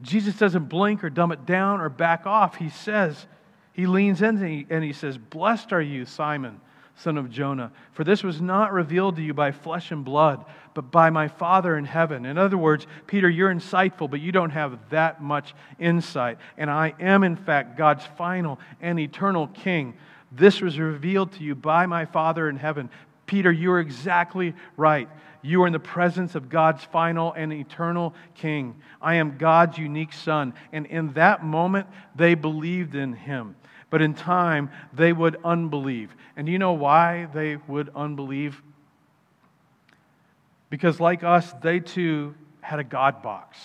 Jesus 0.00 0.36
doesn't 0.36 0.66
blink 0.66 1.04
or 1.04 1.10
dumb 1.10 1.32
it 1.32 1.44
down 1.44 1.80
or 1.80 1.88
back 1.88 2.26
off. 2.26 2.56
He 2.56 2.70
says, 2.70 3.26
he 3.72 3.86
leans 3.86 4.22
in 4.22 4.36
and 4.36 4.48
he, 4.48 4.66
and 4.70 4.82
he 4.82 4.92
says, 4.92 5.18
Blessed 5.18 5.72
are 5.72 5.82
you, 5.82 6.04
Simon 6.04 6.60
son 7.00 7.16
of 7.16 7.30
Jonah. 7.30 7.72
For 7.92 8.04
this 8.04 8.22
was 8.22 8.40
not 8.40 8.72
revealed 8.72 9.16
to 9.16 9.22
you 9.22 9.34
by 9.34 9.52
flesh 9.52 9.90
and 9.90 10.04
blood, 10.04 10.44
but 10.74 10.90
by 10.90 11.10
my 11.10 11.28
Father 11.28 11.76
in 11.76 11.84
heaven. 11.84 12.26
In 12.26 12.38
other 12.38 12.58
words, 12.58 12.86
Peter, 13.06 13.28
you're 13.28 13.52
insightful, 13.52 14.10
but 14.10 14.20
you 14.20 14.32
don't 14.32 14.50
have 14.50 14.78
that 14.90 15.22
much 15.22 15.54
insight. 15.78 16.38
And 16.56 16.70
I 16.70 16.94
am, 17.00 17.24
in 17.24 17.36
fact, 17.36 17.76
God's 17.76 18.04
final 18.18 18.60
and 18.80 19.00
eternal 19.00 19.48
King. 19.48 19.94
This 20.30 20.60
was 20.60 20.78
revealed 20.78 21.32
to 21.32 21.42
you 21.42 21.54
by 21.54 21.86
my 21.86 22.04
Father 22.04 22.48
in 22.48 22.56
heaven. 22.56 22.90
Peter, 23.26 23.50
you 23.50 23.72
are 23.72 23.80
exactly 23.80 24.54
right. 24.76 25.08
You 25.42 25.62
are 25.62 25.66
in 25.66 25.72
the 25.72 25.80
presence 25.80 26.34
of 26.34 26.50
God's 26.50 26.84
final 26.84 27.32
and 27.32 27.52
eternal 27.52 28.14
King. 28.34 28.80
I 29.00 29.14
am 29.14 29.38
God's 29.38 29.78
unique 29.78 30.12
Son. 30.12 30.52
And 30.72 30.84
in 30.86 31.14
that 31.14 31.44
moment, 31.44 31.88
they 32.14 32.34
believed 32.34 32.94
in 32.94 33.14
him 33.14 33.56
but 33.90 34.00
in 34.00 34.14
time 34.14 34.70
they 34.92 35.12
would 35.12 35.36
unbelieve. 35.44 36.14
And 36.36 36.46
do 36.46 36.52
you 36.52 36.58
know 36.58 36.72
why 36.72 37.28
they 37.34 37.56
would 37.68 37.90
unbelieve? 37.94 38.62
Because, 40.70 41.00
like 41.00 41.24
us, 41.24 41.52
they 41.60 41.80
too 41.80 42.34
had 42.60 42.78
a 42.78 42.84
God 42.84 43.22
box. 43.22 43.58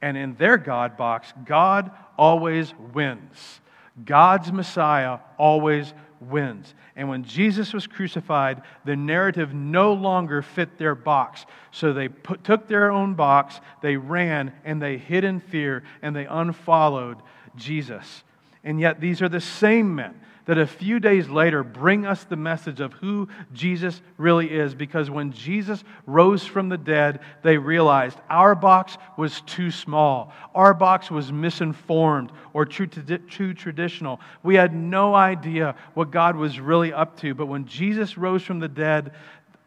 And 0.00 0.16
in 0.16 0.36
their 0.36 0.56
God 0.56 0.96
box, 0.96 1.32
God 1.44 1.90
always 2.16 2.72
wins. 2.94 3.60
God's 4.04 4.52
Messiah 4.52 5.18
always 5.38 5.92
wins. 6.20 6.74
And 6.94 7.08
when 7.08 7.24
Jesus 7.24 7.72
was 7.72 7.86
crucified, 7.86 8.62
the 8.84 8.96
narrative 8.96 9.52
no 9.52 9.92
longer 9.92 10.42
fit 10.42 10.78
their 10.78 10.94
box. 10.94 11.44
So 11.70 11.92
they 11.92 12.08
put, 12.08 12.44
took 12.44 12.68
their 12.68 12.90
own 12.90 13.14
box, 13.14 13.60
they 13.82 13.96
ran, 13.96 14.52
and 14.64 14.80
they 14.80 14.98
hid 14.98 15.24
in 15.24 15.40
fear, 15.40 15.82
and 16.02 16.14
they 16.14 16.26
unfollowed 16.26 17.18
Jesus. 17.56 18.22
And 18.66 18.80
yet, 18.80 19.00
these 19.00 19.22
are 19.22 19.28
the 19.28 19.40
same 19.40 19.94
men 19.94 20.20
that 20.46 20.58
a 20.58 20.66
few 20.66 20.98
days 20.98 21.28
later 21.28 21.62
bring 21.62 22.04
us 22.04 22.24
the 22.24 22.36
message 22.36 22.80
of 22.80 22.92
who 22.94 23.28
Jesus 23.52 24.02
really 24.18 24.50
is. 24.50 24.74
Because 24.74 25.08
when 25.08 25.32
Jesus 25.32 25.84
rose 26.04 26.44
from 26.44 26.68
the 26.68 26.76
dead, 26.76 27.20
they 27.44 27.58
realized 27.58 28.18
our 28.28 28.56
box 28.56 28.98
was 29.16 29.40
too 29.42 29.70
small, 29.70 30.32
our 30.52 30.74
box 30.74 31.12
was 31.12 31.30
misinformed 31.32 32.32
or 32.52 32.66
too, 32.66 32.88
too 32.88 33.54
traditional. 33.54 34.20
We 34.42 34.56
had 34.56 34.74
no 34.74 35.14
idea 35.14 35.76
what 35.94 36.10
God 36.10 36.34
was 36.34 36.58
really 36.58 36.92
up 36.92 37.20
to. 37.20 37.34
But 37.34 37.46
when 37.46 37.66
Jesus 37.66 38.18
rose 38.18 38.42
from 38.42 38.58
the 38.58 38.68
dead, 38.68 39.12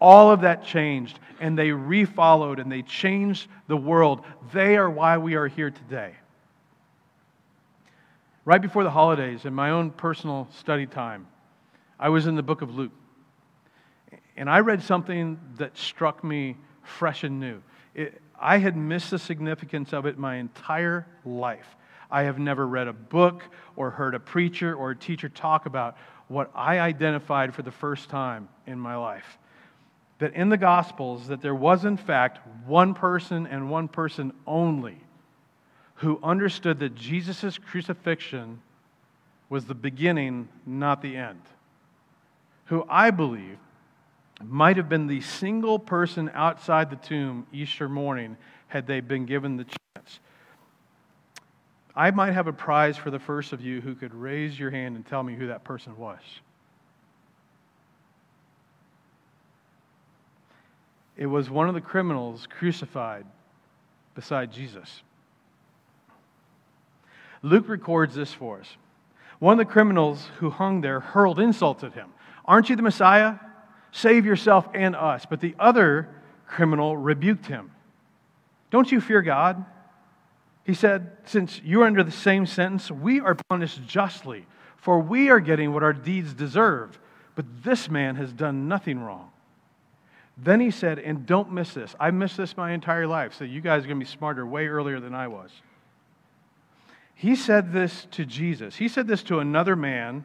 all 0.02 0.30
of 0.30 0.42
that 0.42 0.66
changed, 0.66 1.20
and 1.40 1.58
they 1.58 1.70
refollowed 1.70 2.60
and 2.60 2.70
they 2.70 2.82
changed 2.82 3.48
the 3.68 3.78
world. 3.78 4.26
They 4.54 4.76
are 4.76 4.90
why 4.90 5.18
we 5.18 5.36
are 5.36 5.48
here 5.48 5.72
today. 5.72 6.16
Right 8.46 8.62
before 8.62 8.84
the 8.84 8.90
holidays, 8.90 9.46
in 9.46 9.54
my 9.54 9.72
own 9.72 9.92
personal 9.92 10.48
study 10.52 10.86
time, 10.86 11.28
I 12.00 12.10
was 12.10 12.26
in 12.26 12.36
the 12.36 12.44
book 12.44 12.62
of 12.62 12.74
Luke. 12.74 12.94
And 14.38 14.50
I 14.50 14.60
read 14.60 14.82
something 14.82 15.40
that 15.58 15.78
struck 15.78 16.24
me 16.24 16.56
fresh 16.82 17.24
and 17.24 17.40
new. 17.40 17.62
It, 17.94 18.22
I 18.40 18.58
had 18.58 18.78
missed 18.78 19.12
the 19.12 19.20
significance 19.20 19.92
of 19.92 20.06
it 20.06 20.18
my 20.18 20.36
entire 20.36 21.06
life. 21.26 21.76
I 22.10 22.24
have 22.24 22.40
never 22.40 22.66
read 22.66 22.88
a 22.88 22.94
book 22.94 23.44
or 23.76 23.92
heard 23.92 24.16
a 24.16 24.20
preacher 24.20 24.74
or 24.74 24.92
a 24.92 24.96
teacher 24.96 25.28
talk 25.28 25.66
about 25.66 25.98
what 26.30 26.50
I 26.56 26.80
identified 26.80 27.54
for 27.54 27.62
the 27.62 27.72
first 27.72 28.10
time 28.10 28.48
in 28.66 28.80
my 28.80 28.96
life. 28.96 29.38
That 30.20 30.34
in 30.34 30.50
the 30.50 30.58
Gospels, 30.58 31.28
that 31.28 31.42
there 31.42 31.56
was 31.56 31.86
in 31.86 31.98
fact 31.98 32.40
one 32.66 32.94
person 32.94 33.46
and 33.46 33.70
one 33.70 33.90
person 33.90 34.32
only 34.48 34.98
who 36.00 36.18
understood 36.24 36.80
that 36.80 36.96
Jesus' 36.96 37.58
crucifixion 37.58 38.62
was 39.50 39.66
the 39.66 39.76
beginning, 39.76 40.48
not 40.66 41.02
the 41.02 41.18
end. 41.18 41.42
Who 42.66 42.86
I 42.90 43.12
believe 43.12 43.58
might 44.42 44.78
have 44.78 44.88
been 44.88 45.08
the 45.08 45.20
single 45.20 45.78
person 45.78 46.32
outside 46.34 46.90
the 46.90 46.96
tomb 46.96 47.46
Easter 47.52 47.90
morning 47.90 48.38
had 48.68 48.88
they 48.88 49.02
been 49.02 49.26
given 49.26 49.58
the 49.58 49.66
chance. 49.66 50.20
I 51.94 52.12
might 52.12 52.32
have 52.32 52.48
a 52.48 52.54
prize 52.54 52.96
for 52.96 53.12
the 53.12 53.20
first 53.20 53.52
of 53.52 53.60
you 53.60 53.82
who 53.82 53.94
could 53.94 54.14
raise 54.14 54.58
your 54.58 54.72
hand 54.72 54.96
and 54.96 55.06
tell 55.06 55.22
me 55.22 55.36
who 55.36 55.48
that 55.48 55.66
person 55.66 55.98
was. 55.98 56.22
It 61.18 61.26
was 61.26 61.50
one 61.50 61.68
of 61.68 61.76
the 61.76 61.82
criminals 61.82 62.48
crucified 62.50 63.26
beside 64.16 64.54
Jesus. 64.54 65.02
Luke 67.42 67.70
records 67.70 68.16
this 68.16 68.34
for 68.34 68.60
us. 68.60 68.78
One 69.40 69.60
of 69.60 69.66
the 69.66 69.72
criminals 69.72 70.28
who 70.38 70.50
hung 70.50 70.82
there 70.82 71.00
hurled 71.00 71.40
insults 71.40 71.84
at 71.84 71.94
him. 71.94 72.10
Aren't 72.46 72.70
you 72.70 72.76
the 72.76 72.82
Messiah? 72.82 73.36
Save 73.92 74.26
yourself 74.26 74.68
and 74.74 74.96
us. 74.96 75.26
But 75.26 75.40
the 75.40 75.56
other 75.58 76.10
criminal 76.46 76.98
rebuked 76.98 77.46
him. 77.46 77.72
Don't 78.70 78.92
you 78.92 79.00
fear 79.00 79.22
God? 79.22 79.64
He 80.66 80.74
said, 80.74 81.12
Since 81.26 81.62
you 81.64 81.82
are 81.82 81.86
under 81.86 82.04
the 82.04 82.12
same 82.12 82.46
sentence, 82.46 82.92
we 82.92 83.20
are 83.22 83.36
punished 83.50 83.86
justly, 83.88 84.46
for 84.78 85.00
we 85.00 85.30
are 85.30 85.40
getting 85.40 85.74
what 85.74 85.84
our 85.84 85.94
deeds 85.94 86.34
deserve. 86.34 87.00
But 87.36 87.64
this 87.64 87.90
man 87.90 88.16
has 88.18 88.34
done 88.34 88.68
nothing 88.68 89.00
wrong. 89.00 89.32
Then 90.42 90.60
he 90.60 90.72
said, 90.72 91.00
and 91.00 91.26
don't 91.26 91.52
miss 91.52 91.74
this. 91.74 91.96
I 92.00 92.12
missed 92.12 92.38
this 92.38 92.56
my 92.56 92.72
entire 92.72 93.08
life, 93.08 93.34
so 93.34 93.44
you 93.44 93.62
guys 93.62 93.84
are 93.84 93.88
going 93.88 94.00
to 94.00 94.06
be 94.06 94.10
smarter 94.10 94.46
way 94.46 94.68
earlier 94.68 95.00
than 95.00 95.14
I 95.14 95.28
was. 95.28 95.52
He 97.20 97.36
said 97.36 97.74
this 97.74 98.08
to 98.12 98.26
Jesus. 98.26 98.78
He 98.78 98.88
said 98.88 99.06
this 99.06 99.24
to 99.24 99.40
another 99.40 99.76
man, 99.76 100.24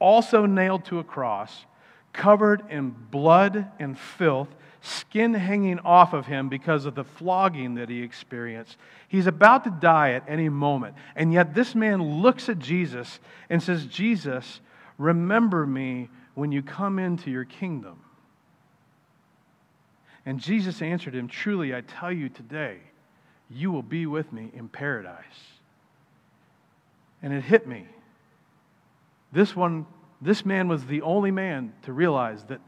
also 0.00 0.46
nailed 0.46 0.84
to 0.86 0.98
a 0.98 1.04
cross, 1.04 1.64
covered 2.12 2.64
in 2.70 2.90
blood 2.90 3.70
and 3.78 3.96
filth, 3.96 4.48
skin 4.80 5.34
hanging 5.34 5.78
off 5.78 6.12
of 6.12 6.26
him 6.26 6.48
because 6.48 6.86
of 6.86 6.96
the 6.96 7.04
flogging 7.04 7.76
that 7.76 7.88
he 7.88 8.02
experienced. 8.02 8.78
He's 9.06 9.28
about 9.28 9.62
to 9.62 9.70
die 9.70 10.10
at 10.14 10.24
any 10.26 10.48
moment. 10.48 10.96
And 11.14 11.32
yet, 11.32 11.54
this 11.54 11.76
man 11.76 12.02
looks 12.20 12.48
at 12.48 12.58
Jesus 12.58 13.20
and 13.48 13.62
says, 13.62 13.86
Jesus, 13.86 14.60
remember 14.98 15.64
me 15.64 16.08
when 16.34 16.50
you 16.50 16.64
come 16.64 16.98
into 16.98 17.30
your 17.30 17.44
kingdom. 17.44 18.00
And 20.26 20.40
Jesus 20.40 20.82
answered 20.82 21.14
him, 21.14 21.28
Truly, 21.28 21.76
I 21.76 21.82
tell 21.82 22.10
you 22.10 22.28
today, 22.28 22.78
you 23.48 23.70
will 23.70 23.84
be 23.84 24.06
with 24.06 24.32
me 24.32 24.50
in 24.52 24.68
paradise 24.68 25.53
and 27.24 27.32
it 27.32 27.42
hit 27.42 27.66
me. 27.66 27.86
This 29.32 29.56
one, 29.56 29.86
this 30.20 30.44
man 30.44 30.68
was 30.68 30.84
the 30.84 31.00
only 31.00 31.30
man 31.30 31.72
to 31.84 31.92
realize 31.92 32.44
that 32.44 32.60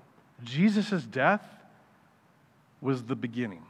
Jesus' 0.43 1.05
death 1.05 1.47
was 2.81 3.05
the 3.05 3.15
beginning. 3.15 3.63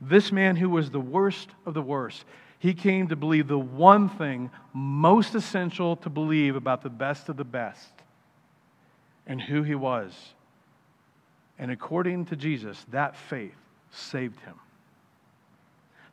This 0.00 0.30
man 0.30 0.54
who 0.54 0.70
was 0.70 0.90
the 0.90 1.00
worst 1.00 1.48
of 1.66 1.74
the 1.74 1.82
worst, 1.82 2.24
he 2.60 2.74
came 2.74 3.08
to 3.08 3.16
believe 3.16 3.48
the 3.48 3.58
one 3.58 4.08
thing 4.08 4.50
most 4.72 5.34
essential 5.34 5.96
to 5.96 6.08
believe 6.08 6.54
about 6.54 6.82
the 6.82 6.88
best 6.88 7.28
of 7.28 7.36
the 7.36 7.44
best 7.44 7.90
and 9.26 9.42
who 9.42 9.64
he 9.64 9.74
was. 9.74 10.12
And 11.58 11.72
according 11.72 12.26
to 12.26 12.36
Jesus, 12.36 12.86
that 12.92 13.16
faith 13.16 13.56
saved 13.90 14.38
him. 14.40 14.54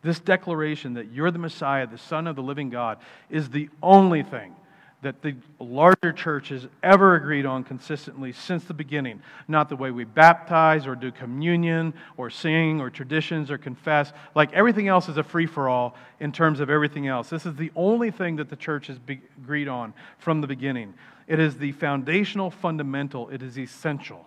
This 0.01 0.19
declaration 0.19 0.93
that 0.93 1.11
you're 1.11 1.31
the 1.31 1.39
Messiah, 1.39 1.85
the 1.85 1.97
Son 1.97 2.27
of 2.27 2.35
the 2.35 2.41
living 2.41 2.69
God, 2.69 2.99
is 3.29 3.49
the 3.49 3.69
only 3.81 4.23
thing 4.23 4.55
that 5.01 5.21
the 5.21 5.35
larger 5.59 6.11
church 6.11 6.49
has 6.49 6.67
ever 6.83 7.15
agreed 7.15 7.45
on 7.45 7.63
consistently 7.63 8.33
since 8.33 8.65
the 8.65 8.73
beginning. 8.73 9.21
Not 9.47 9.69
the 9.69 9.75
way 9.75 9.91
we 9.91 10.03
baptize 10.03 10.85
or 10.85 10.95
do 10.95 11.11
communion 11.11 11.93
or 12.17 12.29
sing 12.29 12.81
or 12.81 12.89
traditions 12.89 13.49
or 13.49 13.57
confess. 13.57 14.11
Like 14.35 14.51
everything 14.51 14.89
else 14.89 15.07
is 15.07 15.17
a 15.17 15.23
free 15.23 15.45
for 15.45 15.69
all 15.69 15.95
in 16.19 16.33
terms 16.33 16.59
of 16.59 16.69
everything 16.69 17.07
else. 17.07 17.29
This 17.29 17.45
is 17.45 17.55
the 17.55 17.71
only 17.75 18.11
thing 18.11 18.35
that 18.37 18.49
the 18.49 18.57
church 18.57 18.87
has 18.87 18.99
agreed 19.41 19.69
on 19.69 19.93
from 20.17 20.41
the 20.41 20.47
beginning. 20.47 20.93
It 21.27 21.39
is 21.39 21.57
the 21.57 21.71
foundational, 21.73 22.51
fundamental, 22.51 23.29
it 23.29 23.41
is 23.41 23.57
essential. 23.57 24.25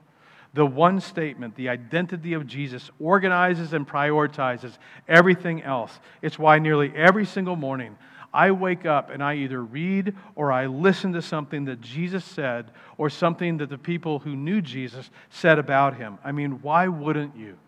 The 0.55 0.67
one 0.67 1.01
statement, 1.01 1.57
the 1.57 1.71
identity 1.71 2.35
of 2.35 2.47
Jesus, 2.47 2.91
organizes 3.01 3.73
and 3.73 3.89
prioritizes 3.89 4.77
everything 5.09 5.63
else. 5.63 5.99
It's 6.21 6.39
why 6.39 6.59
nearly 6.59 6.93
every 6.95 7.25
single 7.25 7.57
morning 7.57 7.97
I 8.35 8.51
wake 8.51 8.87
up 8.87 9.11
and 9.11 9.23
I 9.23 9.35
either 9.37 9.63
read 9.63 10.15
or 10.35 10.53
I 10.53 10.67
listen 10.67 11.13
to 11.15 11.23
something 11.23 11.67
that 11.67 11.81
Jesus 11.81 12.25
said 12.25 12.71
or 12.97 13.11
something 13.11 13.59
that 13.59 13.69
the 13.69 13.79
people 13.79 14.21
who 14.21 14.35
knew 14.35 14.61
Jesus 14.61 15.11
said 15.31 15.59
about 15.59 15.97
him. 15.97 16.19
I 16.25 16.33
mean, 16.33 16.63
why 16.63 16.89
wouldn't 16.89 17.37
you? 17.37 17.59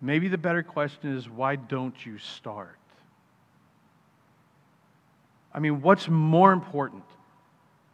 Maybe 0.00 0.28
the 0.28 0.38
better 0.38 0.62
question 0.62 1.16
is 1.16 1.28
why 1.28 1.56
don't 1.56 1.94
you 2.04 2.18
start? 2.18 2.78
I 5.54 5.58
mean, 5.58 5.80
what's 5.80 6.08
more 6.08 6.52
important? 6.52 7.04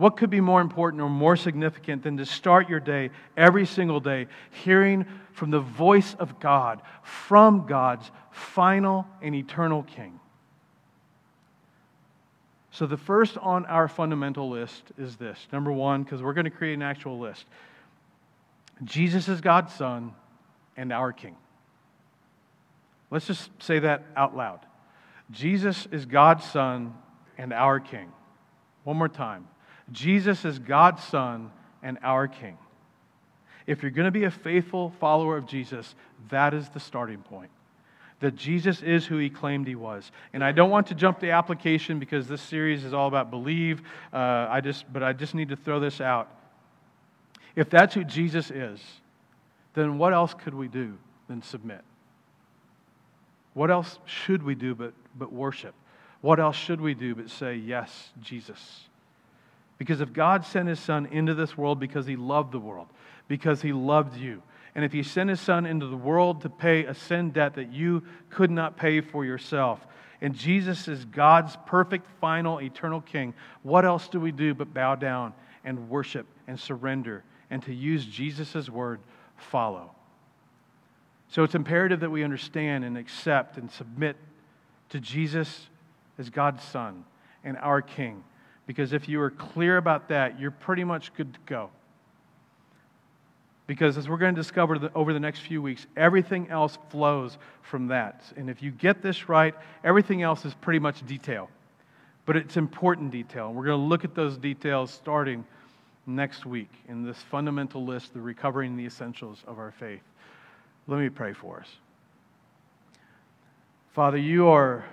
What 0.02 0.16
could 0.16 0.30
be 0.30 0.40
more 0.40 0.60
important 0.60 1.00
or 1.00 1.08
more 1.08 1.36
significant 1.36 2.02
than 2.02 2.16
to 2.16 2.26
start 2.26 2.68
your 2.68 2.80
day 2.80 3.10
every 3.36 3.64
single 3.64 4.00
day 4.00 4.26
hearing 4.50 5.06
from 5.32 5.52
the 5.52 5.60
voice 5.60 6.14
of 6.14 6.40
God, 6.40 6.82
from 7.04 7.68
God's 7.68 8.10
final 8.32 9.06
and 9.20 9.32
eternal 9.32 9.84
King? 9.84 10.18
So, 12.72 12.86
the 12.86 12.96
first 12.96 13.38
on 13.38 13.64
our 13.66 13.86
fundamental 13.86 14.50
list 14.50 14.90
is 14.98 15.14
this 15.14 15.46
number 15.52 15.70
one, 15.70 16.02
because 16.02 16.20
we're 16.20 16.32
going 16.32 16.46
to 16.46 16.50
create 16.50 16.74
an 16.74 16.82
actual 16.82 17.20
list 17.20 17.46
Jesus 18.82 19.28
is 19.28 19.40
God's 19.40 19.72
Son 19.72 20.14
and 20.76 20.92
our 20.92 21.12
King. 21.12 21.36
Let's 23.12 23.28
just 23.28 23.50
say 23.62 23.78
that 23.78 24.02
out 24.16 24.36
loud. 24.36 24.66
Jesus 25.30 25.86
is 25.92 26.06
God's 26.06 26.44
Son 26.44 26.92
and 27.38 27.52
our 27.52 27.78
King. 27.78 28.10
One 28.82 28.96
more 28.96 29.08
time. 29.08 29.46
Jesus 29.90 30.44
is 30.44 30.58
God's 30.58 31.02
Son 31.02 31.50
and 31.82 31.98
our 32.02 32.28
King. 32.28 32.56
If 33.66 33.82
you're 33.82 33.90
going 33.90 34.06
to 34.06 34.10
be 34.12 34.24
a 34.24 34.30
faithful 34.30 34.90
follower 35.00 35.36
of 35.36 35.46
Jesus, 35.46 35.94
that 36.30 36.54
is 36.54 36.68
the 36.70 36.80
starting 36.80 37.22
point. 37.22 37.50
That 38.20 38.36
Jesus 38.36 38.82
is 38.82 39.04
who 39.06 39.18
he 39.18 39.30
claimed 39.30 39.66
he 39.66 39.74
was. 39.74 40.10
And 40.32 40.44
I 40.44 40.52
don't 40.52 40.70
want 40.70 40.88
to 40.88 40.94
jump 40.94 41.18
the 41.20 41.30
application 41.30 41.98
because 41.98 42.28
this 42.28 42.40
series 42.40 42.84
is 42.84 42.94
all 42.94 43.08
about 43.08 43.30
believe. 43.30 43.82
Uh, 44.12 44.46
I 44.48 44.60
just, 44.60 44.90
but 44.92 45.02
I 45.02 45.12
just 45.12 45.34
need 45.34 45.48
to 45.48 45.56
throw 45.56 45.80
this 45.80 46.00
out. 46.00 46.28
If 47.56 47.68
that's 47.68 47.94
who 47.94 48.04
Jesus 48.04 48.50
is, 48.50 48.80
then 49.74 49.98
what 49.98 50.12
else 50.12 50.34
could 50.34 50.54
we 50.54 50.68
do 50.68 50.96
than 51.28 51.42
submit? 51.42 51.82
What 53.54 53.70
else 53.70 53.98
should 54.06 54.42
we 54.42 54.54
do 54.54 54.74
but, 54.74 54.94
but 55.16 55.32
worship? 55.32 55.74
What 56.20 56.40
else 56.40 56.56
should 56.56 56.80
we 56.80 56.94
do 56.94 57.14
but 57.14 57.28
say, 57.28 57.56
Yes, 57.56 58.10
Jesus? 58.20 58.88
Because 59.82 60.00
if 60.00 60.12
God 60.12 60.46
sent 60.46 60.68
his 60.68 60.78
son 60.78 61.06
into 61.06 61.34
this 61.34 61.58
world 61.58 61.80
because 61.80 62.06
he 62.06 62.14
loved 62.14 62.52
the 62.52 62.60
world, 62.60 62.86
because 63.26 63.62
he 63.62 63.72
loved 63.72 64.16
you, 64.16 64.40
and 64.76 64.84
if 64.84 64.92
he 64.92 65.02
sent 65.02 65.28
his 65.28 65.40
son 65.40 65.66
into 65.66 65.88
the 65.88 65.96
world 65.96 66.42
to 66.42 66.48
pay 66.48 66.84
a 66.84 66.94
sin 66.94 67.30
debt 67.30 67.54
that 67.54 67.72
you 67.72 68.04
could 68.30 68.52
not 68.52 68.76
pay 68.76 69.00
for 69.00 69.24
yourself, 69.24 69.84
and 70.20 70.36
Jesus 70.36 70.86
is 70.86 71.04
God's 71.04 71.56
perfect, 71.66 72.06
final, 72.20 72.60
eternal 72.60 73.00
king, 73.00 73.34
what 73.64 73.84
else 73.84 74.06
do 74.06 74.20
we 74.20 74.30
do 74.30 74.54
but 74.54 74.72
bow 74.72 74.94
down 74.94 75.34
and 75.64 75.90
worship 75.90 76.28
and 76.46 76.60
surrender 76.60 77.24
and 77.50 77.60
to 77.64 77.74
use 77.74 78.06
Jesus' 78.06 78.70
word, 78.70 79.00
follow? 79.36 79.90
So 81.26 81.42
it's 81.42 81.56
imperative 81.56 81.98
that 81.98 82.10
we 82.10 82.22
understand 82.22 82.84
and 82.84 82.96
accept 82.96 83.58
and 83.58 83.68
submit 83.68 84.14
to 84.90 85.00
Jesus 85.00 85.66
as 86.20 86.30
God's 86.30 86.62
Son 86.62 87.02
and 87.42 87.56
our 87.56 87.82
King. 87.82 88.22
Because 88.72 88.94
if 88.94 89.06
you 89.06 89.20
are 89.20 89.28
clear 89.28 89.76
about 89.76 90.08
that, 90.08 90.40
you're 90.40 90.50
pretty 90.50 90.82
much 90.82 91.12
good 91.14 91.34
to 91.34 91.40
go. 91.44 91.68
Because 93.66 93.98
as 93.98 94.08
we're 94.08 94.16
going 94.16 94.34
to 94.34 94.40
discover 94.40 94.78
the, 94.78 94.90
over 94.94 95.12
the 95.12 95.20
next 95.20 95.40
few 95.40 95.60
weeks, 95.60 95.86
everything 95.94 96.48
else 96.48 96.78
flows 96.88 97.36
from 97.60 97.88
that. 97.88 98.22
And 98.34 98.48
if 98.48 98.62
you 98.62 98.70
get 98.70 99.02
this 99.02 99.28
right, 99.28 99.54
everything 99.84 100.22
else 100.22 100.46
is 100.46 100.54
pretty 100.54 100.78
much 100.78 101.04
detail. 101.06 101.50
But 102.24 102.38
it's 102.38 102.56
important 102.56 103.10
detail. 103.10 103.48
And 103.48 103.56
we're 103.56 103.66
going 103.66 103.78
to 103.78 103.84
look 103.84 104.04
at 104.04 104.14
those 104.14 104.38
details 104.38 104.90
starting 104.90 105.44
next 106.06 106.46
week 106.46 106.70
in 106.88 107.04
this 107.04 107.18
fundamental 107.18 107.84
list, 107.84 108.14
the 108.14 108.22
recovering 108.22 108.74
the 108.74 108.86
essentials 108.86 109.42
of 109.46 109.58
our 109.58 109.72
faith. 109.72 110.00
Let 110.86 110.98
me 110.98 111.10
pray 111.10 111.34
for 111.34 111.60
us. 111.60 111.68
Father, 113.92 114.16
you 114.16 114.48
are, 114.48 114.86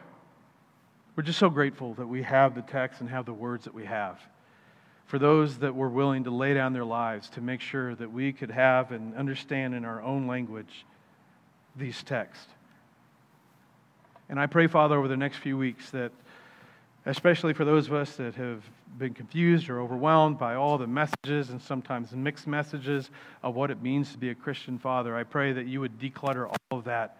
we're 1.19 1.23
just 1.23 1.39
so 1.39 1.49
grateful 1.49 1.95
that 1.95 2.07
we 2.07 2.23
have 2.23 2.55
the 2.55 2.61
text 2.61 3.01
and 3.01 3.09
have 3.09 3.25
the 3.25 3.33
words 3.33 3.65
that 3.65 3.73
we 3.73 3.83
have. 3.83 4.17
For 5.05 5.19
those 5.19 5.57
that 5.57 5.75
were 5.75 5.89
willing 5.89 6.23
to 6.23 6.31
lay 6.31 6.53
down 6.53 6.71
their 6.71 6.85
lives 6.85 7.27
to 7.31 7.41
make 7.41 7.59
sure 7.59 7.93
that 7.95 8.09
we 8.09 8.31
could 8.31 8.51
have 8.51 8.93
and 8.93 9.13
understand 9.15 9.75
in 9.75 9.83
our 9.83 10.01
own 10.01 10.27
language 10.27 10.85
these 11.75 12.03
texts. 12.03 12.47
And 14.29 14.39
I 14.39 14.45
pray, 14.45 14.67
Father, 14.67 14.97
over 14.97 15.09
the 15.09 15.17
next 15.17 15.39
few 15.39 15.57
weeks 15.57 15.89
that 15.89 16.13
especially 17.05 17.51
for 17.51 17.65
those 17.65 17.87
of 17.87 17.95
us 17.95 18.15
that 18.15 18.35
have 18.35 18.63
been 18.97 19.13
confused 19.13 19.69
or 19.69 19.81
overwhelmed 19.81 20.39
by 20.39 20.55
all 20.55 20.77
the 20.77 20.87
messages 20.87 21.49
and 21.49 21.61
sometimes 21.61 22.13
mixed 22.13 22.47
messages 22.47 23.09
of 23.43 23.55
what 23.55 23.71
it 23.71 23.81
means 23.81 24.13
to 24.13 24.17
be 24.17 24.29
a 24.29 24.35
Christian 24.35 24.79
father. 24.79 25.17
I 25.17 25.23
pray 25.23 25.51
that 25.51 25.65
you 25.65 25.81
would 25.81 25.99
declutter 25.99 26.47
all 26.47 26.77
of 26.77 26.85
that 26.85 27.17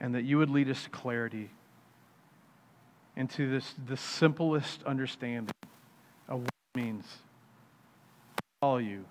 and 0.00 0.14
that 0.14 0.24
you 0.24 0.36
would 0.36 0.50
lead 0.50 0.68
us 0.68 0.84
to 0.84 0.90
clarity 0.90 1.48
into 3.18 3.50
this 3.50 3.74
the 3.88 3.96
simplest 3.96 4.82
understanding 4.84 5.52
of 6.28 6.38
what 6.40 6.50
it 6.74 6.80
means 6.80 7.04
to 7.04 8.42
follow 8.60 8.78
you 8.78 9.04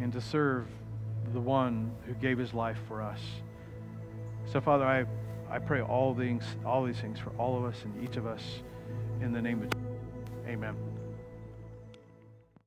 and 0.00 0.12
to 0.12 0.20
serve 0.20 0.66
the 1.32 1.40
one 1.40 1.90
who 2.06 2.14
gave 2.14 2.36
his 2.36 2.52
life 2.52 2.78
for 2.88 3.00
us. 3.00 3.20
So, 4.52 4.60
Father, 4.60 4.84
I, 4.84 5.06
I 5.48 5.58
pray 5.60 5.80
all 5.80 6.14
things, 6.14 6.44
all 6.66 6.84
these 6.84 6.98
things 6.98 7.18
for 7.20 7.30
all 7.38 7.56
of 7.56 7.64
us 7.64 7.76
and 7.84 8.02
each 8.02 8.16
of 8.16 8.26
us 8.26 8.42
in 9.20 9.32
the 9.32 9.40
name 9.40 9.62
of 9.62 9.70
Jesus. 9.70 9.88
Amen. 10.48 10.97